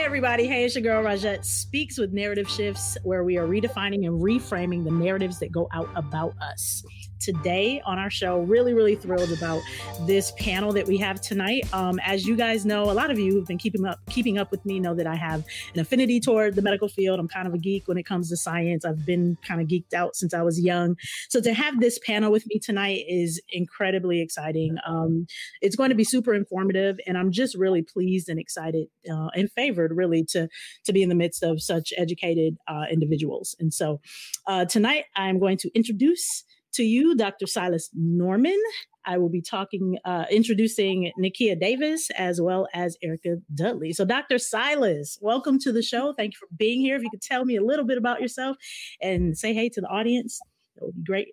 Hey 0.00 0.06
everybody, 0.06 0.46
hey, 0.46 0.64
it's 0.64 0.74
your 0.74 0.82
girl 0.82 1.04
Rogjett 1.04 1.44
Speaks 1.44 1.98
with 1.98 2.14
Narrative 2.14 2.48
Shifts, 2.48 2.96
where 3.02 3.22
we 3.22 3.36
are 3.36 3.46
redefining 3.46 4.06
and 4.06 4.18
reframing 4.18 4.82
the 4.82 4.90
narratives 4.90 5.38
that 5.40 5.52
go 5.52 5.68
out 5.74 5.90
about 5.94 6.32
us 6.40 6.82
today 7.20 7.80
on 7.84 7.98
our 7.98 8.10
show. 8.10 8.40
Really, 8.40 8.74
really 8.74 8.96
thrilled 8.96 9.30
about 9.30 9.62
this 10.06 10.32
panel 10.32 10.72
that 10.72 10.86
we 10.86 10.96
have 10.98 11.20
tonight. 11.20 11.72
Um, 11.72 12.00
as 12.00 12.26
you 12.26 12.36
guys 12.36 12.64
know, 12.64 12.84
a 12.84 12.92
lot 12.92 13.10
of 13.10 13.18
you 13.18 13.32
who've 13.32 13.46
been 13.46 13.58
keeping 13.58 13.84
up 13.84 14.00
keeping 14.08 14.38
up 14.38 14.50
with 14.50 14.64
me 14.64 14.80
know 14.80 14.94
that 14.94 15.06
I 15.06 15.14
have 15.14 15.44
an 15.74 15.80
affinity 15.80 16.18
toward 16.18 16.56
the 16.56 16.62
medical 16.62 16.88
field. 16.88 17.20
I'm 17.20 17.28
kind 17.28 17.46
of 17.46 17.54
a 17.54 17.58
geek 17.58 17.86
when 17.86 17.98
it 17.98 18.04
comes 18.04 18.30
to 18.30 18.36
science. 18.36 18.84
I've 18.84 19.04
been 19.04 19.36
kind 19.46 19.60
of 19.60 19.68
geeked 19.68 19.94
out 19.94 20.16
since 20.16 20.34
I 20.34 20.42
was 20.42 20.60
young. 20.60 20.96
So 21.28 21.40
to 21.42 21.52
have 21.52 21.80
this 21.80 21.98
panel 21.98 22.32
with 22.32 22.46
me 22.46 22.58
tonight 22.58 23.04
is 23.08 23.40
incredibly 23.52 24.20
exciting. 24.20 24.76
Um, 24.86 25.26
it's 25.60 25.76
going 25.76 25.90
to 25.90 25.96
be 25.96 26.04
super 26.04 26.34
informative, 26.34 26.98
and 27.06 27.18
I'm 27.18 27.30
just 27.30 27.56
really 27.56 27.82
pleased 27.82 28.28
and 28.28 28.40
excited 28.40 28.88
uh, 29.10 29.28
and 29.34 29.50
favored 29.52 29.89
really 29.92 30.24
to 30.30 30.48
to 30.84 30.92
be 30.92 31.02
in 31.02 31.08
the 31.08 31.14
midst 31.14 31.42
of 31.42 31.62
such 31.62 31.92
educated 31.96 32.56
uh, 32.68 32.84
individuals. 32.90 33.54
And 33.58 33.72
so 33.72 34.00
uh, 34.46 34.64
tonight 34.64 35.04
I'm 35.16 35.38
going 35.38 35.58
to 35.58 35.70
introduce 35.74 36.44
to 36.74 36.82
you, 36.82 37.14
Dr. 37.16 37.46
Silas 37.46 37.90
Norman. 37.94 38.58
I 39.04 39.18
will 39.18 39.30
be 39.30 39.40
talking, 39.40 39.98
uh, 40.04 40.26
introducing 40.30 41.10
Nikeyia 41.18 41.58
Davis 41.58 42.10
as 42.16 42.40
well 42.40 42.68
as 42.74 42.96
Erika 43.02 43.36
Dudley. 43.54 43.92
So, 43.92 44.04
Dr. 44.04 44.38
Silas, 44.38 45.18
welcome 45.22 45.58
to 45.60 45.72
the 45.72 45.82
show. 45.82 46.12
Thank 46.16 46.34
you 46.34 46.38
for 46.38 46.48
being 46.56 46.80
here. 46.80 46.96
If 46.96 47.02
you 47.02 47.10
could 47.10 47.22
tell 47.22 47.44
me 47.44 47.56
a 47.56 47.62
little 47.62 47.86
bit 47.86 47.98
about 47.98 48.20
yourself 48.20 48.56
and 49.00 49.36
say 49.36 49.54
hey 49.54 49.68
to 49.70 49.80
the 49.80 49.88
audience, 49.88 50.38
that 50.76 50.84
would 50.84 50.96
be 50.96 51.02
great. 51.02 51.28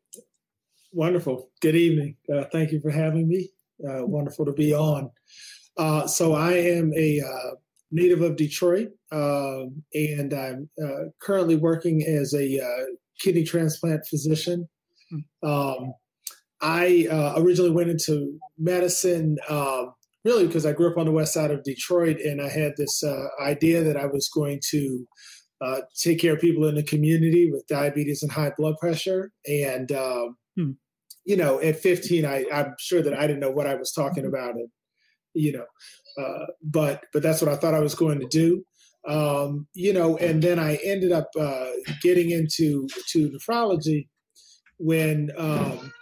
Wonderful. 0.94 1.50
Good 1.62 1.76
evening. 1.76 2.16
Uh, 2.34 2.46
thank 2.52 2.72
you 2.72 2.80
for 2.80 2.90
having 2.90 3.28
me. 3.28 3.50
Uh, 3.86 4.06
wonderful 4.06 4.46
to 4.46 4.54
be 4.54 4.74
on. 4.74 5.12
Uh, 5.76 6.08
so, 6.08 6.34
I 6.34 6.54
am 6.54 6.94
a 6.96 7.22
uh, 7.22 7.56
native 7.92 8.22
of 8.22 8.36
Detroit, 8.36 8.90
um, 9.12 9.84
and 9.94 10.34
I'm 10.34 10.70
uh, 10.84 11.10
currently 11.22 11.56
working 11.56 12.04
as 12.04 12.34
a 12.34 12.60
kidney 13.20 13.44
transplant 13.44 14.06
physician 14.08 14.68
um, 15.44 15.94
I 16.62 17.08
uh, 17.12 17.34
originally 17.38 17.72
went 17.72 17.90
into 17.90 18.38
medicine 18.58 19.38
um, 19.50 19.94
really 20.26 20.48
because 20.48 20.66
I 20.66 20.74
grew 20.74 20.90
up 20.90 20.98
on 20.98 21.06
the 21.06 21.12
west 21.12 21.34
side 21.34 21.52
of 21.52 21.64
Detroit, 21.64 22.18
and 22.20 22.42
I 22.42 22.50
had 22.50 22.74
this 22.78 23.04
uh, 23.04 23.28
idea 23.42 23.84
that 23.84 23.98
I 23.98 24.08
was 24.08 24.30
going 24.34 24.60
to 24.72 25.08
uh, 25.64 25.82
take 26.00 26.20
care 26.20 26.34
of 26.34 26.42
people 26.42 26.66
in 26.68 26.76
the 26.76 26.84
community 26.84 27.52
with 27.52 27.66
diabetes 27.68 28.22
and 28.22 28.32
high 28.32 28.52
blood 28.58 28.76
pressure. 28.80 29.32
And 29.48 29.92
um, 29.92 30.38
hmm. 30.56 30.72
you 31.26 31.38
know, 31.38 31.60
at 31.62 31.80
15, 31.80 32.26
I, 32.26 32.46
am 32.52 32.76
sure 32.80 33.02
that 33.02 33.14
I 33.14 33.28
didn't 33.28 33.40
know 33.40 33.52
what 33.52 33.68
I 33.68 33.76
was 33.76 33.92
talking 33.92 34.26
about, 34.26 34.56
and 34.56 34.70
you 35.34 35.52
know, 35.52 35.66
uh, 36.18 36.46
but 36.64 37.04
but 37.14 37.24
that's 37.24 37.42
what 37.42 37.52
I 37.52 37.56
thought 37.56 37.74
I 37.74 37.80
was 37.80 37.96
going 37.96 38.20
to 38.20 38.28
do. 38.28 38.64
Um, 39.08 39.68
you 39.74 39.94
know, 39.94 40.18
and 40.18 40.42
then 40.42 40.60
I 40.60 40.80
ended 40.84 41.12
up 41.12 41.30
uh, 41.40 41.70
getting 42.02 42.32
into 42.32 42.88
to 43.12 43.30
nephrology 43.30 44.08
when 44.80 45.32
um, 45.38 45.94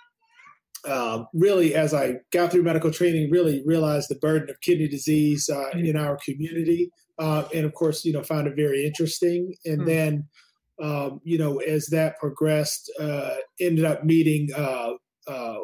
uh, 0.87 1.23
really, 1.33 1.75
as 1.75 1.93
I 1.93 2.15
got 2.31 2.51
through 2.51 2.63
medical 2.63 2.91
training, 2.91 3.31
really 3.31 3.63
realized 3.65 4.09
the 4.09 4.15
burden 4.15 4.49
of 4.49 4.59
kidney 4.61 4.87
disease 4.87 5.49
uh, 5.49 5.69
mm. 5.73 5.87
in 5.87 5.97
our 5.97 6.17
community, 6.23 6.89
uh, 7.19 7.43
and 7.53 7.65
of 7.65 7.73
course, 7.73 8.05
you 8.05 8.13
know, 8.13 8.23
found 8.23 8.47
it 8.47 8.55
very 8.55 8.85
interesting. 8.85 9.53
And 9.65 9.81
mm. 9.81 9.85
then, 9.85 10.27
um, 10.81 11.21
you 11.23 11.37
know, 11.37 11.57
as 11.57 11.87
that 11.87 12.17
progressed, 12.19 12.91
uh, 12.99 13.35
ended 13.59 13.85
up 13.85 14.03
meeting 14.03 14.49
uh, 14.55 14.91
uh, 15.27 15.57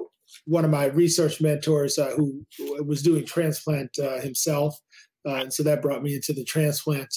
one 0.46 0.66
of 0.66 0.72
my 0.72 0.86
research 0.86 1.42
mentors 1.42 1.98
who 1.98 2.46
was 2.86 3.02
doing 3.02 3.26
transplant 3.26 3.96
himself, 4.22 4.80
and 5.26 5.54
so 5.54 5.64
that 5.64 5.82
brought 5.82 6.04
me 6.04 6.16
into 6.16 6.34
the 6.34 6.44
transplant 6.44 7.14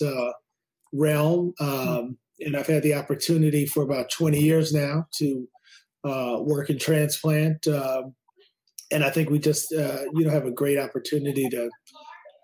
realm. 0.94 1.52
Mm. 1.60 1.98
Um, 1.98 2.18
and 2.40 2.56
I've 2.56 2.66
had 2.66 2.82
the 2.82 2.94
opportunity 2.94 3.66
for 3.66 3.82
about 3.82 4.10
20 4.10 4.40
years 4.40 4.72
now 4.72 5.06
to 5.18 5.48
uh, 6.04 6.38
work 6.40 6.70
in 6.70 6.78
transplant. 6.78 7.66
Um, 7.68 8.14
and 8.90 9.04
I 9.04 9.10
think 9.10 9.30
we 9.30 9.38
just, 9.38 9.72
uh, 9.72 10.02
you 10.14 10.24
know, 10.24 10.30
have 10.30 10.46
a 10.46 10.50
great 10.50 10.78
opportunity 10.78 11.48
to 11.48 11.70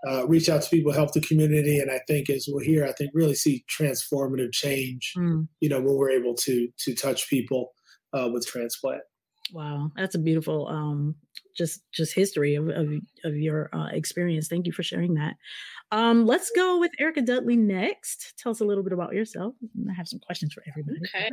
uh, 0.09 0.26
reach 0.26 0.48
out 0.48 0.62
to 0.62 0.70
people, 0.70 0.92
help 0.92 1.12
the 1.12 1.20
community. 1.20 1.78
And 1.78 1.91
I 1.91 2.00
think 2.06 2.30
as 2.30 2.48
we're 2.50 2.64
here, 2.64 2.86
I 2.86 2.92
think 2.92 3.10
really 3.14 3.34
see 3.34 3.64
transformative 3.69 4.53
change, 4.53 5.12
mm. 5.16 5.47
you 5.60 5.69
know, 5.69 5.80
when 5.80 5.97
we're 5.97 6.10
able 6.10 6.34
to, 6.34 6.69
to 6.84 6.94
touch 6.94 7.28
people 7.28 7.72
uh, 8.12 8.28
with 8.32 8.47
transplant. 8.47 9.03
Wow, 9.52 9.90
that's 9.96 10.14
a 10.14 10.18
beautiful, 10.18 10.68
um, 10.68 11.14
just 11.56 11.82
just 11.92 12.14
history 12.14 12.54
of 12.54 12.68
of, 12.68 12.88
of 13.24 13.36
your 13.36 13.68
uh, 13.74 13.88
experience. 13.92 14.48
Thank 14.48 14.66
you 14.66 14.72
for 14.72 14.82
sharing 14.82 15.14
that. 15.14 15.34
Um, 15.92 16.24
let's 16.24 16.50
go 16.54 16.78
with 16.78 16.92
Erika 16.98 17.22
Dudley 17.22 17.56
next. 17.56 18.34
Tell 18.38 18.52
us 18.52 18.60
a 18.60 18.64
little 18.64 18.84
bit 18.84 18.92
about 18.92 19.12
yourself. 19.12 19.54
I 19.88 19.92
have 19.92 20.08
some 20.08 20.20
questions 20.20 20.52
for 20.52 20.62
everybody. 20.68 20.98
Okay, 21.16 21.30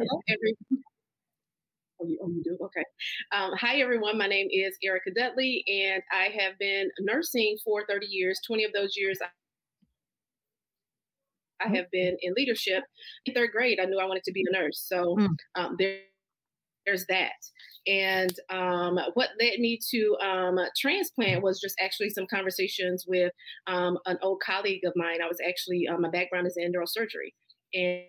Oh, 1.99 2.05
you, 2.05 2.19
oh, 2.23 2.29
you 2.29 2.43
do? 2.43 2.57
Okay. 2.63 2.83
Um, 3.31 3.53
hi, 3.57 3.77
everyone. 3.77 4.17
My 4.17 4.27
name 4.27 4.47
is 4.51 4.77
Erika 4.83 5.09
Dudley, 5.11 5.63
and 5.67 6.03
I 6.11 6.25
have 6.39 6.57
been 6.59 6.91
nursing 6.99 7.57
for 7.63 7.85
30 7.89 8.05
years. 8.05 8.39
20 8.45 8.65
of 8.65 8.73
those 8.73 8.95
years, 8.95 9.17
I 11.59 11.65
mm. 11.65 11.75
have 11.75 11.89
been 11.91 12.15
in 12.21 12.33
leadership. 12.35 12.83
In 13.25 13.33
third 13.33 13.49
grade, 13.51 13.79
I 13.81 13.85
knew 13.85 13.99
I 13.99 14.05
wanted 14.05 14.23
to 14.25 14.31
be 14.31 14.43
a 14.47 14.51
nurse. 14.51 14.85
So 14.87 15.15
mm. 15.15 15.29
um, 15.55 15.75
there, 15.79 16.01
there's 16.87 17.05
that. 17.07 17.33
And 17.85 18.33
um, 18.49 18.99
what 19.13 19.29
led 19.39 19.59
me 19.59 19.79
to 19.91 20.17
um, 20.21 20.57
transplant 20.77 21.43
was 21.43 21.59
just 21.59 21.75
actually 21.79 22.09
some 22.09 22.25
conversations 22.27 23.05
with 23.07 23.31
um, 23.67 23.97
an 24.05 24.17
old 24.21 24.41
colleague 24.43 24.81
of 24.85 24.93
mine. 24.95 25.21
I 25.21 25.27
was 25.27 25.37
actually, 25.47 25.87
uh, 25.87 25.97
my 25.97 26.09
background 26.09 26.47
is 26.47 26.57
in 26.57 26.71
neurosurgery. 26.71 27.33
And 27.73 28.03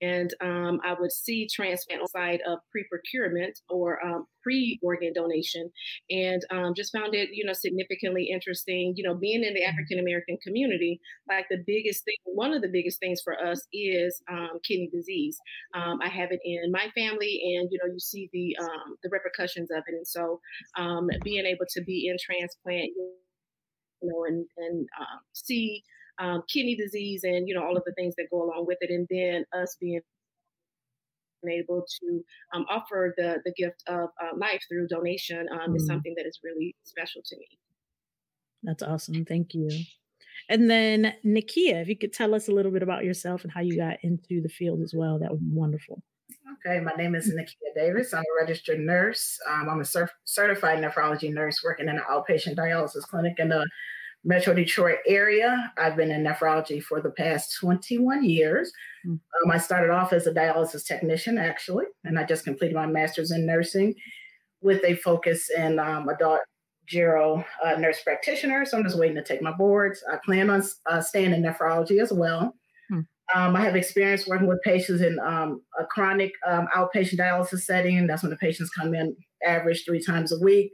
and 0.00 0.32
um, 0.40 0.80
I 0.84 0.94
would 0.98 1.12
see 1.12 1.48
transplant 1.52 2.02
on 2.02 2.08
side 2.08 2.40
of 2.46 2.58
pre-procurement 2.70 3.58
or 3.68 4.04
um, 4.04 4.26
pre-organ 4.42 5.12
donation, 5.14 5.70
and 6.10 6.42
um, 6.50 6.72
just 6.74 6.92
found 6.92 7.14
it, 7.14 7.30
you 7.32 7.44
know, 7.44 7.52
significantly 7.52 8.28
interesting. 8.32 8.94
You 8.96 9.04
know, 9.04 9.14
being 9.14 9.44
in 9.44 9.54
the 9.54 9.60
mm-hmm. 9.60 9.70
African 9.70 9.98
American 9.98 10.38
community, 10.42 11.00
like 11.28 11.46
the 11.50 11.62
biggest 11.66 12.04
thing, 12.04 12.16
one 12.24 12.52
of 12.52 12.62
the 12.62 12.70
biggest 12.72 12.98
things 13.00 13.20
for 13.22 13.38
us 13.38 13.66
is 13.72 14.20
um, 14.30 14.58
kidney 14.64 14.88
disease. 14.92 15.38
Um, 15.74 15.98
I 16.02 16.08
have 16.08 16.30
it 16.32 16.40
in 16.44 16.70
my 16.72 16.88
family, 16.94 17.56
and 17.56 17.68
you 17.70 17.78
know, 17.82 17.92
you 17.92 18.00
see 18.00 18.28
the 18.32 18.56
um, 18.60 18.96
the 19.02 19.10
repercussions 19.10 19.70
of 19.70 19.82
it, 19.86 19.94
and 19.94 20.06
so 20.06 20.40
being 21.22 21.44
able 21.44 21.66
to 21.68 21.82
be 21.82 22.08
in 22.08 22.16
transplant, 22.20 22.90
you 22.96 23.12
know, 24.02 24.24
and 24.26 24.46
and 24.56 24.88
uh, 24.98 25.18
see 25.32 25.82
um, 26.20 26.42
kidney 26.52 26.76
disease 26.76 27.24
and 27.24 27.48
you 27.48 27.54
know 27.54 27.64
all 27.64 27.76
of 27.76 27.82
the 27.84 27.92
things 27.92 28.14
that 28.16 28.28
go 28.30 28.42
along 28.42 28.66
with 28.66 28.78
it, 28.80 28.90
and 28.90 29.06
then 29.10 29.44
us 29.60 29.76
being 29.80 30.00
able 31.48 31.84
to 32.00 32.22
um, 32.54 32.66
offer 32.70 33.14
the 33.16 33.38
the 33.44 33.52
gift 33.56 33.82
of 33.88 34.10
uh, 34.22 34.36
life 34.36 34.60
through 34.68 34.86
donation 34.88 35.46
um, 35.52 35.70
mm. 35.70 35.76
is 35.76 35.86
something 35.86 36.14
that 36.16 36.26
is 36.26 36.38
really 36.44 36.76
special 36.84 37.22
to 37.24 37.36
me. 37.36 37.46
That's 38.62 38.82
awesome. 38.82 39.24
Thank 39.24 39.54
you. 39.54 39.70
And 40.48 40.70
then 40.70 41.14
Nikeyia, 41.24 41.82
if 41.82 41.88
you 41.88 41.96
could 41.96 42.12
tell 42.12 42.34
us 42.34 42.48
a 42.48 42.52
little 42.52 42.72
bit 42.72 42.82
about 42.82 43.04
yourself 43.04 43.42
and 43.42 43.52
how 43.52 43.60
you 43.60 43.76
got 43.76 43.98
into 44.02 44.42
the 44.42 44.48
field 44.48 44.82
as 44.82 44.92
well, 44.94 45.18
that 45.18 45.30
would 45.30 45.40
be 45.40 45.50
wonderful. 45.52 46.02
Okay, 46.66 46.80
my 46.80 46.92
name 46.92 47.14
is 47.14 47.32
Nikeyia 47.32 47.74
Davis. 47.74 48.12
I'm 48.12 48.20
a 48.20 48.44
registered 48.44 48.80
nurse. 48.80 49.38
Um, 49.48 49.68
I'm 49.70 49.80
a 49.80 49.84
cert- 49.84 50.08
certified 50.24 50.82
nephrology 50.82 51.32
nurse 51.32 51.60
working 51.64 51.88
in 51.88 51.96
an 51.96 52.02
outpatient 52.10 52.56
dialysis 52.56 53.02
clinic 53.02 53.34
in 53.38 53.48
the 53.48 53.66
Metro 54.24 54.52
Detroit 54.52 54.98
area. 55.06 55.72
I've 55.78 55.96
been 55.96 56.10
in 56.10 56.24
nephrology 56.24 56.82
for 56.82 57.00
the 57.00 57.10
past 57.10 57.56
21 57.58 58.24
years. 58.24 58.72
Mm. 59.06 59.12
Um, 59.12 59.50
I 59.50 59.58
started 59.58 59.90
off 59.90 60.12
as 60.12 60.26
a 60.26 60.32
dialysis 60.32 60.84
technician, 60.84 61.38
actually, 61.38 61.86
and 62.04 62.18
I 62.18 62.24
just 62.24 62.44
completed 62.44 62.74
my 62.74 62.86
master's 62.86 63.30
in 63.30 63.46
nursing 63.46 63.94
with 64.60 64.84
a 64.84 64.94
focus 64.96 65.48
in 65.56 65.78
um, 65.78 66.08
adult 66.08 66.40
gero 66.86 67.44
uh, 67.64 67.76
nurse 67.76 68.02
practitioner. 68.02 68.66
So 68.66 68.76
I'm 68.76 68.84
just 68.84 68.98
waiting 68.98 69.16
to 69.16 69.24
take 69.24 69.40
my 69.40 69.52
boards. 69.52 70.02
I 70.12 70.18
plan 70.24 70.50
on 70.50 70.62
uh, 70.86 71.00
staying 71.00 71.32
in 71.32 71.42
nephrology 71.42 72.02
as 72.02 72.12
well. 72.12 72.54
Mm. 72.92 73.06
Um, 73.34 73.56
I 73.56 73.60
have 73.62 73.76
experience 73.76 74.26
working 74.26 74.48
with 74.48 74.60
patients 74.62 75.00
in 75.00 75.18
um, 75.20 75.62
a 75.78 75.84
chronic 75.86 76.32
um, 76.46 76.68
outpatient 76.76 77.18
dialysis 77.18 77.60
setting. 77.60 78.06
That's 78.06 78.22
when 78.22 78.30
the 78.30 78.36
patients 78.36 78.70
come 78.70 78.94
in 78.94 79.16
average 79.46 79.84
three 79.84 80.02
times 80.02 80.32
a 80.32 80.40
week. 80.40 80.72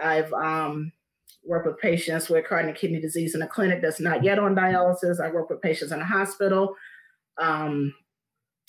I've 0.00 0.32
um, 0.32 0.92
work 1.46 1.66
with 1.66 1.78
patients 1.78 2.28
with 2.28 2.44
chronic 2.44 2.76
kidney 2.76 3.00
disease 3.00 3.34
in 3.34 3.42
a 3.42 3.46
clinic 3.46 3.82
that's 3.82 4.00
not 4.00 4.24
yet 4.24 4.38
on 4.38 4.54
dialysis. 4.54 5.20
I 5.20 5.30
work 5.30 5.50
with 5.50 5.60
patients 5.60 5.92
in 5.92 6.00
a 6.00 6.04
hospital 6.04 6.74
um, 7.38 7.94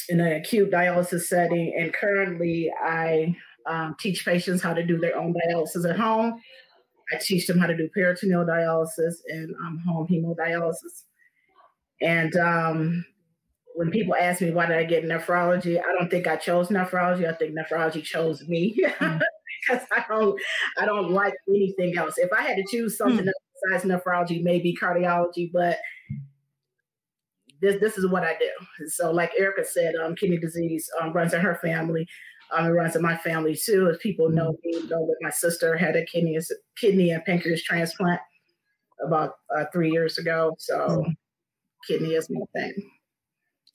in 0.09 0.19
an 0.19 0.33
acute 0.33 0.71
dialysis 0.71 1.21
setting. 1.21 1.73
And 1.77 1.93
currently, 1.93 2.71
I 2.83 3.35
um, 3.65 3.95
teach 3.99 4.25
patients 4.25 4.61
how 4.61 4.73
to 4.73 4.85
do 4.85 4.97
their 4.97 5.17
own 5.17 5.33
dialysis 5.33 5.89
at 5.89 5.97
home. 5.97 6.41
I 7.13 7.17
teach 7.21 7.47
them 7.47 7.59
how 7.59 7.67
to 7.67 7.77
do 7.77 7.89
peritoneal 7.93 8.45
dialysis 8.45 9.15
and 9.27 9.53
um, 9.65 9.81
home 9.87 10.07
hemodialysis. 10.07 11.03
And 12.01 12.35
um, 12.35 13.05
when 13.75 13.91
people 13.91 14.15
ask 14.15 14.41
me 14.41 14.51
why 14.51 14.65
did 14.65 14.77
I 14.77 14.83
get 14.83 15.05
nephrology, 15.05 15.79
I 15.79 15.93
don't 15.97 16.09
think 16.09 16.27
I 16.27 16.35
chose 16.35 16.69
nephrology. 16.69 17.27
I 17.27 17.35
think 17.35 17.55
nephrology 17.55 18.03
chose 18.03 18.47
me. 18.47 18.75
Mm 18.99 19.21
because 19.67 19.85
I 19.91 20.03
don't 20.07 20.39
I 20.77 20.85
don't 20.85 21.11
like 21.11 21.33
anything 21.47 21.97
else. 21.97 22.17
If 22.17 22.31
I 22.31 22.41
had 22.41 22.57
to 22.57 22.65
choose 22.69 22.97
something 22.97 23.25
mm. 23.25 23.31
besides 23.69 23.85
nephrology, 23.85 24.43
maybe 24.43 24.75
cardiology, 24.79 25.51
but 25.51 25.77
this 27.61 27.79
this 27.79 27.97
is 27.97 28.07
what 28.07 28.23
I 28.23 28.35
do. 28.37 28.87
So, 28.87 29.11
like 29.11 29.31
Erika 29.37 29.65
said, 29.65 29.95
um, 29.95 30.15
kidney 30.15 30.37
disease 30.37 30.89
um, 31.01 31.13
runs 31.13 31.33
in 31.33 31.41
her 31.41 31.55
family. 31.55 32.07
Um, 32.55 32.67
it 32.67 32.69
runs 32.69 32.95
in 32.95 33.01
my 33.01 33.17
family 33.17 33.55
too. 33.55 33.87
If 33.87 33.99
people 33.99 34.29
know 34.29 34.51
mm-hmm. 34.51 34.83
me, 34.83 34.89
know 34.89 35.05
that 35.05 35.15
my 35.21 35.31
sister 35.31 35.75
had 35.75 35.95
a 35.95 36.05
kidney 36.05 36.37
kidney 36.77 37.11
and 37.11 37.23
pancreas 37.25 37.63
transplant 37.63 38.21
about 39.05 39.33
uh, 39.55 39.65
three 39.73 39.91
years 39.91 40.17
ago. 40.17 40.55
So, 40.59 40.77
mm-hmm. 40.77 41.11
kidney 41.87 42.13
is 42.13 42.29
my 42.29 42.41
thing. 42.55 42.91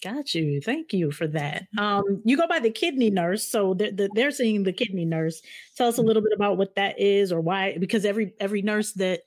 Got 0.02 0.34
you. 0.34 0.60
Thank 0.62 0.94
you 0.94 1.10
for 1.10 1.26
that. 1.26 1.66
Um, 1.76 2.22
you 2.24 2.36
go 2.36 2.46
by 2.46 2.58
the 2.58 2.70
kidney 2.70 3.10
nurse, 3.10 3.46
so 3.46 3.74
they're, 3.74 4.08
they're 4.14 4.30
seeing 4.30 4.62
the 4.62 4.72
kidney 4.72 5.04
nurse. 5.04 5.42
Tell 5.76 5.88
us 5.88 5.98
a 5.98 6.02
little 6.02 6.22
bit 6.22 6.32
about 6.34 6.56
what 6.56 6.74
that 6.76 6.98
is, 6.98 7.32
or 7.32 7.40
why. 7.40 7.76
Because 7.78 8.06
every 8.06 8.32
every 8.40 8.62
nurse 8.62 8.92
that 8.94 9.20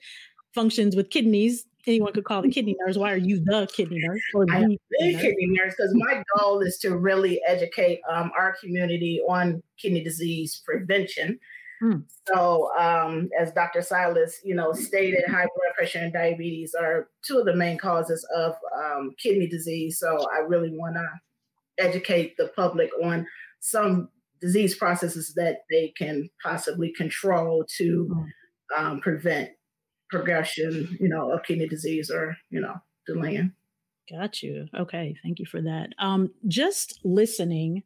functions 0.55 0.95
with 0.95 1.11
kidneys, 1.11 1.65
anyone 1.85 2.11
could 2.13 2.23
call 2.23 2.41
the 2.41 2.49
kidney 2.49 2.75
nurse. 2.79 2.97
Why 2.97 3.11
are 3.11 3.17
you 3.17 3.43
the 3.43 3.67
kidney 3.71 3.99
nurse? 3.99 4.21
Or 4.33 4.45
the 4.47 4.53
I'm 4.53 4.77
the 4.99 5.13
kidney 5.13 5.47
nurse 5.47 5.75
because 5.77 5.93
my 5.93 6.23
goal 6.37 6.61
is 6.61 6.77
to 6.79 6.97
really 6.97 7.39
educate 7.47 8.01
um, 8.09 8.31
our 8.37 8.55
community 8.59 9.21
on 9.27 9.61
kidney 9.77 10.03
disease 10.03 10.61
prevention. 10.65 11.39
Hmm. 11.83 11.97
So, 12.33 12.69
um, 12.79 13.29
as 13.37 13.51
Dr. 13.51 13.81
Silas, 13.81 14.39
you 14.45 14.55
know, 14.55 14.71
stated, 14.71 15.25
high 15.27 15.47
blood 15.53 15.73
pressure 15.75 15.99
and 15.99 16.13
diabetes 16.13 16.73
are 16.73 17.09
two 17.27 17.39
of 17.39 17.45
the 17.45 17.57
main 17.57 17.77
causes 17.77 18.25
of 18.33 18.55
um, 18.73 19.11
kidney 19.21 19.47
disease. 19.47 19.99
So, 19.99 20.25
I 20.31 20.39
really 20.39 20.69
want 20.71 20.95
to 20.95 21.05
educate 21.83 22.37
the 22.37 22.53
public 22.55 22.89
on 23.03 23.27
some 23.59 24.07
disease 24.39 24.75
processes 24.77 25.33
that 25.35 25.63
they 25.69 25.93
can 25.97 26.29
possibly 26.41 26.93
control 26.93 27.65
to 27.79 28.05
hmm. 28.05 28.81
um, 28.81 29.01
prevent 29.01 29.49
progression, 30.09 30.97
you 31.01 31.09
know, 31.09 31.33
of 31.33 31.43
kidney 31.43 31.67
disease 31.67 32.09
or 32.09 32.37
you 32.49 32.61
know, 32.61 32.75
delaying. 33.05 33.51
Got 34.09 34.41
you. 34.41 34.67
Okay, 34.73 35.17
thank 35.21 35.39
you 35.39 35.45
for 35.45 35.61
that. 35.61 35.89
Um, 35.99 36.31
just 36.47 37.01
listening, 37.03 37.83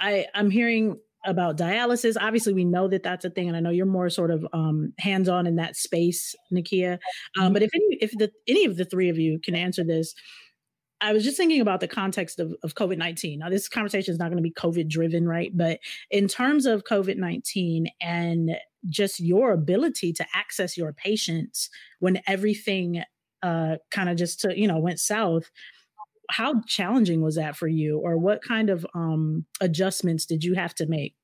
I 0.00 0.26
I'm 0.34 0.50
hearing 0.50 0.98
about 1.24 1.56
dialysis. 1.56 2.16
Obviously, 2.20 2.52
we 2.52 2.64
know 2.64 2.88
that 2.88 3.02
that's 3.02 3.24
a 3.24 3.30
thing, 3.30 3.48
and 3.48 3.56
I 3.56 3.60
know 3.60 3.70
you're 3.70 3.86
more 3.86 4.10
sort 4.10 4.30
of 4.30 4.46
um, 4.52 4.92
hands-on 4.98 5.46
in 5.46 5.56
that 5.56 5.76
space, 5.76 6.34
Nikeyia. 6.52 6.94
Um, 6.94 6.98
mm-hmm. 7.44 7.52
but 7.52 7.62
if 7.62 7.70
any, 7.74 7.98
if 8.00 8.12
the 8.12 8.30
any 8.46 8.64
of 8.64 8.76
the 8.76 8.84
three 8.84 9.08
of 9.08 9.18
you 9.18 9.38
can 9.38 9.54
answer 9.54 9.84
this, 9.84 10.14
I 11.00 11.12
was 11.12 11.24
just 11.24 11.36
thinking 11.36 11.60
about 11.60 11.80
the 11.80 11.88
context 11.88 12.40
of, 12.40 12.54
of 12.62 12.74
COVID 12.74 12.98
19. 12.98 13.38
Now, 13.38 13.48
this 13.48 13.68
conversation 13.68 14.12
is 14.12 14.18
not 14.18 14.26
going 14.26 14.36
to 14.36 14.42
be 14.42 14.52
COVID 14.52 14.88
driven, 14.88 15.26
right? 15.26 15.50
But 15.54 15.80
in 16.10 16.28
terms 16.28 16.66
of 16.66 16.84
COVID 16.84 17.16
19 17.16 17.86
and 18.00 18.56
just 18.88 19.20
your 19.20 19.52
ability 19.52 20.12
to 20.14 20.26
access 20.34 20.76
your 20.76 20.92
patients 20.92 21.70
when 22.00 22.20
everything 22.26 23.02
uh, 23.42 23.76
kind 23.90 24.08
of 24.08 24.16
just, 24.16 24.40
to, 24.40 24.58
you 24.58 24.68
know, 24.68 24.78
went 24.78 25.00
south, 25.00 25.50
how 26.30 26.62
challenging 26.66 27.20
was 27.20 27.36
that 27.36 27.56
for 27.56 27.68
you? 27.68 27.98
Or 27.98 28.18
what 28.18 28.42
kind 28.42 28.70
of 28.70 28.86
um, 28.94 29.46
adjustments 29.60 30.26
did 30.26 30.44
you 30.44 30.54
have 30.54 30.74
to 30.76 30.86
make? 30.86 31.14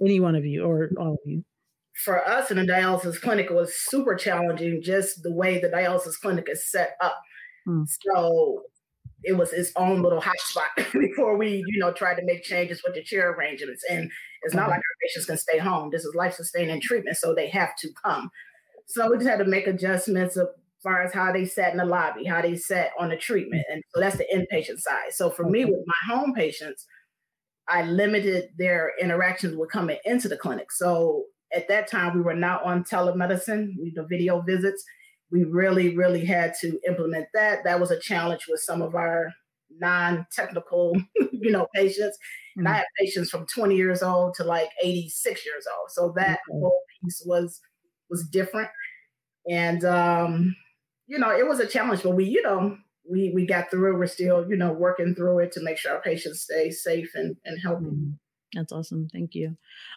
Any 0.00 0.20
one 0.20 0.34
of 0.34 0.44
you 0.44 0.64
or 0.64 0.90
all 0.98 1.12
of 1.12 1.18
you? 1.24 1.44
For 2.04 2.26
us 2.26 2.50
in 2.50 2.56
the 2.56 2.64
dialysis 2.64 3.20
clinic 3.20 3.46
it 3.50 3.54
was 3.54 3.74
super 3.74 4.16
challenging 4.16 4.82
just 4.82 5.22
the 5.22 5.32
way 5.32 5.60
the 5.60 5.68
dialysis 5.68 6.18
clinic 6.20 6.48
is 6.50 6.68
set 6.68 6.96
up. 7.00 7.20
Hmm. 7.66 7.84
so 7.86 8.62
it 9.22 9.38
was 9.38 9.54
its 9.54 9.72
own 9.76 10.02
little 10.02 10.20
hotspot 10.20 10.92
before 10.92 11.38
we 11.38 11.64
you 11.66 11.78
know 11.78 11.92
tried 11.92 12.16
to 12.16 12.24
make 12.24 12.42
changes 12.42 12.82
with 12.84 12.94
the 12.94 13.02
chair 13.02 13.32
arrangements. 13.32 13.84
And 13.88 14.10
it's 14.42 14.54
not 14.54 14.62
mm-hmm. 14.62 14.70
like 14.70 14.78
our 14.78 14.96
patients 15.02 15.26
can 15.26 15.36
stay 15.36 15.58
home. 15.58 15.90
This 15.90 16.04
is 16.04 16.14
life 16.14 16.34
sustaining 16.34 16.80
treatment 16.80 17.16
so 17.16 17.34
they 17.34 17.48
have 17.50 17.76
to 17.78 17.88
come. 18.04 18.30
So 18.86 19.10
we 19.10 19.16
just 19.16 19.28
had 19.28 19.38
to 19.38 19.44
make 19.44 19.66
adjustments 19.66 20.36
of 20.36 20.48
far 20.84 21.02
as 21.02 21.12
how 21.12 21.32
they 21.32 21.46
sat 21.46 21.72
in 21.72 21.78
the 21.78 21.84
lobby, 21.84 22.24
how 22.24 22.40
they 22.40 22.54
sat 22.54 22.90
on 23.00 23.08
the 23.08 23.16
treatment. 23.16 23.64
And 23.68 23.82
so 23.92 24.00
that's 24.00 24.18
the 24.18 24.26
inpatient 24.32 24.78
side. 24.78 25.12
So 25.12 25.30
for 25.30 25.48
me, 25.48 25.64
with 25.64 25.82
my 25.86 26.14
home 26.14 26.34
patients, 26.34 26.86
I 27.66 27.82
limited 27.82 28.50
their 28.58 28.92
interactions 29.00 29.56
with 29.56 29.72
coming 29.72 29.98
into 30.04 30.28
the 30.28 30.36
clinic. 30.36 30.70
So 30.70 31.24
at 31.52 31.66
that 31.68 31.88
time, 31.90 32.14
we 32.14 32.20
were 32.20 32.34
not 32.34 32.62
on 32.62 32.84
telemedicine, 32.84 33.70
we 33.80 33.92
the 33.96 34.06
video 34.08 34.42
visits. 34.42 34.84
We 35.32 35.44
really, 35.44 35.96
really 35.96 36.24
had 36.24 36.52
to 36.60 36.78
implement 36.86 37.26
that. 37.34 37.64
That 37.64 37.80
was 37.80 37.90
a 37.90 37.98
challenge 37.98 38.44
with 38.48 38.60
some 38.60 38.82
of 38.82 38.94
our 38.94 39.32
non-technical, 39.80 40.96
you 41.32 41.50
know, 41.50 41.66
patients. 41.74 42.18
And 42.56 42.68
I 42.68 42.70
mm-hmm. 42.70 42.76
had 42.76 42.86
patients 43.00 43.30
from 43.30 43.46
20 43.46 43.74
years 43.74 44.02
old 44.02 44.34
to 44.34 44.44
like 44.44 44.68
86 44.82 45.44
years 45.44 45.66
old. 45.78 45.90
So 45.90 46.12
that 46.16 46.40
whole 46.48 46.82
piece 47.02 47.22
was 47.24 47.60
was 48.10 48.28
different. 48.28 48.68
And 49.50 49.84
um, 49.84 50.54
you 51.06 51.18
know, 51.18 51.30
it 51.30 51.46
was 51.46 51.60
a 51.60 51.66
challenge, 51.66 52.02
but 52.02 52.16
we, 52.16 52.24
you 52.24 52.42
know, 52.42 52.76
we 53.08 53.32
we 53.34 53.46
got 53.46 53.70
through 53.70 53.94
it. 53.94 53.98
We're 53.98 54.06
still, 54.06 54.48
you 54.48 54.56
know, 54.56 54.72
working 54.72 55.14
through 55.14 55.40
it 55.40 55.52
to 55.52 55.62
make 55.62 55.78
sure 55.78 55.92
our 55.92 56.00
patients 56.00 56.42
stay 56.42 56.70
safe 56.70 57.10
and, 57.14 57.36
and 57.44 57.60
healthy. 57.60 57.86
Mm-hmm. 57.86 58.10
That's 58.54 58.72
awesome. 58.72 59.08
Thank 59.12 59.34
you. 59.34 59.56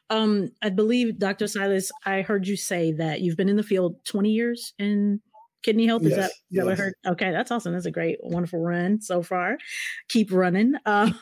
Um, 0.10 0.52
I 0.62 0.70
believe, 0.70 1.20
Dr. 1.20 1.48
Silas, 1.48 1.92
I 2.06 2.22
heard 2.22 2.48
you 2.48 2.58
say 2.58 2.92
that 2.94 3.22
you've 3.22 3.38
been 3.38 3.50
in 3.50 3.56
the 3.56 3.64
field 3.64 4.04
20 4.06 4.32
years 4.32 4.74
in 4.80 5.22
kidney 5.64 5.86
health. 5.86 6.04
Is 6.04 6.12
yes, 6.12 6.18
that, 6.18 6.26
is 6.32 6.42
yes. 6.50 6.66
what 6.66 6.74
I 6.74 6.76
heard? 6.76 6.94
Okay, 7.06 7.32
that's 7.32 7.52
awesome. 7.52 7.74
That's 7.74 7.86
a 7.86 7.92
great, 7.92 8.18
wonderful 8.24 8.60
run 8.60 9.02
so 9.02 9.22
far. 9.22 9.58
Keep 10.10 10.32
running. 10.32 10.74
Um, 10.86 11.14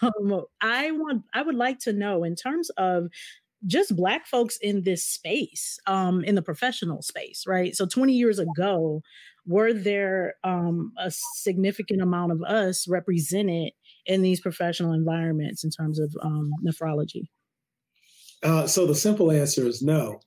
I 0.61 0.91
want, 0.91 1.23
I 1.33 1.41
would 1.41 1.55
like 1.55 1.79
to 1.79 1.93
know 1.93 2.23
in 2.23 2.35
terms 2.35 2.69
of 2.71 3.07
just 3.65 3.95
black 3.95 4.27
folks 4.27 4.57
in 4.57 4.83
this 4.83 5.03
space, 5.03 5.79
um, 5.87 6.23
in 6.23 6.35
the 6.35 6.41
professional 6.41 7.01
space, 7.01 7.45
right? 7.47 7.75
So 7.75 7.85
20 7.85 8.13
years 8.13 8.39
ago, 8.39 9.01
were 9.47 9.73
there 9.73 10.35
um, 10.43 10.91
a 10.97 11.11
significant 11.11 12.01
amount 12.01 12.31
of 12.31 12.41
us 12.43 12.87
represented 12.87 13.73
in 14.05 14.21
these 14.21 14.39
professional 14.39 14.93
environments 14.93 15.63
in 15.63 15.69
terms 15.69 15.99
of 15.99 16.15
um, 16.21 16.51
nephrology? 16.65 17.27
Uh, 18.43 18.67
so 18.67 18.85
the 18.85 18.95
simple 18.95 19.31
answer 19.31 19.67
is 19.67 19.81
no. 19.81 20.19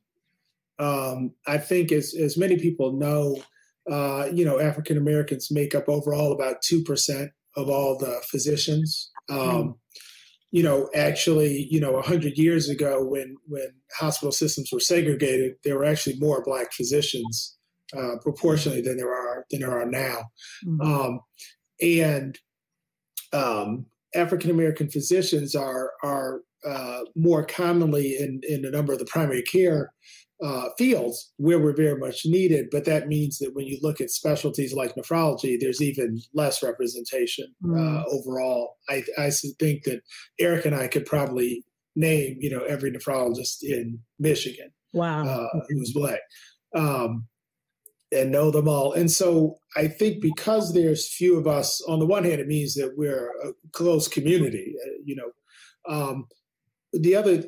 Um, 0.78 1.32
I 1.46 1.58
think, 1.58 1.90
as 1.90 2.14
as 2.14 2.36
many 2.36 2.58
people 2.58 2.92
know, 2.92 3.42
uh, 3.90 4.28
you 4.32 4.44
know, 4.44 4.60
African 4.60 4.96
Americans 4.96 5.50
make 5.50 5.74
up 5.74 5.88
overall 5.88 6.32
about 6.32 6.62
two 6.62 6.82
percent 6.84 7.32
of 7.56 7.68
all 7.68 7.98
the 7.98 8.20
physicians. 8.24 9.10
Mm. 9.28 9.74
You 10.50 10.62
know, 10.62 10.88
actually, 10.94 11.66
you 11.70 11.80
know, 11.80 12.00
hundred 12.00 12.38
years 12.38 12.68
ago, 12.68 13.04
when 13.04 13.36
when 13.46 13.68
hospital 13.98 14.32
systems 14.32 14.70
were 14.72 14.80
segregated, 14.80 15.56
there 15.64 15.76
were 15.76 15.84
actually 15.84 16.16
more 16.18 16.42
black 16.44 16.72
physicians 16.72 17.57
uh, 17.96 18.16
proportionally 18.22 18.80
than 18.80 18.96
there 18.96 19.12
are 19.12 19.44
than 19.50 19.60
there 19.60 19.78
are 19.78 19.86
now. 19.86 20.24
Mm-hmm. 20.66 20.80
Um, 20.80 21.20
and 21.80 22.38
um, 23.32 23.86
African 24.14 24.50
American 24.50 24.88
physicians 24.90 25.54
are 25.54 25.92
are 26.02 26.40
uh, 26.66 27.00
more 27.14 27.44
commonly 27.44 28.16
in 28.18 28.40
in 28.48 28.64
a 28.64 28.70
number 28.70 28.92
of 28.92 28.98
the 28.98 29.04
primary 29.06 29.42
care 29.42 29.92
uh, 30.42 30.68
fields 30.78 31.32
where 31.36 31.58
we're 31.58 31.74
very 31.74 31.98
much 31.98 32.22
needed. 32.24 32.66
But 32.70 32.84
that 32.84 33.08
means 33.08 33.38
that 33.38 33.54
when 33.54 33.66
you 33.66 33.78
look 33.82 34.00
at 34.00 34.10
specialties 34.10 34.72
like 34.72 34.94
nephrology, 34.94 35.58
there's 35.58 35.82
even 35.82 36.20
less 36.32 36.62
representation 36.62 37.52
mm. 37.64 38.04
overall. 38.06 38.76
I, 38.88 39.02
I 39.18 39.30
think 39.58 39.84
that 39.84 40.00
Eric 40.38 40.64
and 40.64 40.74
I 40.74 40.88
could 40.88 41.06
probably 41.06 41.64
name 41.96 42.38
you 42.40 42.50
know 42.50 42.64
every 42.64 42.90
nephrologist 42.90 43.62
in 43.62 43.98
Michigan. 44.18 44.70
Wow, 44.92 45.26
uh, 45.26 45.60
who's 45.68 45.92
black. 45.92 46.20
Um, 46.74 47.26
and 48.12 48.30
know 48.30 48.50
them 48.50 48.68
all. 48.68 48.92
And 48.92 49.10
so 49.10 49.58
I 49.76 49.88
think 49.88 50.22
because 50.22 50.72
there's 50.72 51.12
few 51.12 51.36
of 51.38 51.46
us, 51.46 51.82
on 51.88 51.98
the 51.98 52.06
one 52.06 52.24
hand, 52.24 52.40
it 52.40 52.46
means 52.46 52.74
that 52.74 52.94
we're 52.96 53.30
a 53.44 53.52
close 53.72 54.08
community, 54.08 54.74
uh, 54.84 54.90
you 55.04 55.16
know. 55.16 55.30
Um, 55.88 56.26
the 56.92 57.14
other 57.14 57.44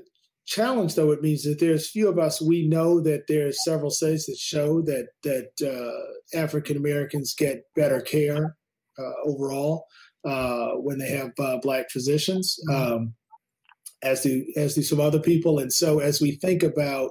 challenge, 0.47 0.95
though, 0.95 1.13
it 1.13 1.23
means 1.23 1.45
that 1.45 1.61
there's 1.61 1.91
few 1.91 2.09
of 2.09 2.19
us. 2.19 2.43
We 2.43 2.69
know 2.69 3.01
that 3.01 3.27
there's 3.27 3.65
several 3.65 3.91
studies 3.91 4.27
that 4.27 4.37
show 4.39 4.83
that 4.83 5.09
that 5.23 5.51
uh, 5.63 6.39
African 6.39 6.77
Americans 6.77 7.35
get 7.35 7.65
better 7.75 8.01
care 8.01 8.57
uh, 8.99 9.13
overall 9.25 9.87
uh, 10.25 10.73
when 10.73 10.99
they 10.99 11.11
have 11.11 11.31
uh, 11.39 11.59
black 11.63 11.91
physicians. 11.91 12.59
Mm-hmm. 12.69 12.93
Um, 12.93 13.15
as 14.03 14.23
do 14.23 14.45
as 14.57 14.75
do 14.75 14.83
some 14.83 15.01
other 15.01 15.21
people, 15.21 15.59
and 15.59 15.73
so 15.73 15.99
as 15.99 16.21
we 16.21 16.33
think 16.33 16.63
about 16.63 17.11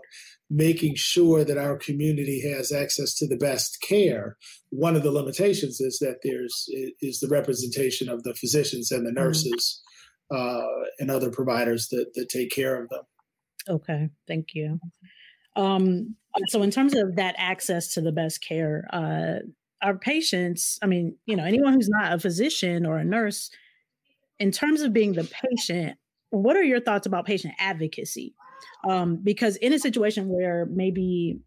making 0.49 0.95
sure 0.95 1.43
that 1.43 1.57
our 1.57 1.77
community 1.77 2.41
has 2.41 2.71
access 2.71 3.13
to 3.15 3.27
the 3.27 3.37
best 3.37 3.77
care. 3.87 4.35
One 4.69 4.95
of 4.95 5.03
the 5.03 5.11
limitations 5.11 5.79
is 5.79 5.99
that 5.99 6.19
there's 6.23 6.65
is 7.01 7.19
the 7.19 7.27
representation 7.27 8.09
of 8.09 8.23
the 8.23 8.33
physicians 8.33 8.91
and 8.91 9.05
the 9.05 9.11
mm-hmm. 9.11 9.23
nurses 9.23 9.81
mm-hmm. 10.31 10.57
uh, 10.57 10.85
and 10.99 11.11
other 11.11 11.29
providers 11.29 11.89
that 11.89 12.13
that 12.15 12.29
take 12.29 12.51
care 12.51 12.81
of 12.81 12.89
them. 12.89 13.03
Okay, 13.67 14.09
thank 14.27 14.47
you. 14.53 14.79
Um, 15.55 16.15
so, 16.47 16.61
in 16.63 16.71
terms 16.71 16.95
of 16.95 17.15
that 17.17 17.35
access 17.37 17.93
to 17.93 18.01
the 18.01 18.11
best 18.11 18.43
care, 18.43 18.87
uh, 18.91 19.39
our 19.81 19.97
patients, 19.97 20.79
I 20.81 20.87
mean, 20.87 21.17
you 21.25 21.35
know, 21.35 21.43
anyone 21.43 21.73
who's 21.73 21.89
not 21.89 22.13
a 22.13 22.19
physician 22.19 22.85
or 22.85 22.97
a 22.97 23.03
nurse, 23.03 23.49
in 24.39 24.51
terms 24.51 24.81
of 24.81 24.93
being 24.93 25.13
the 25.13 25.29
patient, 25.51 25.97
what 26.29 26.55
are 26.55 26.63
your 26.63 26.79
thoughts 26.79 27.07
about 27.07 27.25
patient 27.25 27.55
advocacy? 27.59 28.35
Um, 28.87 29.19
because 29.23 29.55
in 29.57 29.73
a 29.73 29.79
situation 29.79 30.27
where 30.29 30.65
maybe 30.65 31.39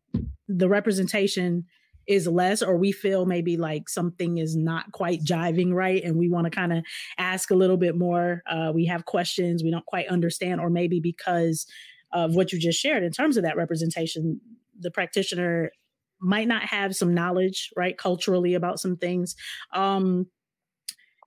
the 0.49 0.69
representation 0.69 1.65
is 2.09 2.27
less 2.27 2.63
or 2.63 2.77
we 2.77 2.91
feel 2.91 3.27
maybe 3.27 3.57
like 3.57 3.89
something 3.89 4.39
is 4.39 4.57
not 4.57 4.91
quite 4.93 5.23
jiving 5.25 5.73
right 5.73 6.03
and 6.03 6.17
we 6.17 6.29
want 6.29 6.45
to 6.45 6.51
kind 6.51 6.73
of 6.73 6.85
ask 7.17 7.51
a 7.51 7.55
little 7.55 7.77
bit 7.77 7.97
more 7.97 8.43
uh, 8.51 8.73
we 8.75 8.87
have 8.87 9.05
questions 9.05 9.63
we 9.63 9.71
don't 9.71 9.87
quite 9.87 10.09
understand 10.09 10.61
or 10.61 10.69
maybe 10.69 10.99
because 10.99 11.65
of 12.13 12.35
what 12.35 12.53
you 12.53 12.59
just 12.59 12.81
shared 12.81 13.05
in 13.05 13.13
terms 13.13 13.37
of 13.37 13.45
that 13.45 13.57
representation 13.57 14.41
the 14.81 14.91
practitioner 14.91 15.71
might 16.23 16.47
not 16.49 16.63
have 16.63 16.95
some 16.95 17.13
knowledge 17.13 17.71
right 17.77 17.99
culturally 17.99 18.55
about 18.55 18.81
some 18.81 18.97
things. 18.97 19.35
Um 19.75 20.27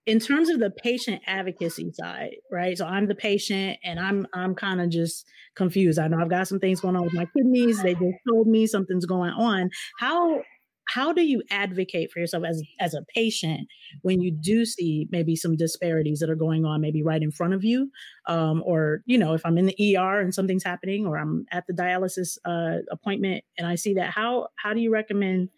in 0.06 0.20
terms 0.20 0.50
of 0.50 0.60
the 0.60 0.70
patient 0.70 1.22
advocacy 1.28 1.92
side 1.94 2.36
right? 2.52 2.78
So 2.78 2.86
i'm 2.86 3.08
the 3.08 3.16
patient 3.16 3.78
and 3.84 4.00
i'm 4.00 4.28
i'm 4.34 4.56
kind 4.56 4.82
of 4.82 4.90
just 4.90 5.28
confused. 5.56 6.00
I 6.00 6.08
know 6.08 6.18
i've 6.20 6.30
got 6.30 6.48
some 6.48 6.60
things 6.60 6.82
going 6.82 6.96
on 6.96 7.04
with 7.04 7.14
my 7.14 7.28
kidneys. 7.36 7.82
They 7.82 7.94
just 7.94 8.18
told 8.30 8.48
me 8.48 8.68
something's 8.68 9.06
going 9.06 9.32
on. 9.32 9.70
How 10.00 10.42
how 10.88 11.12
do 11.12 11.24
you 11.24 11.42
advocate 11.50 12.12
for 12.12 12.20
yourself 12.20 12.44
as 12.46 12.62
as 12.80 12.94
a 12.94 13.04
patient 13.14 13.68
when 14.04 14.22
you 14.22 14.32
do 14.32 14.66
see 14.66 15.08
maybe 15.10 15.36
some 15.36 15.56
disparities 15.56 16.20
that 16.20 16.30
are 16.30 16.36
going 16.36 16.64
on 16.64 16.80
maybe 16.80 17.02
right 17.02 17.24
in 17.24 17.32
front 17.32 17.54
of 17.54 17.64
you? 17.64 17.92
Um, 18.28 18.62
or 18.66 19.02
you 19.06 19.18
know 19.18 19.34
if 19.34 19.46
i'm 19.46 19.58
in 19.58 19.66
the 19.66 19.98
er 19.98 20.20
and 20.20 20.34
something's 20.34 20.64
happening 20.64 21.06
or 21.06 21.18
i'm 21.18 21.46
at 21.52 21.66
the 21.68 21.74
dialysis 21.74 22.38
uh, 22.46 22.82
appointment 22.92 23.44
and 23.58 23.68
i 23.68 23.76
see 23.76 23.96
that 23.96 24.12
how 24.12 24.48
how 24.58 24.74
do 24.74 24.80
you 24.80 24.92
recommend 24.92 25.50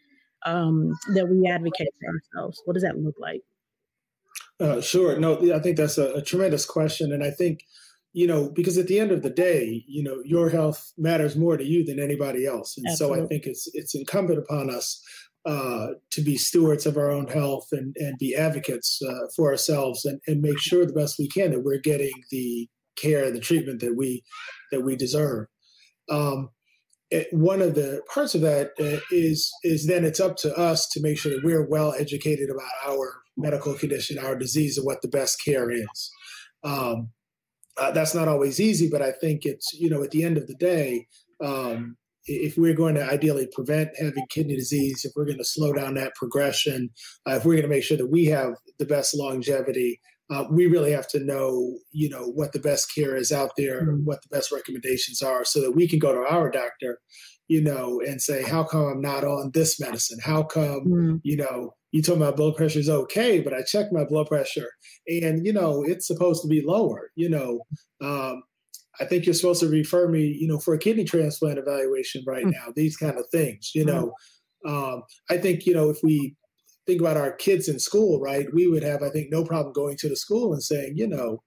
um, 0.46 0.94
that 1.14 1.28
we 1.30 1.48
advocate 1.48 1.90
for 2.00 2.40
ourselves? 2.40 2.62
What 2.66 2.74
does 2.74 2.84
that 2.84 2.98
look 2.98 3.16
like 3.20 3.42
uh, 4.60 4.82
sure. 4.82 5.20
No, 5.20 5.54
I 5.54 5.60
think 5.60 5.78
that's 5.78 5.98
a, 5.98 6.14
a, 6.14 6.22
tremendous 6.22 6.66
question, 6.66 7.12
and 7.12 7.24
I 7.24 7.30
think 7.32 7.60
you 8.14 8.26
know 8.26 8.50
because 8.50 8.78
at 8.78 8.88
the 8.88 9.00
end 9.00 9.12
of 9.12 9.22
the 9.22 9.30
day, 9.30 9.84
you 9.88 10.04
know, 10.04 10.22
your 10.26 10.50
health 10.50 10.92
matters 10.98 11.36
more 11.36 11.58
to 11.58 11.64
you 11.64 11.86
than 11.86 12.00
anybody 12.00 12.46
else, 12.46 12.78
and 12.78 12.88
Absolutely. 12.88 13.18
so 13.20 13.24
I 13.24 13.28
think 13.28 13.46
it's 13.46 13.70
it's 13.74 13.94
incumbent 13.94 14.40
upon 14.40 14.70
us 14.70 15.02
uh, 15.46 15.90
to 16.12 16.22
be 16.22 16.38
stewards 16.38 16.86
of 16.86 16.98
our 16.98 17.12
own 17.12 17.28
health 17.28 17.68
and 17.72 17.96
and 17.98 18.18
be 18.18 18.36
advocates 18.36 19.00
uh, 19.08 19.28
for 19.36 19.52
ourselves 19.52 20.06
and 20.06 20.20
and 20.28 20.42
make 20.42 20.60
sure 20.60 20.86
the 20.86 20.94
best 20.94 21.20
we 21.20 21.28
can 21.28 21.52
that 21.52 21.64
we're 21.64 21.78
getting 21.78 22.14
the 22.32 22.68
care 22.98 23.24
and 23.26 23.36
the 23.36 23.40
treatment 23.40 23.80
that 23.80 23.96
we 23.96 24.24
that 24.72 24.82
we 24.82 24.96
deserve. 24.96 25.48
Um, 26.10 26.50
it, 27.10 27.28
one 27.32 27.62
of 27.62 27.76
the 27.76 28.02
parts 28.14 28.36
of 28.36 28.42
that 28.42 28.72
uh, 28.80 29.00
is 29.12 29.54
is 29.64 29.88
then 29.88 30.04
it's 30.04 30.20
up 30.20 30.36
to 30.38 30.54
us 30.58 30.88
to 30.90 31.02
make 31.02 31.18
sure 31.18 31.32
that 31.32 31.44
we're 31.44 31.68
well 31.68 31.94
educated 31.94 32.50
about 32.50 32.72
our 32.86 33.22
medical 33.38 33.74
condition, 33.76 34.18
our 34.18 34.36
disease, 34.36 34.78
and 34.78 34.86
what 34.86 35.02
the 35.02 35.08
best 35.08 35.44
care 35.44 35.70
is. 35.72 36.12
Um, 36.64 37.10
uh, 37.78 37.92
that's 37.92 38.16
not 38.16 38.28
always 38.28 38.60
easy, 38.60 38.90
but 38.90 39.02
I 39.02 39.12
think 39.12 39.46
it's, 39.46 39.74
you 39.74 39.90
know, 39.90 40.04
at 40.04 40.12
the 40.12 40.24
end 40.24 40.38
of 40.38 40.48
the 40.48 40.56
day, 40.56 41.08
um, 41.44 41.96
if 42.26 42.58
we're 42.58 42.74
going 42.74 42.96
to 42.96 43.06
ideally 43.06 43.48
prevent 43.54 43.90
having 43.98 44.26
kidney 44.30 44.56
disease, 44.56 45.06
if 45.06 45.14
we're 45.16 45.26
going 45.26 45.38
to 45.38 45.46
slow 45.46 45.72
down 45.74 45.94
that 45.94 46.16
progression, 46.16 46.90
uh, 47.30 47.36
if 47.36 47.46
we're 47.46 47.54
going 47.54 47.62
to 47.62 47.70
make 47.70 47.84
sure 47.84 47.98
that 47.98 48.12
we 48.12 48.26
have 48.26 48.54
the 48.80 48.86
best 48.86 49.16
longevity, 49.16 50.02
uh, 50.30 50.44
we 50.52 50.66
really 50.66 50.92
have 50.92 51.08
to 51.08 51.24
know, 51.24 51.78
you 51.92 52.10
know, 52.10 52.24
what 52.24 52.52
the 52.52 52.60
best 52.60 52.94
care 52.94 53.16
is 53.16 53.32
out 53.32 53.52
there, 53.58 53.84
mm-hmm. 53.84 54.04
what 54.04 54.22
the 54.24 54.36
best 54.36 54.52
recommendations 54.52 55.22
are, 55.22 55.46
so 55.46 55.62
that 55.62 55.72
we 55.72 55.88
can 55.88 56.00
go 56.00 56.14
to 56.14 56.30
our 56.30 56.52
doctor, 56.52 57.00
you 57.48 57.62
know, 57.62 58.02
and 58.06 58.22
say, 58.22 58.44
how 58.44 58.64
come 58.64 58.86
I'm 58.86 59.02
not 59.02 59.24
on 59.24 59.52
this 59.54 59.80
medicine? 59.80 60.20
How 60.22 60.44
come, 60.44 60.86
mm-hmm. 60.86 61.16
you 61.24 61.38
know, 61.38 61.76
you 61.92 62.02
told 62.02 62.20
me 62.20 62.26
my 62.26 62.32
blood 62.32 62.56
pressure 62.56 62.80
is 62.80 62.90
okay, 62.90 63.40
but 63.40 63.54
I 63.54 63.64
checked 63.64 63.94
my 63.94 64.04
blood 64.04 64.28
pressure 64.28 64.70
and, 65.08 65.46
you 65.46 65.54
know, 65.54 65.84
it's 65.84 66.08
supposed 66.08 66.42
to 66.42 66.48
be 66.48 66.62
lower, 66.62 67.12
you 67.16 67.30
know. 67.30 67.62
Um, 68.02 68.44
I 69.00 69.06
think 69.06 69.26
you're 69.26 69.36
supposed 69.36 69.62
to 69.62 69.70
refer 69.70 70.08
me, 70.08 70.36
you 70.40 70.48
know, 70.48 70.60
for 70.60 70.74
a 70.74 70.80
kidney 70.80 71.06
transplant 71.06 71.60
evaluation 71.60 72.24
right 72.28 72.46
mm. 72.46 72.52
now, 72.52 72.74
these 72.76 72.98
kind 72.98 73.18
of 73.18 73.26
things, 73.32 73.72
you 73.74 73.86
know. 73.86 74.12
Um, 74.66 75.04
I 75.30 75.38
think, 75.38 75.66
you 75.66 75.74
know, 75.74 75.90
if 75.90 76.00
we 76.04 76.36
think 76.86 77.00
about 77.00 77.18
our 77.18 77.32
kids 77.32 77.68
in 77.68 77.80
school, 77.80 78.20
right, 78.20 78.48
we 78.54 78.68
would 78.68 78.84
have, 78.84 79.04
I 79.04 79.10
think, 79.10 79.28
no 79.32 79.44
problem 79.44 79.72
going 79.74 79.98
to 79.98 80.10
the 80.10 80.16
school 80.16 80.52
and 80.52 80.64
saying, 80.64 80.94
you 80.96 81.08
know, 81.08 81.44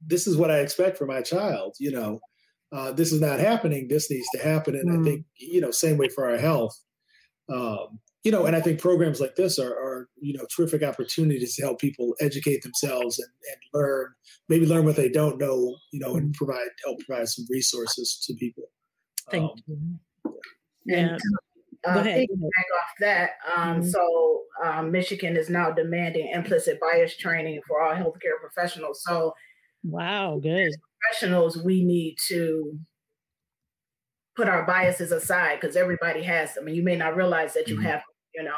this 0.00 0.26
is 0.26 0.36
what 0.36 0.50
I 0.50 0.58
expect 0.58 0.98
for 0.98 1.06
my 1.06 1.22
child, 1.22 1.74
you 1.80 1.90
know, 1.90 2.20
uh, 2.72 2.92
this 2.92 3.12
is 3.12 3.20
not 3.20 3.38
happening. 3.38 3.88
This 3.88 4.10
needs 4.10 4.28
to 4.34 4.42
happen. 4.42 4.74
And 4.74 4.90
mm. 4.90 5.00
I 5.00 5.04
think, 5.04 5.24
you 5.38 5.60
know, 5.60 5.70
same 5.70 5.96
way 5.96 6.08
for 6.08 6.28
our 6.28 6.36
health. 6.36 6.78
Um, 7.52 8.00
you 8.24 8.32
know, 8.32 8.44
and 8.44 8.56
I 8.56 8.60
think 8.60 8.80
programs 8.80 9.20
like 9.20 9.36
this 9.36 9.58
are, 9.58 9.72
are 9.72 10.08
you 10.20 10.36
know, 10.36 10.44
terrific 10.54 10.82
opportunities 10.82 11.54
to 11.56 11.62
help 11.62 11.80
people 11.80 12.14
educate 12.20 12.62
themselves 12.62 13.18
and, 13.18 13.28
and 13.52 13.60
learn, 13.72 14.14
maybe 14.48 14.66
learn 14.66 14.84
what 14.84 14.96
they 14.96 15.08
don't 15.08 15.38
know, 15.38 15.76
you 15.92 16.00
know, 16.00 16.16
and 16.16 16.34
provide 16.34 16.68
help 16.84 16.98
provide 17.06 17.28
some 17.28 17.46
resources 17.48 18.22
to 18.26 18.34
people. 18.34 18.64
Thank 19.30 19.44
um, 19.44 19.56
you. 19.66 19.98
Yeah. 20.84 21.18
Uh, 21.86 21.94
Go 21.94 22.00
ahead. 22.00 22.26
Back 22.28 22.66
off 22.82 22.90
that. 23.00 23.30
Um, 23.56 23.80
mm-hmm. 23.80 23.88
So 23.88 24.42
um, 24.64 24.90
Michigan 24.90 25.36
is 25.36 25.48
now 25.48 25.70
demanding 25.70 26.30
implicit 26.32 26.78
bias 26.80 27.16
training 27.16 27.60
for 27.66 27.82
all 27.82 27.94
healthcare 27.94 28.40
professionals. 28.40 29.02
So, 29.04 29.34
wow, 29.84 30.38
good 30.42 30.72
professionals, 31.06 31.62
we 31.62 31.84
need 31.84 32.16
to 32.28 32.78
put 34.36 34.48
our 34.48 34.66
biases 34.66 35.12
aside 35.12 35.60
because 35.60 35.76
everybody 35.76 36.22
has 36.22 36.54
them, 36.54 36.66
and 36.66 36.76
you 36.76 36.82
may 36.82 36.96
not 36.96 37.16
realize 37.16 37.54
that 37.54 37.68
you 37.68 37.76
mm-hmm. 37.76 37.86
have 37.86 38.02
you 38.34 38.42
know. 38.42 38.50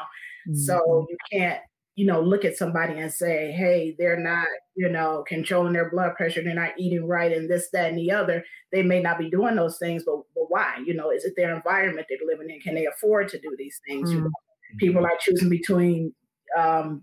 Mm-hmm. 0.49 0.54
So 0.54 1.06
you 1.08 1.16
can't, 1.30 1.61
you 1.94 2.06
know, 2.06 2.20
look 2.20 2.44
at 2.44 2.56
somebody 2.56 2.99
and 2.99 3.12
say, 3.12 3.52
hey, 3.52 3.94
they're 3.99 4.18
not, 4.18 4.47
you 4.76 4.88
know, 4.88 5.25
controlling 5.26 5.73
their 5.73 5.90
blood 5.90 6.14
pressure, 6.16 6.42
they're 6.42 6.54
not 6.54 6.78
eating 6.78 7.06
right, 7.06 7.32
and 7.32 7.49
this, 7.49 7.68
that, 7.73 7.90
and 7.90 7.99
the 7.99 8.12
other. 8.12 8.44
They 8.73 8.82
may 8.82 9.00
not 9.00 9.18
be 9.18 9.30
doing 9.30 9.56
those 9.56 9.78
things, 9.78 10.04
but, 10.04 10.16
but 10.35 10.44
why? 10.49 10.82
You 10.85 10.94
know, 10.94 11.11
is 11.11 11.25
it 11.25 11.35
their 11.37 11.54
environment 11.54 12.06
they're 12.08 12.18
living 12.26 12.54
in? 12.54 12.61
Can 12.61 12.75
they 12.75 12.87
afford 12.87 13.28
to 13.30 13.38
do 13.38 13.54
these 13.58 13.80
things? 13.87 14.11
Mm-hmm. 14.11 14.18
You 14.18 14.25
know, 14.25 14.30
people 14.78 15.04
are 15.04 15.18
choosing 15.20 15.49
between 15.49 16.14
um, 16.56 17.02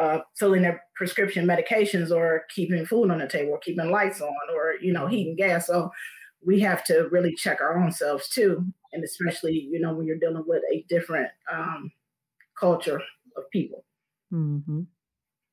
uh, 0.00 0.20
filling 0.38 0.62
their 0.62 0.82
prescription 0.96 1.46
medications 1.46 2.10
or 2.10 2.44
keeping 2.54 2.86
food 2.86 3.10
on 3.10 3.18
the 3.18 3.28
table 3.28 3.52
or 3.52 3.58
keeping 3.58 3.90
lights 3.90 4.20
on 4.20 4.32
or 4.54 4.74
you 4.80 4.92
know 4.92 5.06
heating 5.06 5.36
gas 5.36 5.66
so 5.66 5.90
we 6.44 6.60
have 6.60 6.84
to 6.84 7.08
really 7.10 7.34
check 7.34 7.60
our 7.60 7.78
own 7.78 7.92
selves 7.92 8.28
too 8.28 8.64
and 8.92 9.04
especially 9.04 9.68
you 9.70 9.80
know 9.80 9.94
when 9.94 10.06
you're 10.06 10.18
dealing 10.18 10.44
with 10.46 10.62
a 10.72 10.84
different 10.88 11.28
um, 11.52 11.90
culture 12.58 13.00
of 13.36 13.50
people. 13.50 13.84
Mm-hmm. 14.32 14.82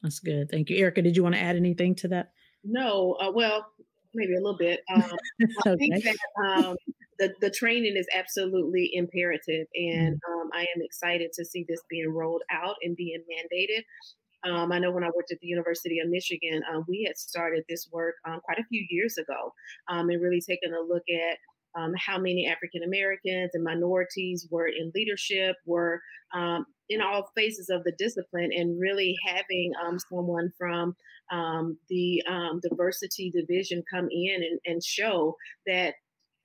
That's 0.01 0.19
good. 0.19 0.49
Thank 0.49 0.69
you. 0.69 0.77
Erika, 0.77 1.01
did 1.01 1.15
you 1.15 1.23
want 1.23 1.35
to 1.35 1.41
add 1.41 1.55
anything 1.55 1.95
to 1.95 2.07
that? 2.09 2.31
No. 2.63 3.17
Uh, 3.19 3.31
well, 3.33 3.65
maybe 4.13 4.33
a 4.33 4.39
little 4.39 4.57
bit. 4.57 4.81
Um, 4.93 5.11
I 5.65 5.75
think 5.75 6.03
that 6.03 6.17
um, 6.43 6.75
the, 7.19 7.33
the 7.41 7.49
training 7.49 7.95
is 7.97 8.07
absolutely 8.15 8.89
imperative. 8.93 9.67
And 9.75 10.19
um, 10.29 10.49
I 10.53 10.61
am 10.61 10.81
excited 10.81 11.31
to 11.33 11.45
see 11.45 11.65
this 11.67 11.81
being 11.89 12.09
rolled 12.13 12.43
out 12.51 12.75
and 12.81 12.95
being 12.95 13.21
mandated. 13.29 13.83
Um, 14.43 14.71
I 14.71 14.79
know 14.79 14.91
when 14.91 15.03
I 15.03 15.11
worked 15.15 15.31
at 15.31 15.39
the 15.39 15.47
University 15.47 15.99
of 15.99 16.09
Michigan, 16.09 16.61
um, 16.71 16.85
we 16.87 17.03
had 17.05 17.17
started 17.17 17.63
this 17.67 17.89
work 17.91 18.15
um, 18.25 18.39
quite 18.43 18.59
a 18.59 18.65
few 18.65 18.85
years 18.89 19.17
ago 19.17 19.53
um, 19.89 20.09
and 20.09 20.21
really 20.21 20.41
taken 20.41 20.73
a 20.73 20.81
look 20.81 21.03
at 21.09 21.37
um, 21.75 21.93
how 21.97 22.17
many 22.17 22.47
African 22.47 22.83
Americans 22.83 23.51
and 23.53 23.63
minorities 23.63 24.47
were 24.49 24.67
in 24.67 24.91
leadership, 24.95 25.55
were 25.65 26.01
um, 26.33 26.65
in 26.89 27.01
all 27.01 27.29
phases 27.35 27.69
of 27.69 27.83
the 27.83 27.93
discipline, 27.97 28.51
and 28.55 28.79
really 28.79 29.15
having 29.25 29.73
um, 29.85 29.97
someone 30.09 30.51
from 30.57 30.95
um, 31.31 31.77
the 31.89 32.23
um, 32.27 32.59
diversity 32.67 33.29
division 33.29 33.83
come 33.91 34.07
in 34.11 34.43
and, 34.43 34.59
and 34.65 34.83
show 34.83 35.35
that. 35.67 35.95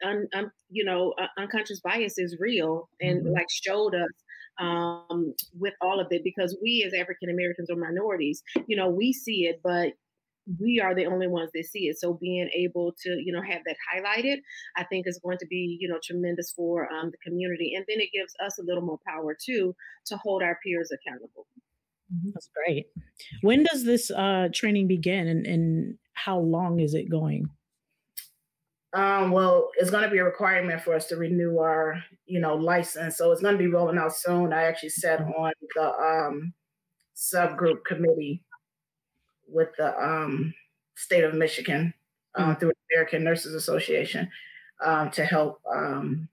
Un, 0.05 0.27
un, 0.35 0.51
you 0.69 0.85
know, 0.85 1.15
uh, 1.19 1.29
unconscious 1.39 1.81
bias 1.81 2.19
is 2.19 2.37
real, 2.39 2.91
and 3.01 3.23
mm-hmm. 3.23 3.33
like 3.33 3.47
showed 3.49 3.95
us 3.95 4.11
um, 4.61 5.35
with 5.59 5.75
all 5.81 6.01
of 6.01 6.09
it 6.11 6.23
because 6.25 6.57
we 6.63 6.85
as 6.87 6.95
African 6.95 7.31
Americans 7.31 7.71
or 7.71 7.77
minorities, 7.77 8.43
you 8.67 8.77
know, 8.77 8.89
we 8.89 9.13
see 9.13 9.47
it, 9.47 9.61
but 9.63 9.93
we 10.61 10.81
are 10.81 10.95
the 10.95 11.07
only 11.07 11.27
ones 11.27 11.51
that 11.55 11.65
see 11.65 11.89
it. 11.89 11.99
So 11.99 12.15
being 12.15 12.51
able 12.55 12.95
to, 13.03 13.11
you 13.25 13.33
know, 13.33 13.41
have 13.41 13.63
that 13.67 13.77
highlighted, 13.93 14.37
I 14.77 14.85
think 14.85 15.07
is 15.07 15.19
going 15.23 15.39
to 15.39 15.47
be, 15.47 15.79
you 15.81 15.89
know, 15.89 15.99
tremendous 16.05 16.53
for 16.55 16.93
um, 16.93 17.11
the 17.11 17.19
community. 17.19 17.73
And 17.75 17.85
then 17.89 18.01
it 18.01 18.11
gives 18.13 18.35
us 18.45 18.59
a 18.59 18.63
little 18.63 18.83
more 18.83 18.99
power 19.07 19.37
too 19.43 19.75
to 20.07 20.17
hold 20.17 20.43
our 20.43 20.59
peers 20.65 20.91
accountable. 20.93 21.47
Mm-hmm. 22.15 22.31
That's 22.35 22.51
great. 22.55 22.87
When 23.41 23.65
does 23.65 23.85
this 23.85 24.11
uh, 24.11 24.49
training 24.53 24.89
begin 24.89 25.27
and, 25.27 25.47
and 25.47 25.99
how 26.13 26.39
long 26.39 26.81
is 26.81 26.95
it 26.95 27.11
going? 27.11 27.49
Um, 28.95 29.33
well, 29.33 29.71
it's 29.77 29.91
going 29.91 30.05
to 30.05 30.11
be 30.11 30.19
a 30.19 30.25
requirement 30.25 30.81
for 30.83 30.95
us 30.95 31.07
to 31.09 31.17
renew 31.17 31.59
our, 31.59 32.01
you 32.27 32.41
know, 32.41 32.55
license. 32.55 33.17
So 33.17 33.33
it's 33.33 33.43
going 33.43 33.55
to 33.55 33.59
be 33.59 33.67
rolling 33.67 33.99
out 33.99 34.15
soon. 34.15 34.53
I 34.53 34.63
actually 34.63 34.91
sat 34.91 35.19
mm-hmm. 35.19 35.33
on 35.33 35.53
the 35.75 35.93
um, 35.93 36.55
subgroup 37.17 37.85
committee 37.85 38.43
with 39.49 39.71
the 39.77 39.99
um, 40.01 40.55
state 40.95 41.25
of 41.25 41.35
Michigan 41.35 41.93
uh, 42.37 42.43
mm-hmm. 42.43 42.61
through 42.61 42.69
the 42.69 42.95
American 42.95 43.25
Nurses 43.25 43.55
Association 43.55 44.31
um, 44.85 45.11
to 45.11 45.25
help 45.25 45.61
um, 45.75 46.29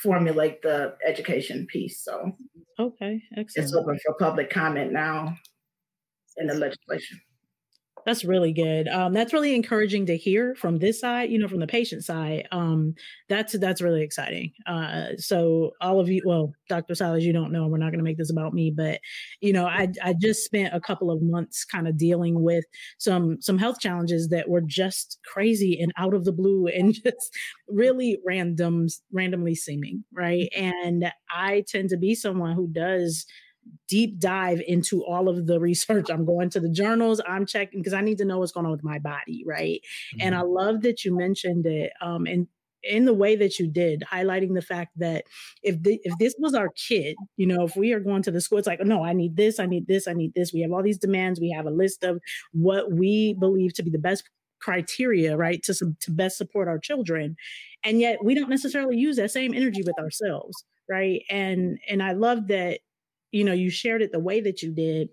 formulate 0.00 0.62
the 0.62 0.96
education 1.04 1.66
piece. 1.66 2.00
So, 2.04 2.36
okay, 2.78 3.20
excellent. 3.36 3.64
It's 3.64 3.74
open 3.74 3.98
for 4.04 4.14
public 4.14 4.48
comment 4.48 4.92
now 4.92 5.36
in 6.36 6.46
the 6.46 6.54
legislation. 6.54 7.20
That's 8.06 8.24
really 8.24 8.52
good. 8.54 8.88
Um, 8.88 9.12
that's 9.12 9.34
really 9.34 9.54
encouraging 9.54 10.06
to 10.06 10.16
hear 10.16 10.54
from 10.54 10.78
this 10.78 11.00
side, 11.00 11.30
you 11.30 11.38
know, 11.38 11.48
from 11.48 11.60
the 11.60 11.66
patient 11.66 12.04
side. 12.04 12.48
Um, 12.52 12.94
that's 13.28 13.58
that's 13.58 13.82
really 13.82 14.02
exciting. 14.02 14.52
Uh, 14.66 15.08
so 15.18 15.72
all 15.82 16.00
of 16.00 16.08
you, 16.08 16.22
well, 16.24 16.52
Dr. 16.70 16.94
Silas, 16.94 17.24
you 17.24 17.34
don't 17.34 17.52
know, 17.52 17.66
we're 17.68 17.76
not 17.76 17.90
going 17.90 17.98
to 17.98 18.04
make 18.04 18.16
this 18.16 18.30
about 18.30 18.54
me, 18.54 18.72
but 18.74 19.00
you 19.42 19.52
know, 19.52 19.66
I 19.66 19.88
I 20.02 20.14
just 20.18 20.44
spent 20.44 20.74
a 20.74 20.80
couple 20.80 21.10
of 21.10 21.20
months 21.20 21.64
kind 21.66 21.86
of 21.86 21.98
dealing 21.98 22.42
with 22.42 22.64
some 22.98 23.42
some 23.42 23.58
health 23.58 23.78
challenges 23.80 24.28
that 24.28 24.48
were 24.48 24.62
just 24.62 25.18
crazy 25.26 25.78
and 25.78 25.92
out 25.98 26.14
of 26.14 26.24
the 26.24 26.32
blue 26.32 26.66
and 26.74 26.94
just 26.94 27.36
really 27.68 28.18
random, 28.26 28.86
randomly 29.12 29.54
seeming, 29.54 30.04
right? 30.12 30.48
And 30.56 31.12
I 31.30 31.64
tend 31.68 31.90
to 31.90 31.98
be 31.98 32.14
someone 32.14 32.54
who 32.54 32.68
does 32.68 33.26
deep 33.88 34.18
dive 34.18 34.60
into 34.66 35.04
all 35.04 35.28
of 35.28 35.46
the 35.46 35.60
research. 35.60 36.10
I'm 36.10 36.24
going 36.24 36.50
to 36.50 36.60
the 36.60 36.70
journals, 36.70 37.20
I'm 37.26 37.46
checking 37.46 37.80
because 37.80 37.94
I 37.94 38.00
need 38.00 38.18
to 38.18 38.24
know 38.24 38.38
what's 38.38 38.52
going 38.52 38.66
on 38.66 38.72
with 38.72 38.84
my 38.84 38.98
body, 38.98 39.44
right? 39.46 39.80
Mm-hmm. 40.14 40.26
And 40.26 40.34
I 40.34 40.40
mm-hmm. 40.40 40.52
love 40.52 40.82
that 40.82 41.04
you 41.04 41.16
mentioned 41.16 41.66
it. 41.66 41.92
Um, 42.00 42.26
and 42.26 42.46
in 42.82 43.04
the 43.04 43.14
way 43.14 43.34
that 43.36 43.58
you 43.58 43.68
did, 43.68 44.04
highlighting 44.10 44.54
the 44.54 44.62
fact 44.62 44.92
that 44.98 45.24
if 45.62 45.82
the, 45.82 46.00
if 46.04 46.16
this 46.18 46.34
was 46.38 46.54
our 46.54 46.68
kid, 46.88 47.16
you 47.36 47.46
know, 47.46 47.64
if 47.64 47.76
we 47.76 47.92
are 47.92 48.00
going 48.00 48.22
to 48.22 48.30
the 48.30 48.40
school, 48.40 48.58
it's 48.58 48.68
like, 48.68 48.80
no, 48.84 49.04
I 49.04 49.12
need 49.12 49.36
this, 49.36 49.58
I 49.58 49.66
need 49.66 49.86
this, 49.88 50.06
I 50.06 50.12
need 50.12 50.32
this. 50.34 50.52
We 50.52 50.60
have 50.60 50.72
all 50.72 50.82
these 50.82 50.98
demands. 50.98 51.40
We 51.40 51.50
have 51.50 51.66
a 51.66 51.70
list 51.70 52.04
of 52.04 52.20
what 52.52 52.92
we 52.92 53.34
believe 53.34 53.74
to 53.74 53.82
be 53.82 53.90
the 53.90 53.98
best 53.98 54.28
criteria, 54.60 55.36
right, 55.36 55.62
to 55.62 55.74
to 55.74 56.10
best 56.10 56.36
support 56.36 56.68
our 56.68 56.78
children, 56.78 57.36
and 57.84 58.00
yet 58.00 58.24
we 58.24 58.34
don't 58.34 58.50
necessarily 58.50 58.96
use 58.96 59.16
that 59.16 59.30
same 59.30 59.54
energy 59.54 59.82
with 59.84 59.98
ourselves, 59.98 60.64
right? 60.88 61.22
And 61.30 61.78
and 61.88 62.02
I 62.02 62.12
love 62.12 62.48
that 62.48 62.80
you 63.32 63.44
know 63.44 63.52
you 63.52 63.70
shared 63.70 64.02
it 64.02 64.12
the 64.12 64.18
way 64.18 64.40
that 64.40 64.62
you 64.62 64.72
did 64.72 65.08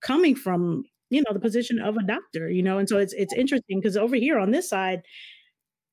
coming 0.00 0.34
from 0.34 0.84
you 1.10 1.20
know 1.20 1.32
the 1.32 1.40
position 1.40 1.78
of 1.78 1.96
a 1.96 2.02
doctor 2.06 2.48
you 2.48 2.62
know? 2.62 2.78
And 2.78 2.88
so 2.88 2.98
it's 2.98 3.12
it's 3.12 3.34
interesting 3.34 3.80
because 3.80 3.96
over 3.96 4.16
here 4.16 4.38
on 4.38 4.50
this 4.50 4.68
side 4.68 5.02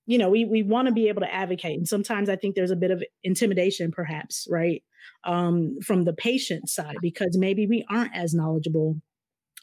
you 0.06 0.18
know 0.18 0.30
we 0.30 0.46
we 0.46 0.64
want 0.64 0.88
to 0.88 0.94
be 0.94 1.08
able 1.08 1.22
to 1.22 1.34
advocate 1.34 1.78
and 1.78 1.88
sometimes 1.88 2.30
i 2.30 2.36
think 2.36 2.56
there's 2.56 2.72
a 2.72 2.76
bit 2.76 2.90
of 2.92 3.04
intimidation 3.24 3.92
perhaps 3.92 4.48
right? 4.50 4.84
Um 5.24 5.78
from 5.86 6.04
the 6.06 6.14
patient 6.14 6.70
side 6.70 6.98
because 7.02 7.38
maybe 7.38 7.68
we 7.68 7.86
aren't 7.90 8.16
as 8.16 8.34
knowledgeable 8.34 8.96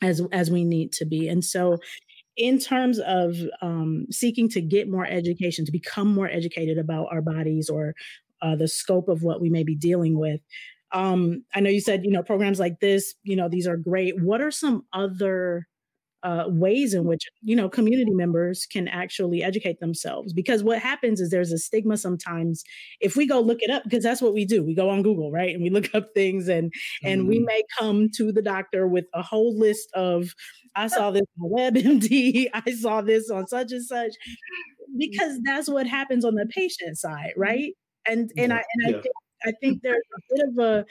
as 0.03 0.23
as 0.33 0.51
we 0.51 0.65
need 0.65 0.93
to 0.93 1.07
be. 1.07 1.29
And 1.29 1.45
so 1.45 1.79
in 2.37 2.59
terms 2.59 2.99
of 2.99 3.37
um, 3.63 4.07
seeking 4.11 4.49
to 4.51 4.61
get 4.61 4.91
more 4.91 5.07
education 5.07 5.65
to 5.65 5.73
become 5.73 6.13
more 6.13 6.29
educated 6.29 6.79
about 6.79 7.07
our 7.11 7.23
bodies 7.23 7.71
or 7.71 7.95
uh, 8.43 8.55
the 8.55 8.69
scope 8.69 9.09
of 9.09 9.23
what 9.23 9.41
we 9.41 9.49
may 9.49 9.65
be 9.65 9.75
dealing 9.75 10.19
with 10.19 10.41
um, 10.93 11.45
I 11.55 11.61
know 11.61 11.71
you 11.71 11.81
said, 11.81 12.05
you 12.05 12.11
know, 12.11 12.23
programs 12.23 12.61
like 12.61 12.81
this, 12.81 13.15
you 13.23 13.37
know, 13.37 13.49
these 13.49 13.67
are 13.67 13.77
great. 13.77 14.21
What 14.21 14.41
are 14.41 14.51
some 14.51 14.83
other 14.93 15.67
uh, 16.23 16.45
ways 16.49 16.93
in 16.93 17.05
which 17.05 17.23
you 17.43 17.55
know 17.55 17.69
community 17.69 18.11
members 18.11 18.67
can 18.67 18.89
actually 18.89 19.45
educate 19.45 19.79
themselves? 19.79 20.33
Because 20.33 20.65
what 20.65 20.81
happens 20.81 21.21
is 21.21 21.31
there's 21.31 21.53
a 21.53 21.59
stigma 21.59 21.97
sometimes. 21.97 22.65
If 23.01 23.15
we 23.15 23.27
go 23.27 23.41
look 23.41 23.59
it 23.61 23.71
up 23.71 23.85
because 23.85 24.03
that's 24.03 24.21
what 24.21 24.35
we 24.35 24.45
do. 24.45 24.65
We 24.65 24.75
go 24.75 24.91
on 24.91 25.03
google 25.03 25.31
right 25.31 25.55
and 25.55 25.63
we 25.63 25.71
look 25.71 25.89
up 25.95 26.07
things 26.15 26.49
and 26.49 26.73
and 27.05 27.21
mm-hmm. 27.21 27.29
we 27.29 27.39
may 27.41 27.63
come 27.79 28.09
to 28.17 28.33
the 28.33 28.43
doctor 28.43 28.89
with 28.89 29.05
a 29.15 29.23
whole 29.23 29.57
list 29.57 29.89
of 29.95 30.35
i 30.75 30.89
saw 30.89 31.11
this 31.13 31.23
on 31.41 31.51
webmd. 31.51 32.49
I 32.55 32.73
saw 32.73 33.03
this 33.03 33.31
on 33.31 33.47
such 33.47 33.73
and 33.73 33.85
such. 33.85 34.13
Because 34.99 35.39
that's 35.45 35.69
what 35.69 35.87
happens 35.87 36.25
on 36.25 36.37
the 36.37 36.47
patient 36.47 36.97
side 36.97 37.35
right? 37.37 37.75
And 38.09 38.31
and 38.39 38.53
i 38.53 38.57
and 38.57 38.83
yeah. 38.83 38.89
i 38.89 38.93
think 39.03 39.15
I 39.47 39.53
think 39.61 39.83
there's 39.83 39.97
a 39.97 40.35
bit 40.35 40.49
of 40.49 40.59
a 40.59 40.87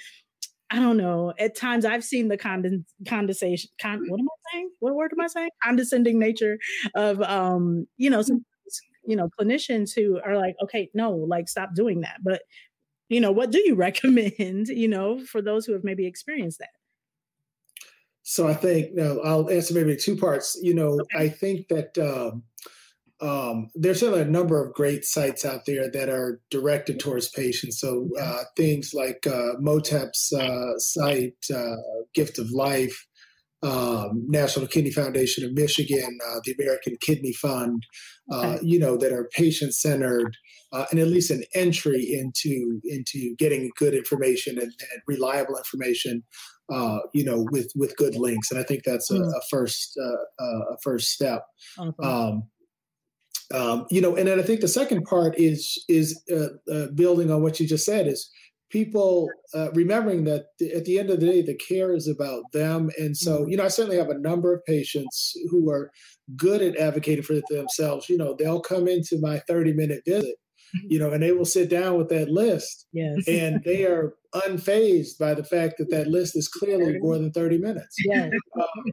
I 0.71 0.79
don't 0.79 0.97
know. 0.97 1.31
At 1.37 1.55
times, 1.55 1.85
I've 1.85 2.03
seen 2.03 2.27
the 2.27 2.37
condens- 2.37 2.85
condensation. 3.07 3.69
Con- 3.79 4.03
what 4.09 4.19
am 4.19 4.27
I 4.27 4.51
saying? 4.51 4.71
What 4.79 4.95
word 4.95 5.11
am 5.13 5.21
I 5.21 5.27
saying? 5.27 5.49
Condescending 5.63 6.17
nature 6.17 6.57
of, 6.95 7.21
um, 7.21 7.87
you 7.97 8.09
know, 8.09 8.21
some, 8.23 8.43
you 9.05 9.15
know, 9.15 9.29
clinicians 9.39 9.93
who 9.93 10.19
are 10.25 10.35
like, 10.35 10.55
okay, 10.63 10.89
no, 10.95 11.11
like 11.11 11.47
stop 11.47 11.75
doing 11.75 12.01
that. 12.01 12.17
But, 12.23 12.41
you 13.09 13.21
know, 13.21 13.31
what 13.31 13.51
do 13.51 13.59
you 13.59 13.75
recommend? 13.87 14.67
You 14.69 14.87
know, 14.87 15.19
for 15.19 15.41
those 15.41 15.65
who 15.65 15.73
have 15.73 15.83
maybe 15.83 16.07
experienced 16.07 16.59
that. 16.59 16.69
So 18.23 18.47
I 18.47 18.55
think 18.55 18.95
now 18.95 19.19
I'll 19.19 19.49
answer 19.51 19.75
maybe 19.75 19.95
two 19.95 20.17
parts. 20.17 20.57
You 20.59 20.73
know, 20.73 20.99
okay. 20.99 21.25
I 21.25 21.29
think 21.29 21.67
that 21.67 21.95
um, 21.99 22.41
um, 23.21 23.69
there's 23.75 24.01
certainly 24.01 24.21
a 24.21 24.25
number 24.25 24.63
of 24.63 24.73
great 24.73 25.05
sites 25.05 25.45
out 25.45 25.65
there 25.65 25.89
that 25.91 26.09
are 26.09 26.41
directed 26.49 26.99
towards 26.99 27.29
patients. 27.29 27.79
So 27.79 28.09
uh, 28.19 28.43
things 28.57 28.91
like 28.93 29.25
uh, 29.25 29.53
MOTTEP's 29.61 30.33
uh, 30.33 30.77
site, 30.77 31.37
uh, 31.53 31.75
Gift 32.13 32.39
of 32.39 32.51
Life, 32.51 33.07
um, 33.63 34.25
National 34.27 34.67
Kidney 34.67 34.91
Foundation 34.91 35.45
of 35.45 35.53
Michigan, 35.53 36.17
uh, 36.27 36.39
the 36.43 36.55
American 36.59 36.97
Kidney 37.01 37.33
Fund, 37.33 37.83
uh, 38.31 38.57
you 38.61 38.77
know, 38.77 38.97
that 38.97 39.13
are 39.13 39.29
patient 39.33 39.73
centered. 39.73 40.35
and 40.91 40.99
at 40.99 41.07
least 41.07 41.31
an 41.31 41.43
entry 41.53 42.03
into 42.11 42.81
into 42.83 43.33
getting 43.37 43.71
good 43.77 43.93
information 43.93 44.57
and, 44.57 44.73
and 44.91 45.01
reliable 45.07 45.57
information 45.57 46.21
uh, 46.71 46.99
you 47.13 47.23
know, 47.23 47.45
with 47.51 47.71
with 47.75 47.95
good 47.95 48.15
links, 48.15 48.49
and 48.49 48.59
I 48.59 48.63
think 48.63 48.83
that's 48.83 49.11
a, 49.11 49.15
mm. 49.19 49.29
a 49.29 49.41
first 49.49 49.99
uh, 50.01 50.43
a 50.43 50.77
first 50.81 51.09
step. 51.09 51.43
Um, 52.01 52.43
um, 53.53 53.85
you 53.91 54.01
know, 54.01 54.15
and 54.15 54.27
then 54.27 54.39
I 54.39 54.43
think 54.43 54.61
the 54.61 54.67
second 54.67 55.03
part 55.05 55.35
is 55.37 55.83
is 55.87 56.19
uh, 56.31 56.71
uh, 56.71 56.87
building 56.95 57.31
on 57.31 57.41
what 57.41 57.59
you 57.59 57.67
just 57.67 57.85
said 57.85 58.07
is 58.07 58.29
people 58.69 59.29
uh, 59.53 59.71
remembering 59.71 60.23
that 60.25 60.47
at 60.75 60.85
the 60.85 60.99
end 60.99 61.09
of 61.09 61.19
the 61.19 61.25
day, 61.25 61.41
the 61.41 61.55
care 61.55 61.93
is 61.93 62.07
about 62.07 62.43
them. 62.51 62.89
And 62.97 63.15
so, 63.15 63.39
mm-hmm. 63.39 63.51
you 63.51 63.57
know, 63.57 63.65
I 63.65 63.69
certainly 63.69 63.97
have 63.97 64.09
a 64.09 64.19
number 64.19 64.53
of 64.53 64.65
patients 64.65 65.33
who 65.49 65.69
are 65.69 65.91
good 66.35 66.61
at 66.61 66.77
advocating 66.77 67.23
for 67.23 67.39
themselves. 67.49 68.09
You 68.09 68.17
know, 68.17 68.35
they'll 68.37 68.59
come 68.59 68.87
into 68.87 69.17
my 69.21 69.39
30 69.47 69.73
minute 69.73 70.01
visit, 70.05 70.35
mm-hmm. 70.75 70.87
you 70.89 70.99
know, 70.99 71.11
and 71.11 71.21
they 71.21 71.31
will 71.31 71.45
sit 71.45 71.69
down 71.69 71.97
with 71.97 72.09
that 72.09 72.29
list. 72.29 72.87
Yes. 72.91 73.27
And 73.27 73.63
they 73.63 73.85
are 73.85 74.13
unfazed 74.33 75.17
by 75.19 75.35
the 75.35 75.43
fact 75.43 75.75
that 75.77 75.89
that 75.91 76.07
list 76.07 76.35
is 76.35 76.47
clearly 76.47 76.97
more 76.99 77.17
than 77.17 77.31
30 77.31 77.59
minutes. 77.59 77.95
Yeah. 78.05 78.29
Um, 78.59 78.91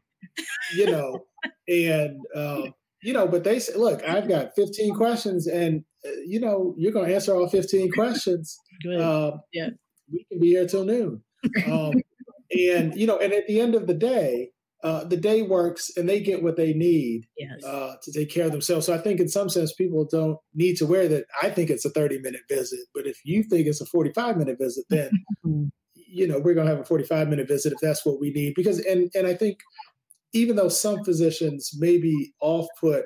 you 0.77 0.91
know, 0.91 1.25
and, 1.69 2.21
um, 2.35 2.73
you 3.03 3.13
know, 3.13 3.27
but 3.27 3.45
they 3.45 3.59
say, 3.59 3.75
look, 3.77 4.03
I've 4.05 4.29
got 4.29 4.55
15 4.55 4.95
questions 4.95 5.47
and, 5.47 5.85
uh, 6.07 6.11
you 6.25 6.41
know, 6.41 6.75
you're 6.79 6.93
going 6.93 7.09
to 7.09 7.15
answer 7.15 7.35
all 7.35 7.49
15 7.49 7.91
questions. 7.97 8.59
Uh, 8.87 9.33
yeah. 9.53 9.71
We 10.11 10.25
can 10.31 10.41
be 10.41 10.49
here 10.51 10.67
till 10.67 10.85
noon. 10.85 11.23
Um, 11.67 11.95
and, 12.51 12.95
you 12.95 13.07
know, 13.07 13.19
and 13.19 13.33
at 13.33 13.47
the 13.47 13.61
end 13.61 13.75
of 13.75 13.87
the 13.87 13.95
day, 13.95 14.51
uh, 14.85 15.05
the 15.05 15.17
day 15.17 15.43
works 15.43 15.93
and 15.97 16.09
they 16.09 16.21
get 16.21 16.43
what 16.43 16.57
they 16.57 16.73
need 16.73 17.27
yes. 17.39 17.63
uh, 17.65 17.95
to 18.03 18.13
take 18.13 18.31
care 18.31 18.47
of 18.47 18.53
themselves. 18.53 18.87
So 18.87 18.95
I 18.95 18.99
think 18.99 19.21
in 19.21 19.29
some 19.29 19.49
sense, 19.49 19.73
people 19.73 20.07
don't 20.11 20.39
need 20.55 20.77
to 20.79 20.87
wear 20.87 21.07
that. 21.09 21.25
I 21.41 21.51
think 21.51 21.71
it's 21.71 21.85
a 21.85 21.91
30 21.91 22.19
minute 22.19 22.43
visit, 22.49 22.81
but 22.93 23.07
if 23.07 23.19
you 23.25 23.45
think 23.45 23.69
it's 23.69 23.81
a 23.81 23.87
45 23.87 24.37
minute 24.37 24.59
visit, 24.61 24.85
then, 24.91 25.11
you 25.95 26.27
know, 26.27 26.41
we're 26.41 26.55
going 26.55 26.67
to 26.67 26.73
have 26.73 26.83
a 26.83 26.85
45 26.85 27.29
minute 27.29 27.47
visit 27.47 27.73
if 27.73 27.79
that's 27.81 28.05
what 28.05 28.19
we 28.21 28.31
need. 28.31 28.55
Because, 28.57 28.81
and, 28.81 29.09
and 29.15 29.27
I 29.27 29.35
think 29.35 29.59
even 30.33 30.57
though 30.57 30.69
some 30.69 31.05
physicians 31.05 31.73
may 31.79 31.99
be 31.99 32.33
off 32.41 32.67
put 32.81 33.05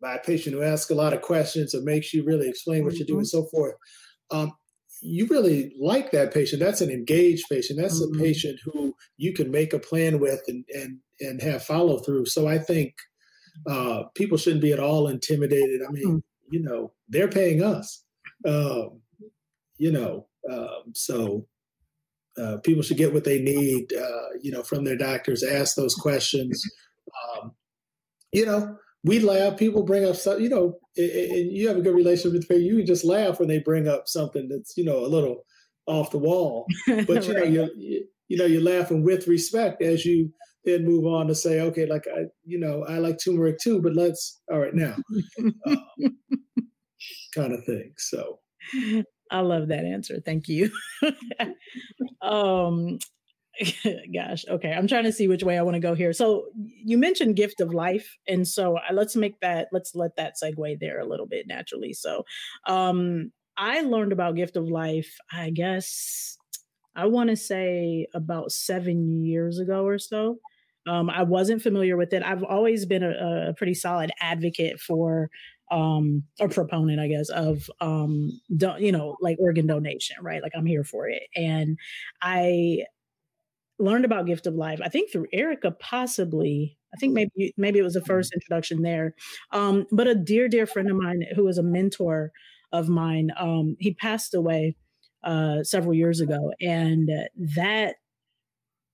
by 0.00 0.14
a 0.14 0.20
patient 0.20 0.54
who 0.54 0.62
asks 0.62 0.90
a 0.90 0.94
lot 0.94 1.12
of 1.12 1.20
questions 1.20 1.74
or 1.74 1.82
makes 1.82 2.14
you 2.14 2.24
really 2.24 2.48
explain 2.48 2.84
what 2.84 2.94
mm-hmm. 2.94 3.00
you 3.00 3.06
do 3.06 3.18
and 3.18 3.28
so 3.28 3.44
forth, 3.46 3.74
um, 4.30 4.52
you 5.02 5.26
really 5.26 5.74
like 5.78 6.10
that 6.10 6.32
patient. 6.32 6.60
That's 6.60 6.80
an 6.80 6.90
engaged 6.90 7.44
patient. 7.50 7.78
That's 7.80 8.02
mm-hmm. 8.02 8.20
a 8.20 8.22
patient 8.22 8.60
who 8.64 8.94
you 9.16 9.32
can 9.32 9.50
make 9.50 9.72
a 9.72 9.78
plan 9.78 10.20
with 10.20 10.42
and 10.48 10.64
and 10.74 10.98
and 11.20 11.42
have 11.42 11.62
follow 11.62 11.98
through. 11.98 12.26
So 12.26 12.46
I 12.46 12.58
think 12.58 12.94
uh, 13.66 14.04
people 14.14 14.38
shouldn't 14.38 14.62
be 14.62 14.72
at 14.72 14.80
all 14.80 15.08
intimidated. 15.08 15.80
I 15.86 15.90
mean, 15.90 16.06
mm-hmm. 16.06 16.54
you 16.54 16.62
know, 16.62 16.92
they're 17.08 17.28
paying 17.28 17.62
us. 17.62 18.04
Um, 18.46 19.00
you 19.78 19.92
know, 19.92 20.26
um, 20.50 20.92
so 20.94 21.46
uh, 22.40 22.58
people 22.58 22.82
should 22.82 22.96
get 22.96 23.12
what 23.12 23.24
they 23.24 23.40
need, 23.40 23.92
uh, 23.92 24.28
you 24.40 24.50
know, 24.50 24.62
from 24.62 24.84
their 24.84 24.96
doctors. 24.96 25.42
Ask 25.42 25.76
those 25.76 25.94
questions. 25.94 26.62
Um, 27.42 27.52
you 28.32 28.46
know, 28.46 28.76
we 29.04 29.20
laugh. 29.20 29.58
People 29.58 29.82
bring 29.82 30.04
up 30.04 30.16
stuff. 30.16 30.40
You 30.40 30.48
know, 30.48 30.78
and 30.96 31.52
you 31.52 31.68
have 31.68 31.76
a 31.76 31.82
good 31.82 31.94
relationship 31.94 32.32
with 32.32 32.48
people. 32.48 32.62
You 32.62 32.78
can 32.78 32.86
just 32.86 33.04
laugh 33.04 33.38
when 33.38 33.48
they 33.48 33.58
bring 33.58 33.88
up 33.88 34.08
something 34.08 34.48
that's 34.48 34.76
you 34.76 34.84
know 34.84 35.04
a 35.04 35.08
little 35.08 35.44
off 35.86 36.10
the 36.10 36.18
wall. 36.18 36.66
But 36.86 37.26
you 37.26 37.34
right. 37.34 37.50
know, 37.50 37.68
you 37.76 38.06
you 38.28 38.36
know, 38.36 38.46
you're 38.46 38.62
laughing 38.62 39.04
with 39.04 39.26
respect 39.26 39.82
as 39.82 40.04
you 40.04 40.32
then 40.64 40.84
move 40.84 41.06
on 41.06 41.26
to 41.26 41.34
say, 41.34 41.60
okay, 41.60 41.86
like 41.86 42.04
I, 42.14 42.24
you 42.44 42.60
know, 42.60 42.84
I 42.86 42.98
like 42.98 43.18
turmeric 43.22 43.58
too, 43.58 43.80
but 43.80 43.94
let's 43.94 44.40
all 44.52 44.58
right 44.58 44.74
now, 44.74 44.94
um, 45.66 45.84
kind 47.34 47.52
of 47.52 47.64
thing. 47.64 47.92
So. 47.98 48.38
I 49.30 49.40
love 49.40 49.68
that 49.68 49.84
answer. 49.84 50.20
Thank 50.24 50.48
you. 50.48 50.70
um, 52.22 52.98
gosh, 54.14 54.44
okay. 54.48 54.72
I'm 54.72 54.86
trying 54.86 55.04
to 55.04 55.12
see 55.12 55.28
which 55.28 55.42
way 55.42 55.58
I 55.58 55.62
want 55.62 55.74
to 55.74 55.80
go 55.80 55.94
here. 55.94 56.12
So 56.12 56.46
you 56.56 56.98
mentioned 56.98 57.36
gift 57.36 57.60
of 57.60 57.74
life, 57.74 58.16
and 58.26 58.46
so 58.46 58.76
uh, 58.76 58.92
let's 58.92 59.16
make 59.16 59.40
that. 59.40 59.68
Let's 59.72 59.94
let 59.94 60.16
that 60.16 60.34
segue 60.42 60.78
there 60.80 61.00
a 61.00 61.06
little 61.06 61.26
bit 61.26 61.46
naturally. 61.46 61.92
So, 61.92 62.24
um, 62.66 63.32
I 63.56 63.82
learned 63.82 64.12
about 64.12 64.36
gift 64.36 64.56
of 64.56 64.68
life. 64.68 65.14
I 65.32 65.50
guess 65.50 66.36
I 66.96 67.06
want 67.06 67.30
to 67.30 67.36
say 67.36 68.06
about 68.14 68.52
seven 68.52 69.24
years 69.24 69.58
ago 69.58 69.84
or 69.84 69.98
so. 69.98 70.38
Um, 70.86 71.10
I 71.10 71.22
wasn't 71.24 71.62
familiar 71.62 71.96
with 71.96 72.12
it. 72.14 72.22
I've 72.22 72.42
always 72.42 72.86
been 72.86 73.02
a, 73.02 73.50
a 73.50 73.54
pretty 73.54 73.74
solid 73.74 74.10
advocate 74.20 74.80
for 74.80 75.28
um 75.70 76.22
or 76.40 76.48
proponent 76.48 77.00
i 77.00 77.06
guess 77.08 77.28
of 77.30 77.70
um 77.80 78.30
don't 78.56 78.80
you 78.82 78.92
know 78.92 79.16
like 79.20 79.36
organ 79.40 79.66
donation 79.66 80.16
right? 80.22 80.42
Like 80.42 80.52
i'm 80.56 80.66
here 80.66 80.84
for 80.84 81.08
it. 81.08 81.24
And 81.36 81.78
i 82.22 82.84
learned 83.78 84.04
about 84.04 84.26
gift 84.26 84.46
of 84.46 84.54
life 84.54 84.80
i 84.84 84.88
think 84.88 85.10
through 85.10 85.26
erika 85.32 85.70
possibly. 85.72 86.76
I 86.94 86.96
think 86.98 87.14
maybe 87.14 87.54
maybe 87.56 87.78
it 87.78 87.82
was 87.84 87.94
the 87.94 88.02
first 88.04 88.32
introduction 88.34 88.82
there. 88.82 89.14
Um 89.52 89.86
but 89.92 90.08
a 90.08 90.14
dear 90.14 90.48
dear 90.48 90.66
friend 90.66 90.90
of 90.90 90.96
mine 90.96 91.22
who 91.36 91.44
was 91.44 91.58
a 91.58 91.62
mentor 91.62 92.32
of 92.72 92.88
mine 92.88 93.30
um 93.38 93.76
he 93.80 93.94
passed 93.94 94.34
away 94.34 94.76
uh 95.24 95.62
several 95.64 95.94
years 95.94 96.20
ago. 96.20 96.52
And 96.60 97.08
that 97.56 97.96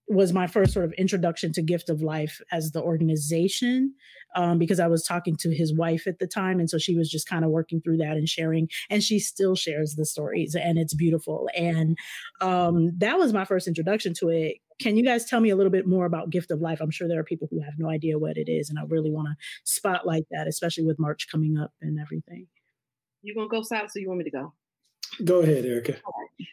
was 0.09 0.33
my 0.33 0.47
first 0.47 0.73
sort 0.73 0.85
of 0.85 0.93
introduction 0.93 1.53
to 1.53 1.63
Gift 1.63 1.89
of 1.89 2.01
Life 2.01 2.41
as 2.53 2.71
the 2.71 2.83
organization 2.83 3.95
um, 4.37 4.59
because 4.59 4.79
I 4.79 4.87
was 4.87 5.03
talking 5.03 5.37
to 5.37 5.55
his 5.55 5.75
wife 5.75 6.07
at 6.07 6.19
the 6.19 6.27
time. 6.27 6.61
And 6.61 6.71
so 6.71 6.79
she 6.79 6.95
was 6.95 7.11
just 7.11 7.29
kind 7.29 7.45
of 7.45 7.51
working 7.51 7.81
through 7.81 7.97
that 7.99 8.17
and 8.17 8.29
sharing. 8.29 8.69
And 8.91 9.03
she 9.03 9.19
still 9.19 9.57
shares 9.57 9.95
the 9.95 10.07
stories, 10.07 10.55
and 10.55 10.79
it's 10.79 10.95
beautiful. 10.95 11.49
And 11.57 11.97
um, 12.41 12.93
that 12.99 13.19
was 13.19 13.33
my 13.33 13.45
first 13.45 13.67
introduction 13.67 14.15
to 14.15 14.29
it. 14.29 14.59
Can 14.79 14.97
you 14.97 15.05
guys 15.05 15.25
tell 15.25 15.41
me 15.41 15.51
a 15.51 15.57
little 15.57 15.73
bit 15.73 15.87
more 15.87 16.05
about 16.05 16.31
Gift 16.31 16.51
of 16.51 16.61
Life? 16.61 16.81
I'm 16.81 16.91
sure 16.91 17.09
there 17.09 17.19
are 17.19 17.25
people 17.25 17.49
who 17.51 17.61
have 17.61 17.75
no 17.79 17.89
idea 17.89 18.19
what 18.19 18.37
it 18.37 18.51
is. 18.51 18.69
And 18.69 18.79
I 18.79 18.83
really 18.87 19.11
want 19.11 19.29
to 19.29 19.37
spotlight 19.65 20.27
that, 20.31 20.47
especially 20.47 20.85
with 20.85 20.99
March 20.99 21.29
coming 21.31 21.57
up 21.57 21.73
and 21.81 21.99
everything. 21.99 22.47
You 23.23 23.35
going 23.35 23.49
to 23.49 23.57
go 23.57 23.63
south, 23.63 23.91
so 23.91 23.99
you 23.99 24.09
want 24.09 24.19
me 24.19 24.25
to 24.25 24.31
go? 24.31 24.53
Go 25.25 25.41
ahead, 25.41 25.65
Erika. 25.65 25.97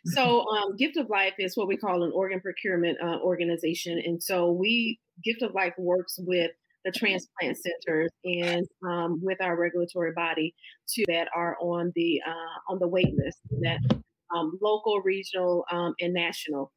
So, 0.06 0.48
um, 0.48 0.76
Gift 0.78 0.98
of 0.98 1.10
Life 1.10 1.34
is 1.40 1.56
what 1.58 1.68
we 1.68 1.78
call 1.78 2.04
an 2.04 2.12
organ 2.14 2.40
procurement 2.40 2.98
uh, 3.04 3.20
organization, 3.20 4.02
and 4.06 4.22
so 4.22 4.52
we 4.52 5.00
Gift 5.24 5.42
of 5.42 5.54
Life 5.54 5.74
works 5.78 6.20
with 6.20 6.52
the 6.86 6.92
transplant 6.92 7.58
centers 7.58 8.12
and 8.26 8.68
um, 8.86 9.20
with 9.24 9.42
our 9.42 9.58
regulatory 9.58 10.12
body 10.14 10.54
too 10.88 11.04
that 11.08 11.30
are 11.36 11.58
on 11.62 11.92
the 11.96 12.22
uh, 12.28 12.72
on 12.72 12.80
the 12.80 12.88
wait 12.88 13.14
list 13.16 13.40
that 13.62 13.80
um, 14.36 14.58
local, 14.62 15.02
regional, 15.02 15.66
um, 15.72 15.94
and 16.00 16.14
national. 16.14 16.72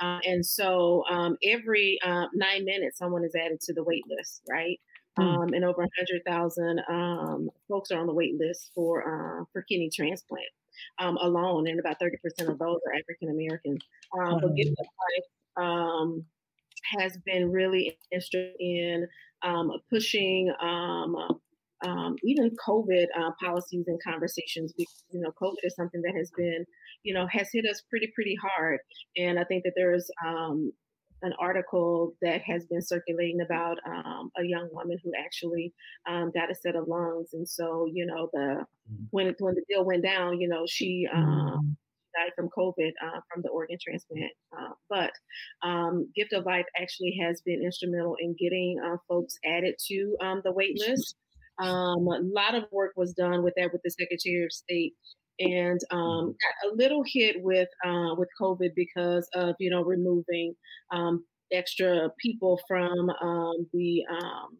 Uh, 0.00 0.18
and 0.24 0.44
so 0.44 1.04
um, 1.10 1.36
every 1.42 1.98
uh, 2.04 2.26
nine 2.34 2.64
minutes, 2.64 2.98
someone 2.98 3.24
is 3.24 3.34
added 3.34 3.60
to 3.60 3.72
the 3.72 3.82
wait 3.82 4.04
list, 4.08 4.42
right? 4.50 4.78
Mm. 5.18 5.54
and 5.56 5.64
over 5.64 5.82
100,000 5.82 6.80
um, 6.90 7.50
folks 7.68 7.90
are 7.90 7.98
on 7.98 8.06
the 8.06 8.12
wait 8.14 8.34
list 8.38 8.70
for 8.74 9.02
uh, 9.02 9.44
for 9.52 9.62
kidney 9.62 9.90
transplant 9.94 10.44
um, 10.98 11.16
alone, 11.16 11.68
and 11.68 11.80
about 11.80 11.96
30% 12.00 12.48
of 12.48 12.58
those 12.58 12.80
are 12.86 12.94
African 12.94 13.30
American. 13.30 13.78
Um, 14.18 14.40
But 14.40 14.54
Gift 14.56 14.72
of 14.78 14.86
Life 14.86 15.64
um, 15.66 16.24
has 16.98 17.16
been 17.24 17.50
really 17.50 17.98
interested 18.12 18.52
in 18.60 19.06
um, 19.42 19.72
pushing 19.90 20.52
um, 20.60 21.16
um, 21.84 22.16
even 22.24 22.50
COVID 22.66 23.06
uh, 23.18 23.30
policies 23.42 23.84
and 23.86 23.98
conversations. 24.02 24.72
Because, 24.76 25.04
you 25.10 25.20
know, 25.20 25.32
COVID 25.40 25.56
is 25.64 25.74
something 25.76 26.02
that 26.02 26.14
has 26.16 26.30
been, 26.36 26.64
you 27.02 27.14
know, 27.14 27.26
has 27.30 27.48
hit 27.52 27.64
us 27.66 27.82
pretty, 27.90 28.10
pretty 28.14 28.36
hard. 28.36 28.80
And 29.16 29.38
I 29.38 29.44
think 29.44 29.64
that 29.64 29.72
there's 29.76 30.10
um, 30.26 30.72
an 31.22 31.32
article 31.38 32.14
that 32.22 32.42
has 32.42 32.66
been 32.66 32.82
circulating 32.82 33.40
about 33.40 33.78
um, 33.86 34.30
a 34.38 34.44
young 34.44 34.68
woman 34.72 34.98
who 35.02 35.12
actually 35.18 35.72
um, 36.08 36.30
got 36.34 36.50
a 36.50 36.54
set 36.54 36.76
of 36.76 36.88
lungs, 36.88 37.30
and 37.32 37.48
so 37.48 37.86
you 37.92 38.06
know 38.06 38.28
the 38.32 38.64
mm. 38.92 39.06
when 39.10 39.34
when 39.38 39.54
the 39.54 39.64
deal 39.68 39.84
went 39.84 40.02
down, 40.02 40.40
you 40.40 40.48
know 40.48 40.64
she 40.66 41.06
um, 41.12 41.76
died 42.16 42.32
from 42.34 42.48
COVID 42.56 42.92
uh, 43.02 43.20
from 43.32 43.42
the 43.42 43.48
organ 43.48 43.76
transplant. 43.80 44.32
Uh, 44.56 44.72
but 44.88 45.12
um, 45.62 46.10
Gift 46.14 46.32
of 46.32 46.46
Life 46.46 46.66
actually 46.80 47.18
has 47.22 47.40
been 47.42 47.62
instrumental 47.62 48.16
in 48.20 48.34
getting 48.38 48.80
uh, 48.84 48.96
folks 49.08 49.34
added 49.44 49.74
to 49.88 50.16
um, 50.22 50.40
the 50.44 50.52
wait 50.52 50.78
list. 50.78 51.16
Um, 51.58 52.06
a 52.08 52.20
lot 52.20 52.54
of 52.54 52.64
work 52.70 52.92
was 52.96 53.14
done 53.14 53.42
with 53.42 53.54
that 53.56 53.72
with 53.72 53.80
the 53.82 53.90
Secretary 53.90 54.44
of 54.44 54.52
State 54.52 54.92
and 55.38 55.80
um, 55.90 55.98
mm-hmm. 55.98 56.26
got 56.28 56.72
a 56.72 56.74
little 56.74 57.02
hit 57.06 57.36
with 57.38 57.68
uh, 57.84 58.14
with 58.16 58.28
COVID 58.40 58.70
because 58.74 59.28
of 59.34 59.54
you 59.58 59.70
know 59.70 59.82
removing 59.82 60.54
um, 60.92 61.24
extra 61.52 62.10
people 62.20 62.60
from 62.66 63.10
um, 63.22 63.66
the 63.72 64.02
um, 64.10 64.58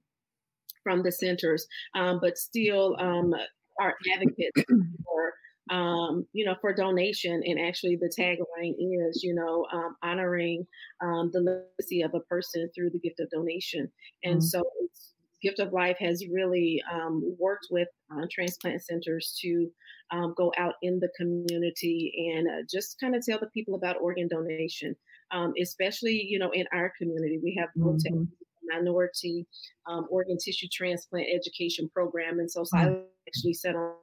from 0.82 1.02
the 1.02 1.12
centers, 1.12 1.66
um, 1.94 2.18
but 2.20 2.38
still 2.38 2.96
um, 3.00 3.34
are 3.80 3.94
advocates 4.12 4.62
for 5.04 6.24
you 6.32 6.44
know 6.44 6.54
for 6.60 6.72
donation. 6.72 7.42
And 7.44 7.60
actually, 7.60 7.96
the 7.96 8.12
tagline 8.18 8.74
is 8.78 9.22
you 9.22 9.34
know 9.34 9.66
honoring 10.02 10.66
the 11.00 11.66
legacy 11.80 12.02
of 12.02 12.14
a 12.14 12.20
person 12.20 12.70
through 12.74 12.90
the 12.90 13.00
gift 13.00 13.20
of 13.20 13.30
donation. 13.30 13.90
And 14.24 14.38
mm-hmm. 14.38 14.46
so 14.46 14.62
it's 14.82 15.12
Gift 15.42 15.58
of 15.58 15.72
Life 15.72 15.96
has 16.00 16.24
really 16.30 16.82
um, 16.92 17.36
worked 17.38 17.66
with 17.70 17.88
uh, 18.10 18.26
transplant 18.30 18.82
centers 18.82 19.38
to 19.42 19.70
um, 20.10 20.34
go 20.36 20.52
out 20.58 20.74
in 20.82 20.98
the 21.00 21.10
community 21.16 22.32
and 22.34 22.48
uh, 22.48 22.66
just 22.70 22.98
kind 23.00 23.14
of 23.14 23.24
tell 23.24 23.38
the 23.38 23.48
people 23.48 23.74
about 23.74 24.00
organ 24.00 24.28
donation, 24.28 24.94
um, 25.30 25.52
especially 25.60 26.22
you 26.28 26.38
know 26.38 26.50
in 26.50 26.66
our 26.72 26.92
community. 26.98 27.38
We 27.42 27.56
have 27.58 27.68
mm-hmm. 27.76 28.24
minority 28.64 29.46
um, 29.88 30.06
organ 30.10 30.38
tissue 30.38 30.68
transplant 30.72 31.26
education 31.34 31.90
program, 31.92 32.38
and 32.38 32.50
so 32.50 32.62
mm-hmm. 32.62 33.00
actually 33.28 33.54
set 33.54 33.74
on 33.74 33.94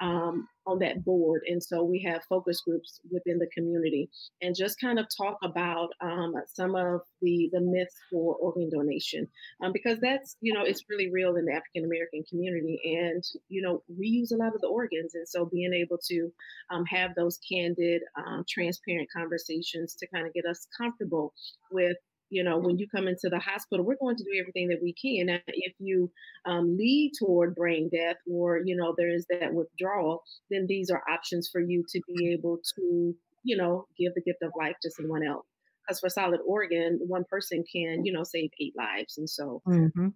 um, 0.00 0.48
on 0.66 0.78
that 0.80 1.04
board. 1.04 1.42
And 1.48 1.62
so 1.62 1.82
we 1.82 2.02
have 2.02 2.22
focus 2.28 2.60
groups 2.60 3.00
within 3.10 3.38
the 3.38 3.48
community 3.54 4.10
and 4.42 4.54
just 4.54 4.80
kind 4.80 4.98
of 4.98 5.06
talk 5.16 5.38
about 5.42 5.88
um, 6.00 6.34
some 6.46 6.74
of 6.74 7.00
the 7.22 7.48
the 7.52 7.60
myths 7.60 7.96
for 8.10 8.36
organ 8.36 8.70
donation 8.70 9.26
um, 9.62 9.72
because 9.72 9.98
that's 10.00 10.36
you 10.40 10.52
know 10.52 10.62
it's 10.64 10.84
really 10.88 11.10
real 11.10 11.36
in 11.36 11.44
the 11.44 11.52
African 11.52 11.84
American 11.84 12.22
community, 12.28 12.80
and 12.84 13.24
you 13.48 13.62
know 13.62 13.82
we 13.88 14.06
use 14.06 14.32
a 14.32 14.36
lot 14.36 14.54
of 14.54 14.60
the 14.60 14.68
organs, 14.68 15.14
and 15.14 15.26
so 15.28 15.46
being 15.46 15.72
able 15.72 15.98
to 16.08 16.32
um, 16.70 16.84
have 16.86 17.14
those 17.14 17.38
candid, 17.50 18.02
um, 18.16 18.44
transparent 18.48 19.08
conversations 19.14 19.94
to 19.94 20.06
kind 20.08 20.26
of 20.26 20.32
get 20.32 20.46
us 20.46 20.66
comfortable 20.76 21.32
with 21.70 21.96
you 22.30 22.44
know, 22.44 22.58
when 22.58 22.78
you 22.78 22.86
come 22.88 23.08
into 23.08 23.28
the 23.30 23.38
hospital, 23.38 23.84
we're 23.84 23.96
going 24.00 24.16
to 24.16 24.24
do 24.24 24.38
everything 24.40 24.68
that 24.68 24.82
we 24.82 24.92
can. 24.94 25.26
Now, 25.26 25.38
if 25.46 25.74
you 25.78 26.10
um, 26.46 26.76
lead 26.76 27.12
toward 27.18 27.54
brain 27.54 27.88
death 27.92 28.16
or, 28.30 28.60
you 28.64 28.76
know, 28.76 28.94
there 28.96 29.14
is 29.14 29.26
that 29.30 29.54
withdrawal, 29.54 30.22
then 30.50 30.66
these 30.68 30.90
are 30.90 31.02
options 31.10 31.48
for 31.50 31.60
you 31.60 31.84
to 31.88 32.00
be 32.06 32.32
able 32.32 32.58
to, 32.76 33.14
you 33.44 33.56
know, 33.56 33.86
give 33.98 34.14
the 34.14 34.22
gift 34.22 34.42
of 34.42 34.52
life 34.58 34.76
to 34.82 34.90
someone 34.90 35.26
else. 35.26 35.46
Because 35.86 36.00
for 36.00 36.10
solid 36.10 36.40
organ, 36.46 36.98
one 37.06 37.24
person 37.30 37.64
can, 37.70 38.04
you 38.04 38.12
know, 38.12 38.24
save 38.24 38.50
eight 38.60 38.74
lives. 38.76 39.16
And 39.16 39.28
so 39.28 39.62
mm-hmm. 39.66 40.08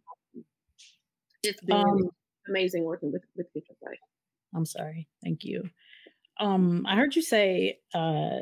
it's 1.43 1.63
been 1.63 1.77
um, 1.77 2.11
amazing 2.47 2.85
working 2.85 3.11
with, 3.11 3.23
with 3.37 3.53
gift 3.55 3.71
of 3.71 3.77
life. 3.83 3.99
I'm 4.55 4.67
sorry. 4.67 5.09
Thank 5.25 5.45
you. 5.45 5.63
Um, 6.39 6.85
I 6.87 6.97
heard 6.97 7.17
you 7.17 7.23
say 7.23 7.79
uh, 7.95 8.41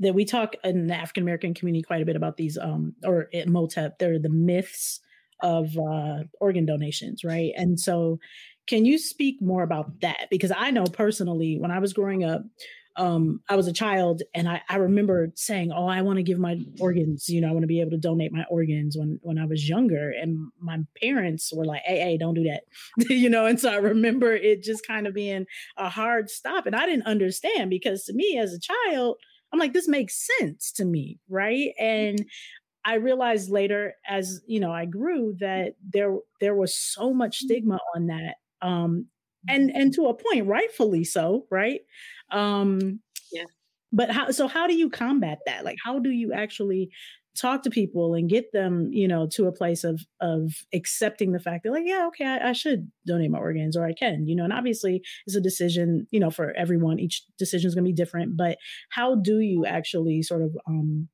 that 0.00 0.14
we 0.14 0.24
talk 0.24 0.54
in 0.64 0.88
the 0.88 0.94
African 0.94 1.22
American 1.22 1.54
community 1.54 1.82
quite 1.82 2.02
a 2.02 2.04
bit 2.04 2.16
about 2.16 2.36
these, 2.36 2.58
um, 2.58 2.94
or 3.04 3.28
at 3.32 3.48
MOTTEP, 3.48 3.98
they're 3.98 4.18
the 4.18 4.28
myths 4.28 5.00
of 5.42 5.76
uh, 5.78 6.24
organ 6.40 6.66
donations, 6.66 7.22
right? 7.24 7.52
And 7.56 7.78
so, 7.78 8.18
can 8.66 8.84
you 8.86 8.98
speak 8.98 9.42
more 9.42 9.62
about 9.62 10.00
that? 10.00 10.28
Because 10.30 10.52
I 10.56 10.70
know 10.70 10.84
personally, 10.84 11.58
when 11.58 11.70
I 11.70 11.78
was 11.80 11.92
growing 11.92 12.24
up, 12.24 12.42
um, 12.96 13.40
I 13.48 13.56
was 13.56 13.66
a 13.66 13.72
child 13.72 14.22
and 14.34 14.48
I, 14.48 14.62
I 14.68 14.76
remember 14.76 15.32
saying, 15.34 15.72
Oh, 15.72 15.86
I 15.86 16.02
want 16.02 16.18
to 16.18 16.22
give 16.22 16.38
my 16.38 16.58
organs, 16.80 17.28
you 17.28 17.40
know, 17.40 17.48
I 17.48 17.52
want 17.52 17.62
to 17.62 17.68
be 17.68 17.80
able 17.80 17.90
to 17.90 17.98
donate 17.98 18.32
my 18.32 18.44
organs 18.48 18.96
when, 18.96 19.18
when 19.22 19.38
I 19.38 19.46
was 19.46 19.68
younger. 19.68 20.10
And 20.10 20.50
my 20.60 20.78
parents 21.02 21.52
were 21.52 21.64
like, 21.64 21.82
Hey, 21.84 21.98
hey, 21.98 22.16
don't 22.16 22.34
do 22.34 22.44
that. 22.44 22.62
you 23.10 23.28
know, 23.28 23.46
and 23.46 23.58
so 23.58 23.72
I 23.72 23.76
remember 23.76 24.32
it 24.32 24.62
just 24.62 24.86
kind 24.86 25.06
of 25.06 25.14
being 25.14 25.46
a 25.76 25.88
hard 25.88 26.30
stop. 26.30 26.66
And 26.66 26.76
I 26.76 26.86
didn't 26.86 27.06
understand 27.06 27.70
because 27.70 28.04
to 28.04 28.12
me 28.12 28.38
as 28.38 28.52
a 28.52 28.60
child, 28.60 29.16
I'm 29.54 29.60
like, 29.60 29.72
this 29.72 29.86
makes 29.86 30.26
sense 30.38 30.72
to 30.72 30.84
me, 30.84 31.20
right? 31.28 31.70
Mm-hmm. 31.80 31.84
And 31.84 32.26
I 32.84 32.94
realized 32.94 33.50
later, 33.50 33.94
as 34.04 34.40
you 34.48 34.58
know, 34.58 34.72
I 34.72 34.84
grew 34.84 35.36
that 35.38 35.76
there 35.88 36.16
there 36.40 36.56
was 36.56 36.76
so 36.76 37.14
much 37.14 37.38
mm-hmm. 37.38 37.46
stigma 37.46 37.78
on 37.94 38.08
that, 38.08 38.34
um, 38.62 39.06
and 39.48 39.70
and 39.70 39.94
to 39.94 40.06
a 40.06 40.14
point, 40.14 40.48
rightfully 40.48 41.04
so, 41.04 41.46
right? 41.52 41.82
Um, 42.32 42.98
yeah. 43.32 43.44
But 43.92 44.10
how? 44.10 44.32
So 44.32 44.48
how 44.48 44.66
do 44.66 44.74
you 44.74 44.90
combat 44.90 45.38
that? 45.46 45.64
Like, 45.64 45.78
how 45.84 46.00
do 46.00 46.10
you 46.10 46.32
actually 46.32 46.90
talk 47.36 47.62
to 47.62 47.70
people 47.70 48.14
and 48.14 48.30
get 48.30 48.52
them, 48.52 48.90
you 48.92 49.08
know, 49.08 49.26
to 49.26 49.46
a 49.46 49.52
place 49.52 49.84
of 49.84 50.02
of 50.20 50.52
accepting 50.72 51.32
the 51.32 51.40
fact 51.40 51.64
that 51.64 51.72
like, 51.72 51.84
yeah, 51.86 52.06
okay, 52.08 52.24
I, 52.24 52.50
I, 52.50 52.52
should 52.52 52.90
donate 53.06 53.30
my 53.30 53.38
organs 53.38 53.76
or 53.76 53.84
I 53.84 53.92
can, 53.92 54.26
you 54.26 54.36
know, 54.36 54.44
and 54.44 54.52
obviously 54.52 55.02
it's 55.26 55.36
a 55.36 55.40
decision, 55.40 56.06
you 56.10 56.20
know, 56.20 56.30
for 56.30 56.52
everyone. 56.56 56.98
Each 56.98 57.22
decision 57.38 57.68
is 57.68 57.74
going 57.74 57.84
to 57.84 57.88
be 57.88 57.94
different, 57.94 58.36
but 58.36 58.58
how 58.90 59.16
do 59.16 59.40
you 59.40 59.66
actually 59.66 60.22
sort 60.22 60.42
of, 60.42 60.56
um, 60.66 61.08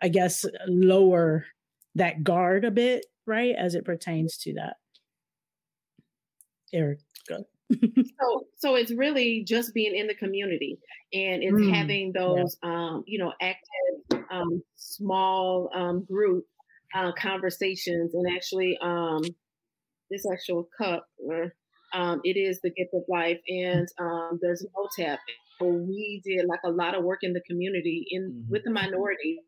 I 0.00 0.08
guess, 0.08 0.44
lower 0.66 1.46
that 1.94 2.24
guard 2.24 2.64
a 2.64 2.70
bit, 2.70 3.06
right, 3.26 3.54
as 3.56 3.74
it 3.74 3.84
pertains 3.84 4.36
to 4.38 4.54
that? 4.54 4.76
Eric, 6.72 7.00
go 7.28 7.44
so 8.20 8.46
so 8.56 8.74
it's 8.74 8.92
really 8.92 9.44
just 9.46 9.74
being 9.74 9.94
in 9.94 10.06
the 10.06 10.14
community 10.14 10.78
and 11.12 11.42
it's 11.42 11.54
mm, 11.54 11.74
having 11.74 12.12
those 12.12 12.56
yeah. 12.62 12.70
um, 12.70 13.04
you 13.06 13.18
know 13.18 13.32
active 13.40 14.24
um, 14.30 14.62
small 14.76 15.70
um, 15.74 16.04
group 16.04 16.44
uh, 16.94 17.12
conversations 17.18 18.14
and 18.14 18.26
actually 18.34 18.78
um, 18.82 19.22
this 20.10 20.24
actual 20.30 20.68
cup. 20.78 21.06
Uh, 21.30 21.48
um, 21.94 22.20
it 22.24 22.38
is 22.38 22.60
the 22.62 22.70
gift 22.70 22.90
of 22.94 23.02
life, 23.08 23.38
and 23.48 23.86
um, 24.00 24.38
there's 24.40 24.64
no 24.74 24.88
tap. 24.98 25.18
But 25.60 25.68
we 25.68 26.22
did 26.24 26.46
like 26.46 26.60
a 26.64 26.70
lot 26.70 26.94
of 26.94 27.04
work 27.04 27.20
in 27.22 27.32
the 27.32 27.42
community 27.48 28.06
in 28.10 28.22
mm-hmm. 28.22 28.50
with 28.50 28.62
the 28.64 28.70
minorities, 28.70 29.40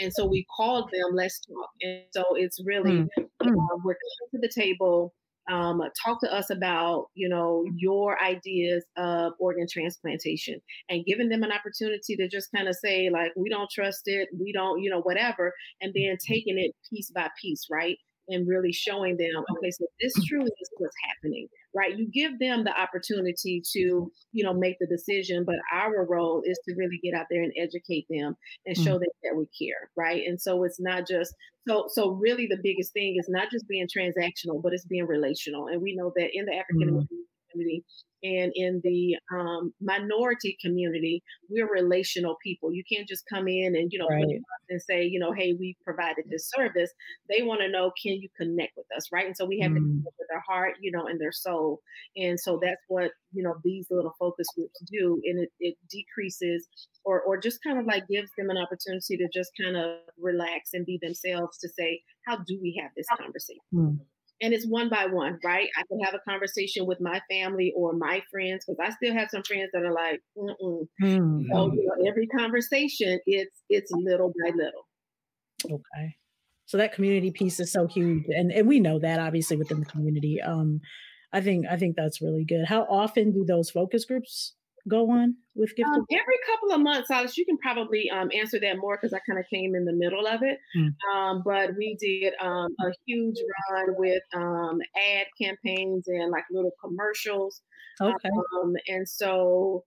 and 0.00 0.12
so 0.12 0.26
we 0.26 0.46
called 0.56 0.90
them 0.92 1.14
Let's 1.14 1.40
Talk. 1.40 1.70
And 1.82 2.02
so 2.12 2.24
it's 2.34 2.60
really 2.64 2.92
mm-hmm. 2.92 3.22
uh, 3.40 3.76
we're 3.84 3.96
coming 3.96 4.30
to 4.32 4.38
the 4.40 4.52
table 4.54 5.14
um, 5.48 5.80
talk 6.04 6.20
to 6.20 6.32
us 6.32 6.50
about 6.50 7.06
you 7.14 7.28
know 7.28 7.64
your 7.76 8.20
ideas 8.22 8.84
of 8.96 9.32
organ 9.38 9.66
transplantation 9.70 10.60
and 10.88 11.04
giving 11.04 11.28
them 11.28 11.42
an 11.42 11.52
opportunity 11.52 12.16
to 12.16 12.28
just 12.28 12.50
kind 12.54 12.68
of 12.68 12.74
say 12.76 13.10
like 13.10 13.32
we 13.36 13.48
don't 13.48 13.70
trust 13.70 14.02
it 14.06 14.28
we 14.38 14.52
don't 14.52 14.82
you 14.82 14.90
know 14.90 15.00
whatever 15.00 15.52
and 15.80 15.92
then 15.94 16.16
taking 16.26 16.58
it 16.58 16.72
piece 16.90 17.10
by 17.10 17.28
piece 17.40 17.66
right 17.70 17.98
and 18.28 18.48
really 18.48 18.72
showing 18.72 19.16
them 19.16 19.44
okay 19.56 19.70
so 19.70 19.86
this 20.00 20.12
truly 20.26 20.50
is 20.60 20.70
what's 20.78 20.96
happening 21.08 21.46
right? 21.76 21.96
You 21.96 22.08
give 22.10 22.38
them 22.38 22.64
the 22.64 22.72
opportunity 22.72 23.62
to, 23.72 24.10
you 24.32 24.44
know, 24.44 24.54
make 24.54 24.78
the 24.80 24.86
decision, 24.86 25.44
but 25.44 25.56
our 25.72 26.06
role 26.06 26.42
is 26.44 26.58
to 26.66 26.74
really 26.74 26.98
get 27.04 27.14
out 27.14 27.26
there 27.30 27.42
and 27.42 27.52
educate 27.60 28.06
them 28.08 28.34
and 28.64 28.76
show 28.76 28.82
mm-hmm. 28.82 28.92
them 28.92 29.08
that 29.24 29.36
we 29.36 29.46
care, 29.58 29.90
right? 29.96 30.22
And 30.26 30.40
so 30.40 30.64
it's 30.64 30.80
not 30.80 31.06
just 31.06 31.34
so 31.68 31.86
so 31.88 32.10
really 32.12 32.46
the 32.46 32.58
biggest 32.62 32.92
thing 32.92 33.16
is 33.18 33.28
not 33.28 33.50
just 33.50 33.68
being 33.68 33.86
transactional, 33.86 34.62
but 34.62 34.72
it's 34.72 34.86
being 34.86 35.06
relational. 35.06 35.66
And 35.66 35.82
we 35.82 35.94
know 35.94 36.12
that 36.16 36.28
in 36.32 36.46
the 36.46 36.54
African 36.54 36.88
American 36.88 37.04
mm-hmm. 37.04 37.25
Community, 37.56 37.84
and 38.22 38.52
in 38.54 38.80
the 38.82 39.16
um, 39.32 39.72
minority 39.80 40.56
community, 40.60 41.22
we're 41.48 41.70
relational 41.70 42.36
people. 42.42 42.72
You 42.72 42.82
can't 42.90 43.06
just 43.06 43.24
come 43.32 43.46
in 43.46 43.76
and 43.76 43.92
you 43.92 43.98
know 43.98 44.08
right. 44.08 44.40
and 44.68 44.82
say, 44.82 45.04
you 45.04 45.20
know, 45.20 45.32
hey, 45.32 45.54
we 45.58 45.76
provided 45.84 46.24
this 46.28 46.50
service. 46.50 46.90
They 47.28 47.42
want 47.42 47.60
to 47.60 47.68
know, 47.68 47.92
can 48.02 48.14
you 48.14 48.28
connect 48.36 48.72
with 48.76 48.86
us, 48.96 49.08
right? 49.12 49.26
And 49.26 49.36
so 49.36 49.44
we 49.44 49.60
have 49.60 49.72
mm. 49.72 49.76
to 49.76 49.80
connect 49.80 50.16
with 50.18 50.28
their 50.28 50.42
heart, 50.48 50.74
you 50.80 50.90
know, 50.90 51.06
and 51.06 51.20
their 51.20 51.32
soul. 51.32 51.80
And 52.16 52.38
so 52.40 52.58
that's 52.60 52.82
what 52.88 53.10
you 53.32 53.42
know 53.42 53.56
these 53.62 53.86
little 53.90 54.14
focus 54.18 54.46
groups 54.56 54.80
do, 54.90 55.20
and 55.24 55.44
it, 55.44 55.50
it 55.60 55.76
decreases 55.90 56.66
or 57.04 57.20
or 57.22 57.38
just 57.38 57.62
kind 57.62 57.78
of 57.78 57.86
like 57.86 58.08
gives 58.08 58.30
them 58.38 58.50
an 58.50 58.56
opportunity 58.56 59.16
to 59.16 59.28
just 59.32 59.50
kind 59.62 59.76
of 59.76 59.98
relax 60.18 60.70
and 60.72 60.86
be 60.86 60.98
themselves 61.02 61.58
to 61.58 61.68
say, 61.68 62.00
how 62.26 62.36
do 62.36 62.58
we 62.60 62.80
have 62.82 62.90
this 62.96 63.06
conversation? 63.18 63.60
Mm 63.74 63.98
and 64.40 64.52
it's 64.52 64.66
one 64.66 64.88
by 64.88 65.06
one, 65.06 65.38
right? 65.44 65.68
I 65.78 65.82
can 65.88 66.00
have 66.00 66.14
a 66.14 66.30
conversation 66.30 66.86
with 66.86 67.00
my 67.00 67.20
family 67.30 67.72
or 67.76 67.94
my 67.94 68.22
friends 68.30 68.64
because 68.66 68.78
I 68.80 68.94
still 68.94 69.14
have 69.14 69.28
some 69.30 69.42
friends 69.42 69.70
that 69.72 69.82
are 69.82 69.92
like, 69.92 70.20
mm 70.36 70.54
mm. 70.62 71.44
So 71.50 71.72
you 71.72 71.86
know, 71.86 72.08
every 72.08 72.26
conversation, 72.26 73.18
it's 73.26 73.62
it's 73.68 73.90
little 73.92 74.32
by 74.42 74.50
little. 74.54 74.86
Okay, 75.64 76.16
so 76.66 76.76
that 76.76 76.92
community 76.92 77.30
piece 77.30 77.58
is 77.60 77.72
so 77.72 77.86
huge, 77.86 78.24
and 78.28 78.52
and 78.52 78.68
we 78.68 78.80
know 78.80 78.98
that 78.98 79.20
obviously 79.20 79.56
within 79.56 79.80
the 79.80 79.86
community. 79.86 80.40
Um, 80.40 80.80
I 81.32 81.40
think 81.40 81.66
I 81.70 81.76
think 81.76 81.96
that's 81.96 82.20
really 82.20 82.44
good. 82.44 82.66
How 82.66 82.82
often 82.82 83.32
do 83.32 83.44
those 83.44 83.70
focus 83.70 84.04
groups 84.04 84.54
go 84.88 85.10
on 85.10 85.36
with 85.54 85.74
gift? 85.76 85.88
Um, 85.88 86.04
every 86.10 86.38
couple 86.46 86.72
of 86.74 86.80
months, 86.80 87.10
Alice. 87.10 87.36
You 87.36 87.44
can 87.44 87.58
probably 87.58 88.10
um, 88.10 88.30
answer 88.36 88.58
that 88.60 88.76
more 88.78 88.98
because 89.00 89.12
I 89.12 89.20
kind 89.28 89.38
of 89.38 89.44
came 89.52 89.74
in 89.74 89.84
the 89.84 89.92
middle 89.92 90.26
of 90.26 90.42
it. 90.42 90.58
Mm. 90.76 90.94
Um, 91.12 91.42
but 91.44 91.70
we 91.76 91.96
did 92.00 92.34
um, 92.40 92.68
a 92.80 92.92
huge 93.06 93.36
run 93.70 93.94
with 93.96 94.22
um, 94.34 94.78
ad 94.96 95.26
campaigns 95.40 96.04
and 96.08 96.30
like 96.30 96.44
little 96.50 96.72
commercials. 96.82 97.62
Okay. 98.00 98.28
Um, 98.62 98.74
and 98.88 99.08
so 99.08 99.84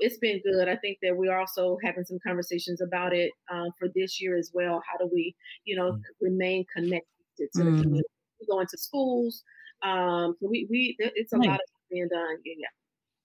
it's 0.00 0.18
been 0.18 0.40
good. 0.44 0.68
I 0.68 0.76
think 0.76 0.98
that 1.02 1.16
we're 1.16 1.36
also 1.36 1.78
having 1.84 2.04
some 2.04 2.18
conversations 2.26 2.80
about 2.80 3.14
it 3.14 3.30
for 3.78 3.88
this 3.94 4.20
year 4.20 4.36
as 4.36 4.50
well. 4.52 4.82
How 4.90 4.98
do 4.98 5.10
we, 5.12 5.34
you 5.64 5.76
know, 5.76 5.92
mm. 5.92 6.00
remain 6.20 6.64
connected 6.74 7.04
to 7.38 7.46
mm. 7.62 7.76
the 7.76 7.82
community? 7.82 8.08
We 8.40 8.46
go 8.50 8.60
into 8.60 8.78
schools. 8.78 9.42
so 9.82 10.34
we, 10.40 10.66
we 10.70 10.96
it's 10.98 11.32
a 11.32 11.38
nice. 11.38 11.46
lot 11.46 11.54
of 11.54 11.66
being 11.90 12.08
done. 12.08 12.36
Yeah. 12.44 12.66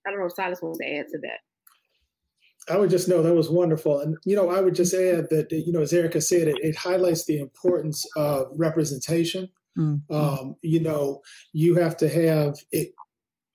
I 0.06 0.12
don't 0.12 0.20
know 0.20 0.28
if 0.28 0.34
Silas 0.34 0.62
wants 0.62 0.80
to 0.80 0.86
add 0.86 1.08
to 1.12 1.20
that. 1.20 1.40
I 2.68 2.78
would 2.78 2.90
just 2.90 3.08
know 3.08 3.22
that 3.22 3.36
was 3.36 3.50
wonderful. 3.50 4.00
And, 4.00 4.18
you 4.26 4.36
know, 4.36 4.50
I 4.50 4.60
would 4.60 4.74
just 4.74 4.94
add 4.94 5.30
that, 5.30 5.52
you 5.52 5.72
know, 5.72 5.82
as 5.82 5.94
Erika 5.94 6.20
said, 6.20 6.48
it, 6.48 6.58
it 6.62 6.76
highlights 6.76 7.26
the 7.26 7.40
importance 7.40 8.06
of 8.16 8.48
representation. 8.56 9.50
Mm-hmm. 9.78 10.16
Um, 10.16 10.56
you 10.62 10.80
know, 10.80 11.22
you 11.54 11.76
have 11.76 11.96
to 11.98 12.10
have 12.10 12.56
it, 12.72 12.94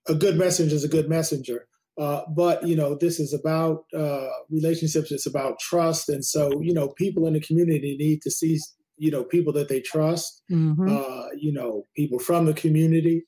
a 0.07 0.15
good 0.15 0.37
messenger 0.37 0.77
is 0.77 0.85
a 0.85 0.89
good 0.89 1.09
messenger. 1.09 1.67
Uh, 1.99 2.23
but, 2.29 2.67
you 2.67 2.77
know, 2.77 2.95
this 2.95 3.19
is 3.19 3.35
about 3.35 3.85
uh, 3.97 4.29
relationships, 4.49 5.11
it's 5.11 5.27
about 5.27 5.59
trust. 5.59 6.09
And 6.09 6.25
so, 6.25 6.61
you 6.63 6.73
know, 6.73 6.89
people 6.89 7.27
in 7.27 7.33
the 7.33 7.41
community 7.41 7.97
need 7.99 8.23
to 8.23 8.31
see, 8.31 8.59
you 8.97 9.11
know, 9.11 9.25
people 9.25 9.53
that 9.55 9.69
they 9.69 9.81
trust, 9.81 10.43
mm-hmm. 10.51 10.89
uh, 10.89 11.27
you 11.37 11.53
know, 11.53 11.87
people 11.97 12.19
from 12.19 12.47
the 12.47 12.55
community. 12.55 13.25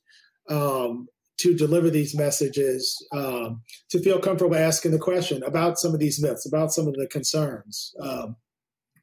Um, 0.49 1.09
to 1.43 1.55
deliver 1.55 1.91
these 1.91 2.15
messages, 2.15 2.97
um, 3.13 3.63
to 3.91 4.01
feel 4.01 4.21
comfortable 4.21 4.55
asking 4.55 4.93
the 4.93 4.99
question 4.99 5.43
about 5.43 5.79
some 5.79 5.93
of 5.93 6.01
these 6.01 6.23
myths, 6.23 6.47
about 6.47 6.73
some 6.73 6.87
of 6.87 6.95
the 6.95 7.09
concerns 7.09 7.93
um, 8.01 8.37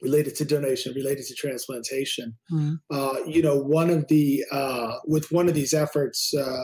related 0.01 0.35
to 0.35 0.45
donation, 0.45 0.93
related 0.95 1.25
to 1.25 1.35
transplantation. 1.35 2.37
Mm-hmm. 2.51 2.75
Uh, 2.89 3.17
you 3.27 3.41
know, 3.41 3.57
one 3.57 3.89
of 3.89 4.07
the 4.07 4.43
uh, 4.51 4.93
with 5.05 5.31
one 5.31 5.49
of 5.49 5.53
these 5.53 5.73
efforts, 5.73 6.33
uh, 6.33 6.63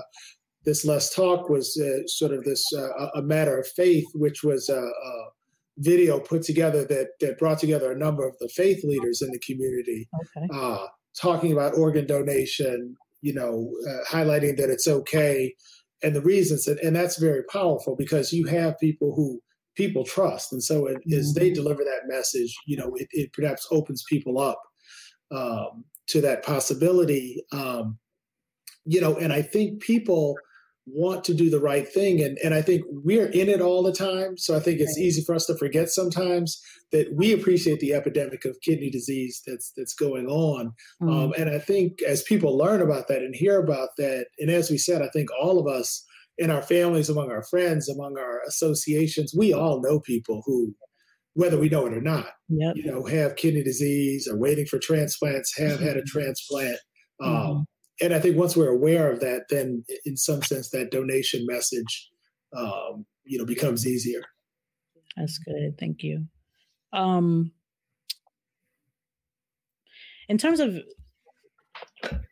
this 0.63 0.85
Let's 0.85 1.13
Talk 1.13 1.49
was 1.49 1.77
uh, 1.77 2.07
sort 2.07 2.31
of 2.31 2.45
this 2.45 2.65
uh, 2.73 3.09
a 3.15 3.21
matter 3.21 3.59
of 3.59 3.67
faith, 3.67 4.05
which 4.13 4.43
was 4.43 4.69
a, 4.69 4.81
a, 4.81 5.25
video 5.79 6.21
put 6.21 6.41
together 6.41 6.85
that 6.85 7.07
that 7.19 7.37
brought 7.37 7.59
together 7.59 7.91
a 7.91 7.97
number 7.97 8.25
of 8.25 8.33
the 8.39 8.47
faith 8.47 8.81
leaders 8.85 9.21
in 9.21 9.29
the 9.31 9.39
community. 9.39 10.07
Okay. 10.37 10.47
Uh, 10.53 10.87
talking 11.19 11.51
about 11.51 11.77
organ 11.77 12.05
donation, 12.05 12.95
you 13.25 13.33
know, 13.33 13.71
uh, 13.89 14.03
highlighting 14.07 14.55
that 14.55 14.69
it's 14.69 14.87
okay 14.87 15.51
and 16.03 16.15
the 16.15 16.21
reasons. 16.21 16.67
And, 16.67 16.79
and, 16.81 16.95
that's 16.95 17.17
very 17.17 17.43
powerful 17.45 17.95
because 17.95 18.31
you 18.31 18.45
have 18.45 18.79
people 18.79 19.15
who 19.15 19.41
people 19.75 20.03
trust. 20.03 20.53
And 20.53 20.63
so 20.63 20.85
it, 20.85 20.97
mm-hmm. 20.97 21.17
as 21.17 21.33
they 21.33 21.47
mm-hmm. 21.47 21.55
deliver 21.55 21.83
that 21.83 22.07
message, 22.07 22.55
you 22.67 22.77
know, 22.77 22.93
it, 22.93 23.07
it 23.13 23.33
perhaps 23.33 23.67
opens 23.71 24.03
people 24.07 24.39
up 24.39 24.61
um, 25.31 25.83
to 26.09 26.21
that 26.21 26.45
possibility. 26.45 27.43
Um, 27.51 27.97
you 28.85 29.01
know, 29.01 29.17
and 29.17 29.33
I 29.33 29.41
think 29.41 29.81
people 29.81 30.37
want 30.87 31.23
to 31.23 31.33
do 31.33 31.49
the 31.49 31.59
right 31.59 31.87
thing 31.87 32.21
and 32.21 32.37
and 32.43 32.53
I 32.53 32.61
think 32.61 32.83
we're 32.87 33.27
in 33.27 33.49
it 33.49 33.59
all 33.59 33.81
the 33.81 33.91
time 33.91 34.37
so 34.37 34.55
I 34.55 34.59
think 34.59 34.79
it's 34.79 34.97
easy 34.97 35.23
for 35.23 35.33
us 35.33 35.47
to 35.47 35.57
forget 35.57 35.89
sometimes 35.89 36.61
that 36.91 37.11
we 37.13 37.33
appreciate 37.33 37.79
the 37.79 37.93
epidemic 37.93 38.45
of 38.45 38.61
kidney 38.61 38.91
disease 38.91 39.41
that's 39.47 39.71
that's 39.75 39.95
going 39.95 40.27
on 40.27 40.73
mm. 41.01 41.11
um, 41.11 41.33
and 41.37 41.49
I 41.49 41.57
think 41.57 42.03
as 42.03 42.21
people 42.21 42.55
learn 42.55 42.81
about 42.81 43.07
that 43.07 43.23
and 43.23 43.35
hear 43.35 43.59
about 43.59 43.89
that 43.97 44.27
and 44.37 44.51
as 44.51 44.69
we 44.69 44.77
said 44.77 45.01
I 45.01 45.09
think 45.09 45.29
all 45.41 45.59
of 45.59 45.67
us 45.67 46.05
in 46.37 46.51
our 46.51 46.61
families 46.61 47.09
among 47.09 47.31
our 47.31 47.43
friends 47.43 47.89
among 47.89 48.17
our 48.19 48.41
associations 48.47 49.33
we 49.35 49.53
all 49.53 49.81
know 49.81 49.99
people 49.99 50.43
who 50.45 50.75
whether 51.33 51.57
we 51.57 51.67
know 51.67 51.87
it 51.87 51.93
or 51.93 52.01
not 52.01 52.29
yep. 52.49 52.75
you 52.75 52.85
know 52.85 53.05
have 53.05 53.37
kidney 53.37 53.63
disease 53.63 54.27
are 54.27 54.37
waiting 54.37 54.67
for 54.67 54.77
transplants 54.77 55.57
have 55.57 55.79
had 55.79 55.97
a 55.97 56.03
transplant 56.05 56.77
um, 57.23 57.31
mm 57.31 57.65
and 58.01 58.13
I 58.13 58.19
think 58.19 58.37
once 58.37 58.55
we're 58.55 58.69
aware 58.69 59.11
of 59.11 59.19
that, 59.21 59.45
then 59.49 59.83
in 60.05 60.17
some 60.17 60.41
sense 60.43 60.69
that 60.71 60.91
donation 60.91 61.45
message, 61.47 62.09
um, 62.55 63.05
you 63.23 63.37
know, 63.37 63.45
becomes 63.45 63.87
easier. 63.87 64.21
That's 65.15 65.37
good. 65.37 65.77
Thank 65.79 66.03
you. 66.03 66.25
Um, 66.91 67.51
in 70.27 70.37
terms 70.37 70.59
of 70.59 70.77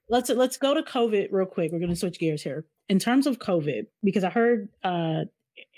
let's 0.09 0.29
let's 0.29 0.57
go 0.57 0.73
to 0.73 0.81
COVID 0.81 1.29
real 1.31 1.45
quick. 1.45 1.71
We're 1.71 1.79
going 1.79 1.89
to 1.89 1.95
switch 1.95 2.19
gears 2.19 2.43
here. 2.43 2.65
In 2.89 2.99
terms 2.99 3.27
of 3.27 3.39
COVID, 3.39 3.83
because 4.03 4.23
I 4.25 4.29
heard 4.29 4.67
uh, 4.83 5.25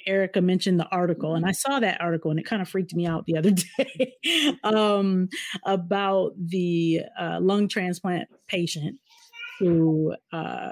Erika 0.08 0.42
mentioned 0.42 0.80
the 0.80 0.88
article, 0.88 1.36
and 1.36 1.46
I 1.46 1.52
saw 1.52 1.80
that 1.80 2.02
article, 2.02 2.32
and 2.32 2.40
it 2.40 2.46
kind 2.46 2.62
of 2.62 2.70
freaked 2.70 2.96
me 2.96 3.06
out 3.06 3.26
the 3.26 3.38
other 3.38 3.52
day 3.78 4.58
um, 4.64 5.30
about 5.64 6.34
the 6.38 7.02
uh, 7.20 7.40
lung 7.42 7.68
transplant 7.68 8.30
patient 8.48 8.98
to 9.60 10.16
uh 10.32 10.72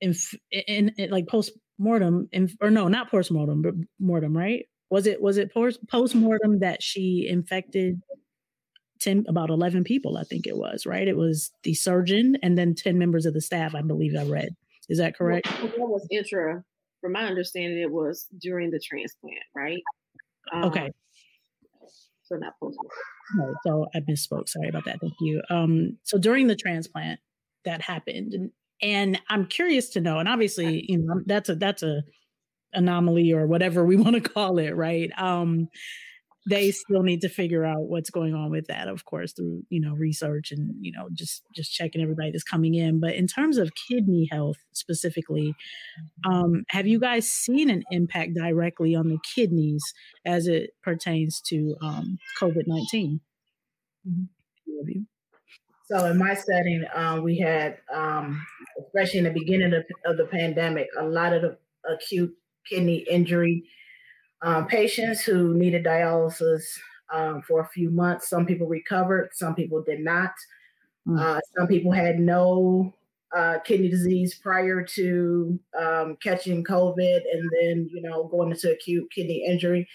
in, 0.00 0.14
in, 0.50 0.92
in 0.98 1.10
like 1.10 1.28
post 1.28 1.52
mortem 1.78 2.28
or 2.60 2.70
no 2.70 2.88
not 2.88 3.10
post 3.10 3.30
mortem 3.30 3.62
but 3.62 3.74
mortem 3.98 4.36
right? 4.36 4.66
Was 4.90 5.06
it 5.06 5.22
was 5.22 5.38
it 5.38 5.52
post 5.54 6.14
mortem 6.14 6.58
that 6.58 6.82
she 6.82 7.26
infected 7.28 8.00
10 9.00 9.24
about 9.26 9.50
11 9.50 9.82
people 9.82 10.16
i 10.16 10.22
think 10.22 10.46
it 10.46 10.56
was 10.56 10.86
right? 10.86 11.08
It 11.08 11.16
was 11.16 11.50
the 11.62 11.74
surgeon 11.74 12.36
and 12.42 12.58
then 12.58 12.74
10 12.74 12.98
members 12.98 13.26
of 13.26 13.34
the 13.34 13.40
staff 13.40 13.74
i 13.74 13.82
believe 13.82 14.14
i 14.16 14.24
read. 14.24 14.50
Is 14.88 14.98
that 14.98 15.16
correct? 15.16 15.48
well, 15.60 15.70
that 15.70 15.78
was 15.78 16.06
intra 16.10 16.62
from 17.00 17.12
my 17.12 17.24
understanding 17.24 17.78
it 17.80 17.90
was 17.90 18.26
during 18.38 18.70
the 18.70 18.80
transplant 18.80 19.42
right? 19.56 19.82
Um, 20.52 20.64
okay. 20.64 20.90
so 22.24 22.36
not 22.36 22.54
post 22.60 22.76
right, 23.38 23.54
so 23.64 23.86
i 23.94 24.00
misspoke 24.00 24.48
sorry 24.48 24.68
about 24.68 24.84
that 24.84 25.00
thank 25.00 25.14
you. 25.20 25.40
Um 25.48 25.98
so 26.02 26.18
during 26.18 26.48
the 26.48 26.56
transplant 26.56 27.18
that 27.64 27.80
happened 27.80 28.32
and 28.32 28.50
and 28.80 29.20
i'm 29.28 29.46
curious 29.46 29.90
to 29.90 30.00
know 30.00 30.18
and 30.18 30.28
obviously 30.28 30.84
you 30.88 30.98
know 30.98 31.20
that's 31.26 31.48
a 31.48 31.54
that's 31.54 31.82
a 31.82 32.02
anomaly 32.74 33.32
or 33.32 33.46
whatever 33.46 33.84
we 33.84 33.96
want 34.04 34.14
to 34.14 34.20
call 34.20 34.58
it 34.58 34.74
right 34.74 35.10
um 35.18 35.68
they 36.48 36.72
still 36.72 37.02
need 37.02 37.20
to 37.20 37.28
figure 37.28 37.64
out 37.64 37.88
what's 37.88 38.10
going 38.10 38.34
on 38.34 38.50
with 38.50 38.66
that, 38.66 38.88
of 38.88 39.04
course, 39.04 39.32
through 39.32 39.62
you 39.68 39.80
know 39.80 39.94
research 39.94 40.50
and 40.50 40.74
you 40.80 40.92
know 40.92 41.08
just 41.12 41.42
just 41.54 41.72
checking 41.72 42.02
everybody 42.02 42.32
that's 42.32 42.42
coming 42.42 42.74
in. 42.74 43.00
But 43.00 43.14
in 43.14 43.26
terms 43.26 43.58
of 43.58 43.70
kidney 43.88 44.28
health 44.30 44.56
specifically, 44.72 45.54
um, 46.28 46.64
have 46.68 46.86
you 46.86 46.98
guys 46.98 47.30
seen 47.30 47.70
an 47.70 47.84
impact 47.90 48.34
directly 48.34 48.94
on 48.94 49.08
the 49.08 49.18
kidneys 49.34 49.82
as 50.26 50.46
it 50.46 50.70
pertains 50.82 51.40
to 51.48 51.76
um, 51.80 52.18
COVID 52.40 52.64
19 52.66 53.20
mm-hmm. 54.08 55.02
So 55.92 56.06
in 56.06 56.16
my 56.16 56.32
setting, 56.32 56.84
uh, 56.94 57.20
we 57.22 57.38
had, 57.38 57.76
um, 57.92 58.42
especially 58.80 59.18
in 59.18 59.24
the 59.24 59.30
beginning 59.30 59.74
of, 59.74 59.84
of, 60.06 60.16
the 60.16 60.24
pandemic, 60.24 60.88
a 60.98 61.04
lot 61.04 61.34
of 61.34 61.42
the 61.42 61.58
acute 61.86 62.34
kidney 62.66 63.04
injury 63.10 63.64
um, 64.40 64.66
patients 64.66 65.20
who 65.20 65.52
needed 65.54 65.84
dialysis 65.84 66.62
um, 67.12 67.42
for 67.42 67.60
a 67.60 67.68
few 67.68 67.90
months. 67.90 68.30
Some 68.30 68.46
people 68.46 68.66
recovered, 68.66 69.30
some 69.34 69.54
people 69.54 69.82
did 69.82 70.00
not. 70.00 70.32
Mm. 71.06 71.20
Uh, 71.20 71.40
some 71.56 71.66
people 71.66 71.92
had 71.92 72.18
no 72.18 72.94
uh, 73.36 73.58
kidney 73.58 73.90
disease 73.90 74.34
prior 74.36 74.82
to 74.94 75.60
um, 75.78 76.16
catching 76.22 76.64
COVID 76.64 77.20
and 77.32 77.50
then, 77.60 77.90
you 77.92 78.00
know, 78.00 78.28
going 78.28 78.50
into 78.50 78.72
acute 78.72 79.10
kidney 79.14 79.44
injury. 79.46 79.86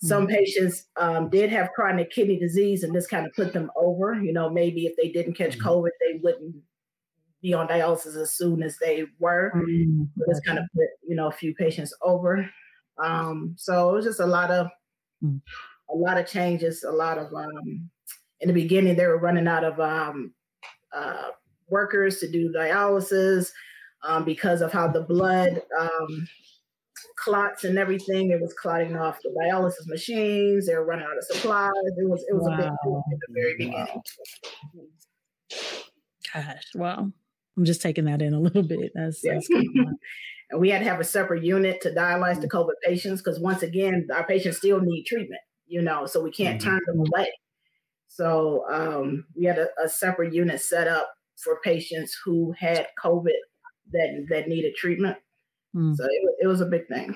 Some 0.00 0.26
mm. 0.26 0.30
patients 0.30 0.84
um, 0.96 1.28
did 1.28 1.50
have 1.50 1.72
chronic 1.74 2.10
kidney 2.10 2.38
disease, 2.38 2.84
and 2.84 2.94
this 2.94 3.06
kind 3.06 3.26
of 3.26 3.32
put 3.34 3.52
them 3.52 3.70
over. 3.76 4.14
You 4.14 4.32
know, 4.32 4.48
maybe 4.48 4.86
if 4.86 4.94
they 4.96 5.10
didn't 5.10 5.34
catch 5.34 5.58
mm. 5.58 5.62
COVID, 5.62 5.90
they 6.00 6.20
wouldn't 6.22 6.56
be 7.42 7.52
on 7.54 7.68
dialysis 7.68 8.20
as 8.20 8.32
soon 8.34 8.62
as 8.62 8.78
they 8.78 9.04
were. 9.18 9.52
Mm. 9.54 10.08
This 10.26 10.40
kind 10.40 10.58
of 10.58 10.64
put, 10.74 10.86
you 11.06 11.16
know, 11.16 11.28
a 11.28 11.32
few 11.32 11.54
patients 11.54 11.94
over. 12.02 12.48
Um, 13.02 13.54
so 13.56 13.90
it 13.90 13.94
was 13.94 14.04
just 14.04 14.20
a 14.20 14.26
lot 14.26 14.50
of 14.50 14.68
mm. 15.22 15.40
a 15.90 15.96
lot 15.96 16.18
of 16.18 16.26
changes, 16.26 16.84
a 16.84 16.92
lot 16.92 17.18
of 17.18 17.32
um, 17.34 17.90
in 18.40 18.48
the 18.48 18.54
beginning 18.54 18.96
they 18.96 19.06
were 19.06 19.18
running 19.18 19.48
out 19.48 19.64
of 19.64 19.80
um, 19.80 20.32
uh, 20.94 21.30
workers 21.68 22.18
to 22.18 22.30
do 22.30 22.52
dialysis 22.52 23.50
um, 24.04 24.24
because 24.24 24.60
of 24.60 24.72
how 24.72 24.88
the 24.88 25.02
blood 25.02 25.60
um, 25.78 26.28
clots 27.16 27.64
and 27.64 27.78
everything. 27.78 28.30
It 28.30 28.40
was 28.40 28.54
clotting 28.54 28.96
off 28.96 29.18
the 29.22 29.30
dialysis 29.30 29.86
machines. 29.86 30.66
They 30.66 30.74
were 30.74 30.84
running 30.84 31.06
out 31.06 31.18
of 31.18 31.24
supplies. 31.24 31.72
It 31.96 32.08
was 32.08 32.24
it 32.28 32.34
was 32.34 32.46
wow. 32.46 32.54
a 32.54 32.56
big 32.56 32.70
deal 32.84 33.04
at 33.12 33.18
the 33.18 33.34
very 33.34 33.56
beginning. 33.56 34.02
Gosh, 36.34 36.64
wow. 36.74 37.10
I'm 37.56 37.64
just 37.64 37.82
taking 37.82 38.04
that 38.04 38.22
in 38.22 38.34
a 38.34 38.40
little 38.40 38.62
bit. 38.62 38.92
That's, 38.94 39.22
yeah. 39.24 39.34
that's 39.34 39.48
and 40.50 40.60
we 40.60 40.70
had 40.70 40.78
to 40.78 40.84
have 40.84 41.00
a 41.00 41.04
separate 41.04 41.42
unit 41.42 41.80
to 41.82 41.90
dialyze 41.90 42.40
the 42.40 42.48
mm. 42.48 42.52
COVID 42.52 42.74
patients 42.84 43.20
because 43.20 43.40
once 43.40 43.62
again, 43.62 44.08
our 44.14 44.24
patients 44.24 44.58
still 44.58 44.80
need 44.80 45.04
treatment, 45.04 45.40
you 45.66 45.82
know, 45.82 46.06
so 46.06 46.22
we 46.22 46.30
can't 46.30 46.60
mm-hmm. 46.60 46.70
turn 46.70 46.80
them 46.86 47.00
away. 47.00 47.30
So 48.06 48.64
um, 48.70 49.26
we 49.36 49.44
had 49.44 49.58
a, 49.58 49.68
a, 49.82 49.88
separate 49.88 50.32
unit 50.32 50.60
set 50.60 50.88
up 50.88 51.10
for 51.36 51.60
patients 51.62 52.16
who 52.24 52.52
had 52.58 52.86
COVID 53.04 53.36
that 53.92 54.26
that 54.30 54.48
needed 54.48 54.74
treatment. 54.74 55.18
Mm. 55.74 55.96
So 55.96 56.04
it, 56.04 56.36
it 56.42 56.46
was 56.46 56.60
a 56.60 56.66
big 56.66 56.86
thing. 56.88 57.14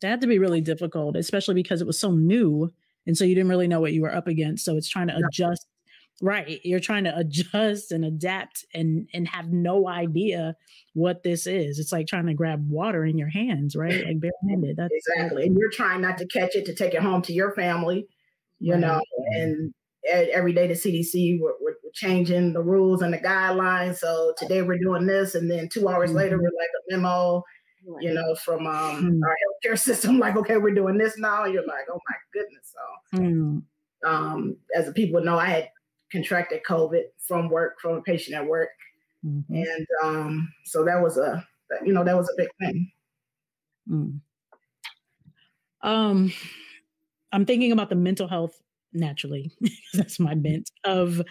That 0.00 0.08
had 0.08 0.20
to 0.20 0.26
be 0.26 0.38
really 0.38 0.60
difficult, 0.60 1.16
especially 1.16 1.54
because 1.54 1.80
it 1.80 1.86
was 1.86 1.98
so 1.98 2.12
new, 2.12 2.70
and 3.06 3.16
so 3.16 3.24
you 3.24 3.34
didn't 3.34 3.50
really 3.50 3.68
know 3.68 3.80
what 3.80 3.92
you 3.92 4.02
were 4.02 4.14
up 4.14 4.28
against. 4.28 4.64
So 4.64 4.76
it's 4.76 4.88
trying 4.88 5.08
to 5.08 5.16
adjust 5.16 5.66
right 6.20 6.60
you're 6.64 6.80
trying 6.80 7.04
to 7.04 7.16
adjust 7.16 7.92
and 7.92 8.04
adapt 8.04 8.64
and 8.74 9.08
and 9.14 9.28
have 9.28 9.50
no 9.50 9.88
idea 9.88 10.56
what 10.94 11.22
this 11.22 11.46
is 11.46 11.78
it's 11.78 11.92
like 11.92 12.06
trying 12.06 12.26
to 12.26 12.34
grab 12.34 12.68
water 12.68 13.04
in 13.04 13.16
your 13.16 13.28
hands 13.28 13.76
right 13.76 14.04
like 14.04 14.20
barehanded 14.20 14.76
that's 14.76 14.92
exactly 14.92 15.46
and 15.46 15.56
you're 15.56 15.70
trying 15.70 16.00
not 16.00 16.18
to 16.18 16.26
catch 16.26 16.54
it 16.56 16.66
to 16.66 16.74
take 16.74 16.94
it 16.94 17.02
home 17.02 17.22
to 17.22 17.32
your 17.32 17.54
family 17.54 18.06
you 18.58 18.72
right. 18.72 18.80
know 18.80 19.00
and 19.30 19.72
every 20.08 20.52
day 20.52 20.66
the 20.66 20.74
cdc 20.74 21.38
we're, 21.40 21.52
we're, 21.60 21.74
changing 21.94 22.52
the 22.52 22.62
rules 22.62 23.02
and 23.02 23.12
the 23.12 23.18
guidelines 23.18 23.96
so 23.96 24.32
today 24.36 24.62
we're 24.62 24.78
doing 24.78 25.06
this 25.06 25.34
and 25.34 25.50
then 25.50 25.68
two 25.68 25.88
hours 25.88 26.10
mm-hmm. 26.10 26.18
later 26.18 26.36
we're 26.36 26.44
like 26.44 26.68
a 26.76 26.96
memo 26.96 27.42
you 28.00 28.12
know 28.12 28.34
from 28.34 28.66
um, 28.66 28.74
mm-hmm. 28.74 29.22
our 29.22 29.36
healthcare 29.42 29.78
system 29.88 30.18
like 30.18 30.36
okay 30.36 30.56
we're 30.56 30.74
doing 30.74 30.98
this 30.98 31.18
now 31.18 31.44
and 31.44 31.54
you're 31.54 31.66
like 31.66 31.86
oh 31.90 32.00
my 32.08 32.16
goodness 32.32 32.74
so 32.74 33.18
mm-hmm. 33.18 33.58
um, 34.08 34.56
as 34.76 34.92
people 34.92 35.22
know 35.22 35.38
i 35.38 35.46
had 35.46 35.70
contracted 36.10 36.62
COVID 36.64 37.02
from 37.18 37.48
work, 37.48 37.80
from 37.80 37.96
a 37.96 38.02
patient 38.02 38.36
at 38.36 38.46
work. 38.46 38.70
Mm-hmm. 39.24 39.54
And 39.54 39.86
um, 40.02 40.52
so 40.64 40.84
that 40.84 41.02
was 41.02 41.18
a, 41.18 41.46
you 41.84 41.92
know, 41.92 42.04
that 42.04 42.16
was 42.16 42.28
a 42.28 42.36
big 42.36 42.48
thing. 42.60 42.90
Mm. 43.90 44.20
Um, 45.82 46.32
I'm 47.32 47.46
thinking 47.46 47.72
about 47.72 47.90
the 47.90 47.96
mental 47.96 48.28
health 48.28 48.60
naturally, 48.92 49.52
that's 49.94 50.18
my 50.18 50.34
bent 50.34 50.70
of 50.84 51.22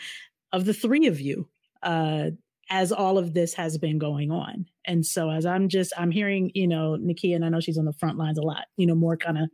of 0.54 0.66
the 0.66 0.74
three 0.74 1.08
of 1.08 1.20
you, 1.20 1.50
uh, 1.84 2.30
as 2.70 2.92
all 2.92 3.18
of 3.18 3.34
this 3.34 3.54
has 3.54 3.78
been 3.78 3.98
going 3.98 4.32
on. 4.32 4.66
And 4.86 5.06
so 5.06 5.30
as 5.30 5.46
I'm 5.46 5.70
just 5.70 5.94
I'm 5.98 6.12
hearing, 6.12 6.52
you 6.54 6.68
know, 6.68 6.98
Nikeyia, 7.00 7.36
and 7.36 7.46
I 7.46 7.50
know 7.50 7.60
she's 7.60 7.78
on 7.78 7.86
the 7.86 7.94
front 7.94 8.18
lines 8.18 8.38
a 8.38 8.42
lot, 8.44 8.66
you 8.78 8.86
know, 8.86 8.96
more 8.96 9.18
kind 9.18 9.38
of 9.38 9.50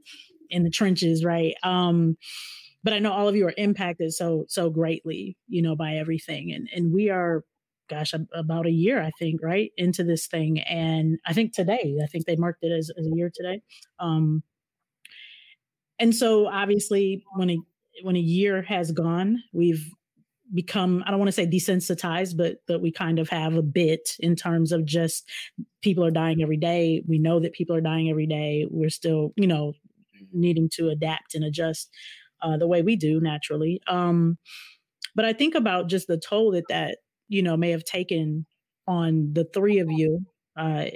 in 0.49 0.63
the 0.63 0.69
trenches, 0.69 1.23
right? 1.23 1.55
Um, 1.63 2.17
but 2.83 2.93
I 2.93 2.99
know 2.99 3.13
all 3.13 3.27
of 3.27 3.35
you 3.35 3.47
are 3.47 3.53
impacted 3.57 4.13
so 4.13 4.45
so 4.49 4.69
greatly, 4.69 5.37
you 5.47 5.61
know, 5.61 5.75
by 5.75 5.95
everything, 5.95 6.51
and 6.51 6.67
and 6.73 6.93
we 6.93 7.09
are, 7.09 7.43
gosh, 7.89 8.13
about 8.33 8.67
a 8.67 8.71
year 8.71 9.01
I 9.01 9.11
think, 9.19 9.41
right 9.41 9.71
into 9.77 10.03
this 10.03 10.27
thing, 10.27 10.59
and 10.59 11.19
I 11.25 11.33
think 11.33 11.53
today, 11.53 11.97
I 12.03 12.07
think 12.07 12.25
they 12.25 12.35
marked 12.35 12.63
it 12.63 12.71
as, 12.71 12.91
as 12.97 13.07
a 13.07 13.15
year 13.15 13.31
today, 13.33 13.61
um, 13.99 14.43
and 15.99 16.13
so 16.13 16.47
obviously 16.47 17.23
when 17.35 17.51
a 17.51 17.57
when 18.01 18.15
a 18.15 18.19
year 18.19 18.63
has 18.63 18.91
gone, 18.91 19.41
we've 19.53 19.89
become 20.53 21.03
i 21.05 21.09
don't 21.09 21.19
want 21.19 21.27
to 21.27 21.31
say 21.31 21.47
desensitized 21.47 22.37
but 22.37 22.57
that 22.67 22.81
we 22.81 22.91
kind 22.91 23.19
of 23.19 23.29
have 23.29 23.55
a 23.55 23.61
bit 23.61 24.11
in 24.19 24.35
terms 24.35 24.71
of 24.71 24.85
just 24.85 25.27
people 25.81 26.05
are 26.05 26.11
dying 26.11 26.41
every 26.41 26.57
day 26.57 27.01
we 27.07 27.17
know 27.17 27.39
that 27.39 27.53
people 27.53 27.75
are 27.75 27.81
dying 27.81 28.09
every 28.09 28.27
day 28.27 28.67
we're 28.69 28.89
still 28.89 29.33
you 29.35 29.47
know 29.47 29.73
needing 30.31 30.69
to 30.73 30.89
adapt 30.89 31.35
and 31.35 31.43
adjust 31.43 31.89
uh, 32.43 32.57
the 32.57 32.67
way 32.67 32.81
we 32.81 32.95
do 32.95 33.19
naturally. 33.19 33.81
Um, 33.87 34.37
but 35.15 35.25
I 35.25 35.33
think 35.33 35.55
about 35.55 35.87
just 35.89 36.07
the 36.07 36.17
toll 36.17 36.51
that 36.51 36.65
that 36.69 36.97
you 37.29 37.41
know 37.41 37.57
may 37.57 37.71
have 37.71 37.85
taken 37.85 38.45
on 38.87 39.31
the 39.33 39.45
three 39.53 39.79
of 39.79 39.89
you 39.89 40.25
uh, 40.57 40.87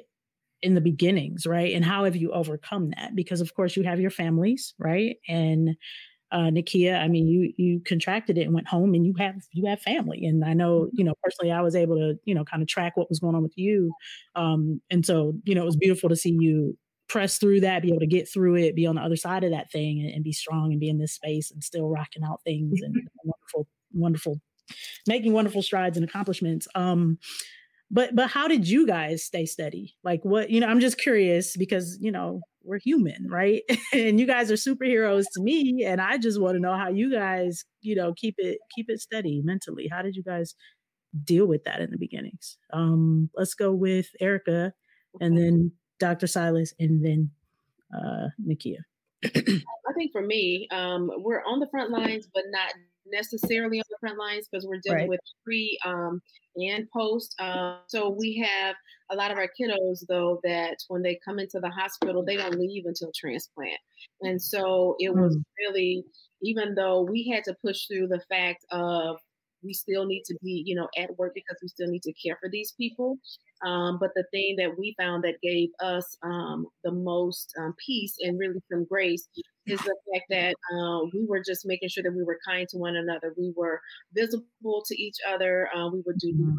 in 0.61 0.75
the 0.75 0.81
beginnings, 0.81 1.45
right? 1.45 1.73
And 1.73 1.85
how 1.85 2.03
have 2.03 2.15
you 2.15 2.31
overcome 2.31 2.91
that? 2.97 3.15
Because 3.15 3.41
of 3.41 3.53
course 3.53 3.77
you 3.77 3.83
have 3.83 4.01
your 4.01 4.11
families, 4.11 4.73
right? 4.77 5.17
And 5.27 5.77
uh, 6.31 6.49
Nikeyia, 6.49 6.99
I 6.99 7.07
mean, 7.07 7.27
you 7.27 7.53
you 7.57 7.81
contracted 7.85 8.37
it 8.37 8.43
and 8.43 8.53
went 8.53 8.67
home, 8.67 8.93
and 8.93 9.05
you 9.05 9.13
have 9.17 9.35
you 9.53 9.65
have 9.67 9.81
family, 9.81 10.25
and 10.25 10.43
I 10.43 10.53
know 10.53 10.89
you 10.93 11.03
know 11.03 11.13
personally, 11.23 11.51
I 11.51 11.61
was 11.61 11.75
able 11.75 11.95
to 11.95 12.15
you 12.25 12.35
know 12.35 12.43
kind 12.43 12.61
of 12.61 12.67
track 12.67 12.97
what 12.97 13.09
was 13.09 13.19
going 13.19 13.35
on 13.35 13.43
with 13.43 13.57
you, 13.57 13.91
um, 14.35 14.81
and 14.89 15.05
so 15.05 15.33
you 15.45 15.55
know 15.55 15.61
it 15.61 15.65
was 15.65 15.77
beautiful 15.77 16.09
to 16.09 16.15
see 16.15 16.35
you 16.39 16.77
press 17.07 17.37
through 17.37 17.61
that, 17.61 17.81
be 17.81 17.89
able 17.89 17.99
to 17.99 18.07
get 18.07 18.29
through 18.29 18.55
it, 18.55 18.75
be 18.75 18.85
on 18.85 18.95
the 18.95 19.01
other 19.01 19.15
side 19.15 19.43
of 19.43 19.51
that 19.51 19.71
thing 19.71 20.01
and, 20.01 20.13
and 20.13 20.23
be 20.23 20.33
strong 20.33 20.71
and 20.71 20.79
be 20.79 20.89
in 20.89 20.97
this 20.97 21.13
space 21.13 21.51
and 21.51 21.63
still 21.63 21.89
rocking 21.89 22.23
out 22.23 22.41
things 22.43 22.81
and 22.81 22.93
wonderful, 23.23 23.67
wonderful, 23.93 24.41
making 25.07 25.31
wonderful 25.31 25.61
strides 25.61 25.97
and 25.97 26.07
accomplishments. 26.07 26.67
Um, 26.75 27.17
but 27.89 28.13
but 28.15 28.29
how 28.29 28.47
did 28.47 28.67
you 28.67 28.85
guys 28.85 29.23
stay 29.23 29.45
steady? 29.45 29.95
Like 30.03 30.19
what, 30.23 30.49
you 30.49 30.59
know, 30.59 30.67
I'm 30.67 30.81
just 30.81 30.97
curious 30.97 31.55
because, 31.55 31.97
you 32.01 32.11
know, 32.11 32.41
we're 32.67 32.79
human, 32.79 33.27
right? 33.29 33.63
and 33.93 34.19
you 34.19 34.27
guys 34.27 34.51
are 34.51 34.55
superheroes 34.55 35.25
to 35.33 35.41
me. 35.41 35.83
And 35.85 36.01
I 36.01 36.17
just 36.17 36.39
want 36.39 36.55
to 36.55 36.59
know 36.59 36.75
how 36.75 36.89
you 36.89 37.11
guys, 37.11 37.63
you 37.81 37.95
know, 37.95 38.13
keep 38.15 38.35
it 38.37 38.59
keep 38.75 38.89
it 38.89 38.99
steady 38.99 39.41
mentally. 39.43 39.87
How 39.91 40.01
did 40.01 40.15
you 40.15 40.23
guys 40.23 40.53
deal 41.23 41.45
with 41.45 41.63
that 41.63 41.79
in 41.79 41.91
the 41.91 41.97
beginnings? 41.97 42.57
Um, 42.73 43.29
let's 43.35 43.53
go 43.53 43.71
with 43.71 44.07
Erika 44.19 44.73
and 45.19 45.37
then 45.37 45.71
Dr. 45.99 46.27
Silas, 46.27 46.73
and 46.79 47.03
then 47.03 47.31
uh, 47.95 48.27
Nikeyia? 48.45 48.83
I 49.23 49.93
think 49.95 50.11
for 50.11 50.21
me, 50.21 50.67
um, 50.71 51.09
we're 51.17 51.43
on 51.43 51.59
the 51.59 51.67
front 51.71 51.91
lines, 51.91 52.27
but 52.31 52.43
not 52.51 52.73
necessarily 53.11 53.79
on 53.79 53.85
the 53.89 53.97
front 53.99 54.17
lines 54.17 54.47
because 54.49 54.65
we're 54.65 54.79
dealing 54.83 54.99
right. 55.01 55.09
with 55.09 55.19
pre 55.43 55.77
um, 55.85 56.21
and 56.55 56.87
post. 56.91 57.35
Uh, 57.39 57.77
so 57.87 58.09
we 58.09 58.37
have 58.37 58.75
a 59.11 59.15
lot 59.15 59.31
of 59.31 59.37
our 59.37 59.49
kiddos, 59.59 60.05
though, 60.07 60.39
that 60.43 60.77
when 60.87 61.01
they 61.01 61.19
come 61.23 61.39
into 61.39 61.59
the 61.59 61.69
hospital, 61.69 62.23
they 62.23 62.35
don't 62.35 62.59
leave 62.59 62.85
until 62.85 63.11
transplant. 63.15 63.79
And 64.21 64.41
so 64.41 64.95
it 64.99 65.13
was 65.13 65.37
mm. 65.37 65.43
really, 65.59 66.03
even 66.41 66.75
though 66.75 67.01
we 67.01 67.29
had 67.33 67.43
to 67.45 67.55
push 67.63 67.85
through 67.87 68.07
the 68.07 68.21
fact 68.29 68.65
of 68.71 69.17
we 69.63 69.73
still 69.73 70.05
need 70.05 70.23
to 70.25 70.37
be, 70.43 70.63
you 70.65 70.75
know, 70.75 70.87
at 70.97 71.17
work 71.17 71.33
because 71.33 71.57
we 71.61 71.67
still 71.67 71.87
need 71.87 72.03
to 72.03 72.13
care 72.13 72.37
for 72.39 72.49
these 72.49 72.73
people. 72.77 73.17
Um, 73.65 73.97
but 73.99 74.11
the 74.15 74.23
thing 74.31 74.55
that 74.57 74.77
we 74.77 74.95
found 74.99 75.23
that 75.23 75.41
gave 75.41 75.69
us 75.81 76.17
um, 76.23 76.67
the 76.83 76.91
most 76.91 77.53
um, 77.59 77.73
peace 77.83 78.15
and 78.21 78.37
really 78.37 78.61
some 78.71 78.85
grace 78.85 79.27
is 79.67 79.79
the 79.79 79.95
fact 80.13 80.25
that 80.29 80.55
um, 80.75 81.09
we 81.13 81.25
were 81.27 81.43
just 81.45 81.65
making 81.65 81.89
sure 81.89 82.03
that 82.03 82.15
we 82.15 82.23
were 82.23 82.39
kind 82.47 82.67
to 82.69 82.77
one 82.77 82.95
another. 82.95 83.33
We 83.37 83.53
were 83.55 83.81
visible 84.13 84.83
to 84.85 85.01
each 85.01 85.17
other. 85.27 85.69
Uh, 85.75 85.89
we 85.89 86.01
would 86.05 86.17
do 86.17 86.33
mm-hmm. 86.33 86.55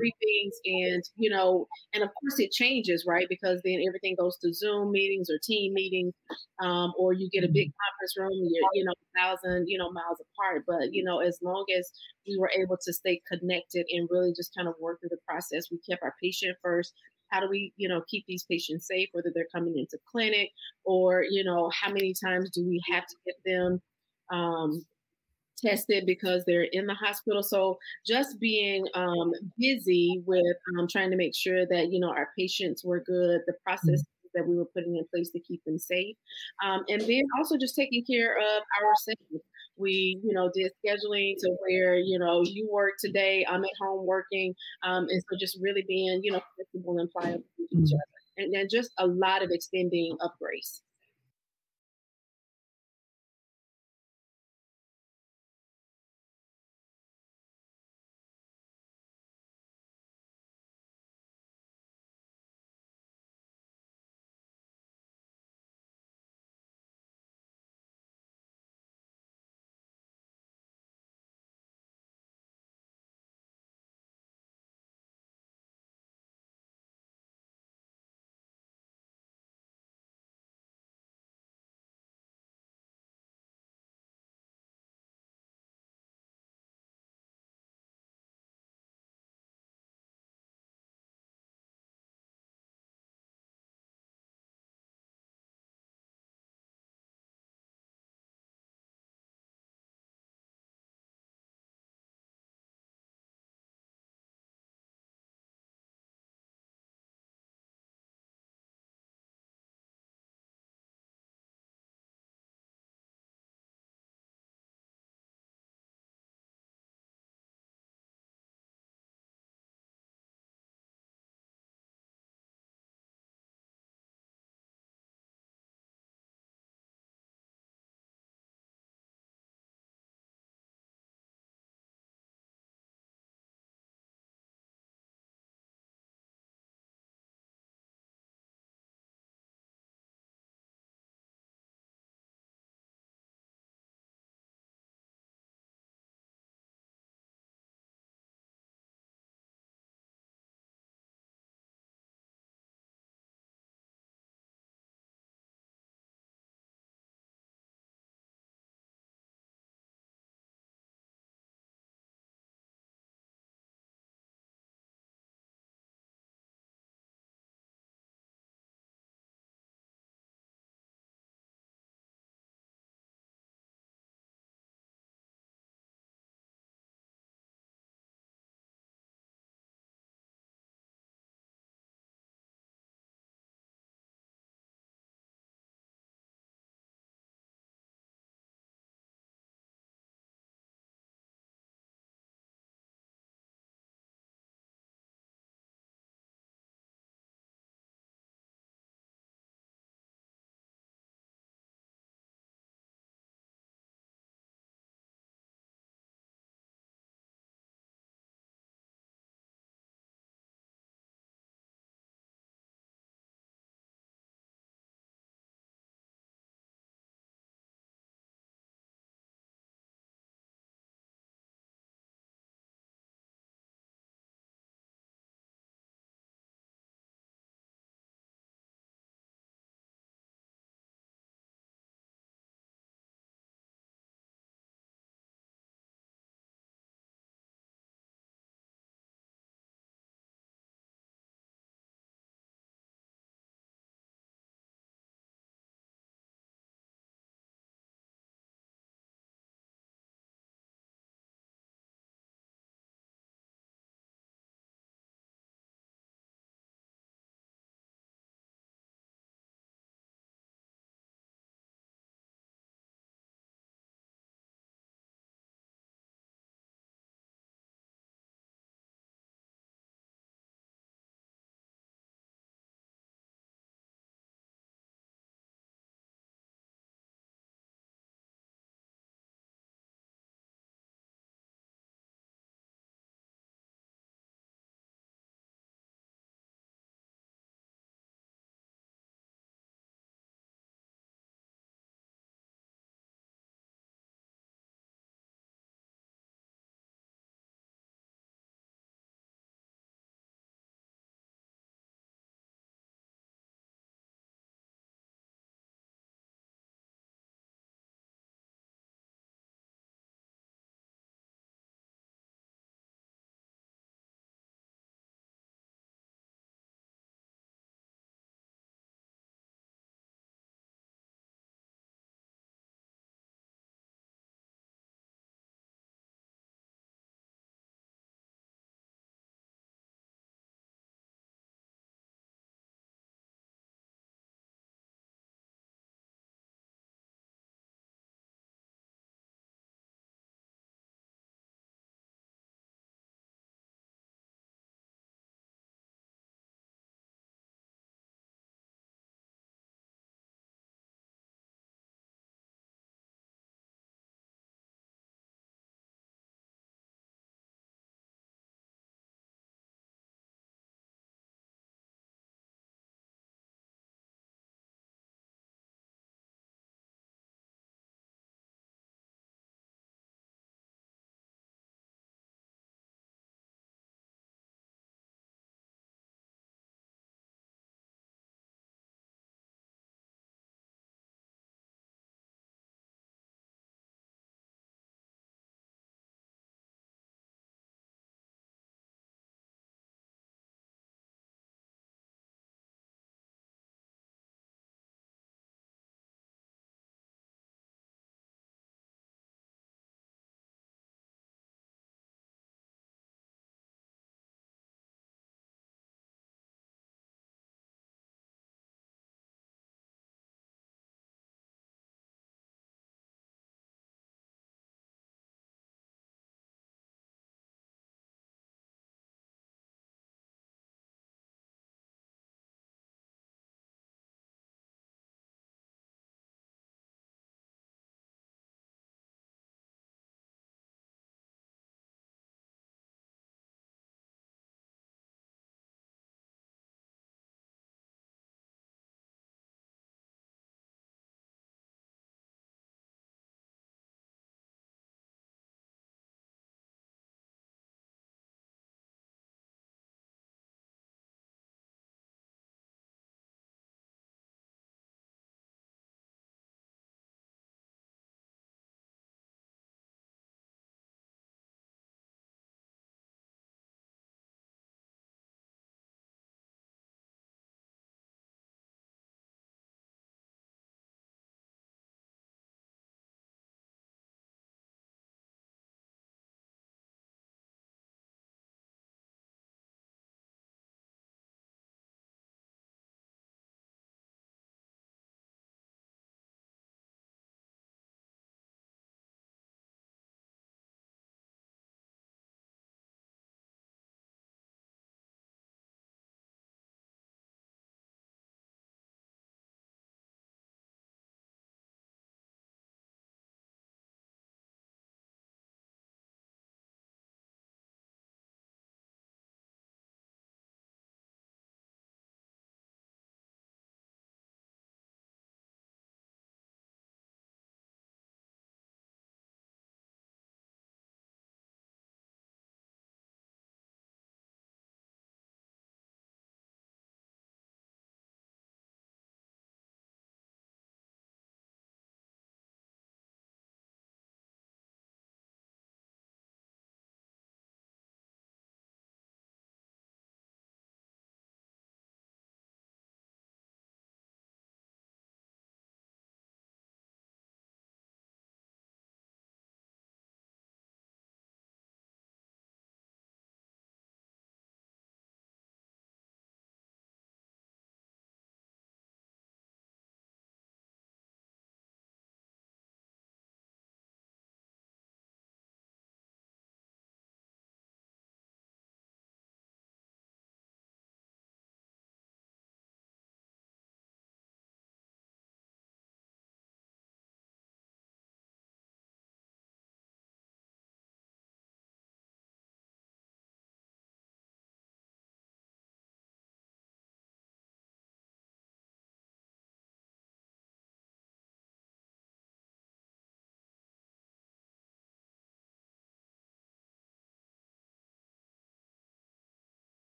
and 0.65 1.03
you 1.17 1.31
know, 1.31 1.67
and 1.95 2.03
of 2.03 2.11
course 2.21 2.39
it 2.39 2.53
changes, 2.53 3.05
right? 3.07 3.27
Because 3.29 3.61
then 3.65 3.83
everything 3.87 4.17
goes 4.19 4.37
to 4.39 4.53
Zoom 4.53 4.93
meetings 4.93 5.29
or 5.31 5.39
team 5.43 5.75
meetings, 5.75 6.15
um, 6.63 6.93
or 6.99 7.13
you 7.13 7.29
get 7.33 7.45
a 7.45 7.53
big 7.53 7.69
mm-hmm. 7.69 7.83
conference 7.85 8.15
room. 8.17 8.49
You're 8.51 8.69
you 8.75 8.85
know 8.85 8.95
thousand 9.17 9.67
you 9.69 9.79
know 9.79 9.91
miles 9.91 10.19
apart, 10.21 10.65
but 10.67 10.93
you 10.93 11.05
know 11.05 11.21
as 11.21 11.39
long 11.43 11.65
as 11.77 11.91
we 12.27 12.37
were 12.39 12.51
able 12.59 12.77
to 12.85 12.93
stay 12.93 13.21
connected 13.31 13.87
and 13.91 14.09
really 14.11 14.33
just 14.37 14.55
kind 14.57 14.69
of 14.69 14.75
work 14.81 15.01
through 15.01 15.11
the 15.11 15.25
process, 15.27 15.71
we 15.71 15.79
kept 15.89 16.03
our 16.03 16.15
patient 16.23 16.57
first 16.63 16.93
how 17.31 17.41
do 17.41 17.49
we 17.49 17.73
you 17.77 17.89
know 17.89 18.03
keep 18.09 18.25
these 18.27 18.45
patients 18.45 18.87
safe 18.87 19.09
whether 19.13 19.31
they're 19.35 19.47
coming 19.55 19.79
into 19.79 19.99
clinic 20.11 20.51
or 20.85 21.25
you 21.29 21.45
know 21.45 21.71
how 21.79 21.91
many 21.91 22.15
times 22.15 22.51
do 22.51 22.65
we 22.67 22.81
have 22.91 23.07
to 23.07 23.17
get 23.27 23.35
them 23.45 23.81
um, 24.31 24.85
tested 25.65 26.05
because 26.07 26.45
they're 26.47 26.69
in 26.73 26.87
the 26.87 26.95
hospital 26.95 27.43
so 27.43 27.79
just 28.07 28.39
being 28.39 28.87
um, 28.95 29.33
busy 29.59 30.23
with 30.27 30.57
um, 30.79 30.87
trying 30.89 31.11
to 31.11 31.17
make 31.17 31.35
sure 31.35 31.67
that 31.67 31.91
you 31.91 32.01
know 32.01 32.11
our 32.11 32.29
patients 32.39 32.85
were 32.85 33.01
good 33.01 33.41
the 33.47 33.55
process 33.65 34.01
mm-hmm. 34.01 34.18
That 34.39 34.49
we 34.49 34.57
were 34.57 34.71
putting 34.75 34.97
in 34.97 35.05
place 35.13 35.31
to 35.31 35.41
keep 35.41 35.63
them 35.65 35.79
safe 35.79 36.17
um, 36.65 36.85
and 36.89 37.01
then 37.03 37.23
also 37.39 37.57
just 37.59 37.75
taking 37.77 38.05
care 38.05 38.37
of 38.37 38.63
ourselves 38.83 39.45
we, 39.79 40.21
you 40.23 40.33
know, 40.33 40.51
did 40.55 40.73
scheduling 40.85 41.35
to 41.39 41.57
where, 41.61 41.97
you 41.97 42.19
know, 42.19 42.43
you 42.45 42.69
work 42.71 42.95
today, 42.99 43.47
I'm 43.49 43.65
at 43.65 43.71
home 43.81 44.07
working. 44.07 44.55
Um, 44.83 45.07
and 45.09 45.23
so 45.23 45.39
just 45.39 45.59
really 45.61 45.85
being, 45.87 46.21
you 46.23 46.33
know, 46.33 46.43
flexible 46.57 46.99
and 46.99 47.11
pliable 47.11 47.45
with 47.59 47.73
each 47.73 47.79
mm-hmm. 47.79 47.95
other. 47.95 48.45
And 48.45 48.55
then 48.55 48.67
just 48.71 48.91
a 48.99 49.07
lot 49.07 49.43
of 49.43 49.51
extending 49.51 50.17
of 50.21 50.31
grace. 50.41 50.83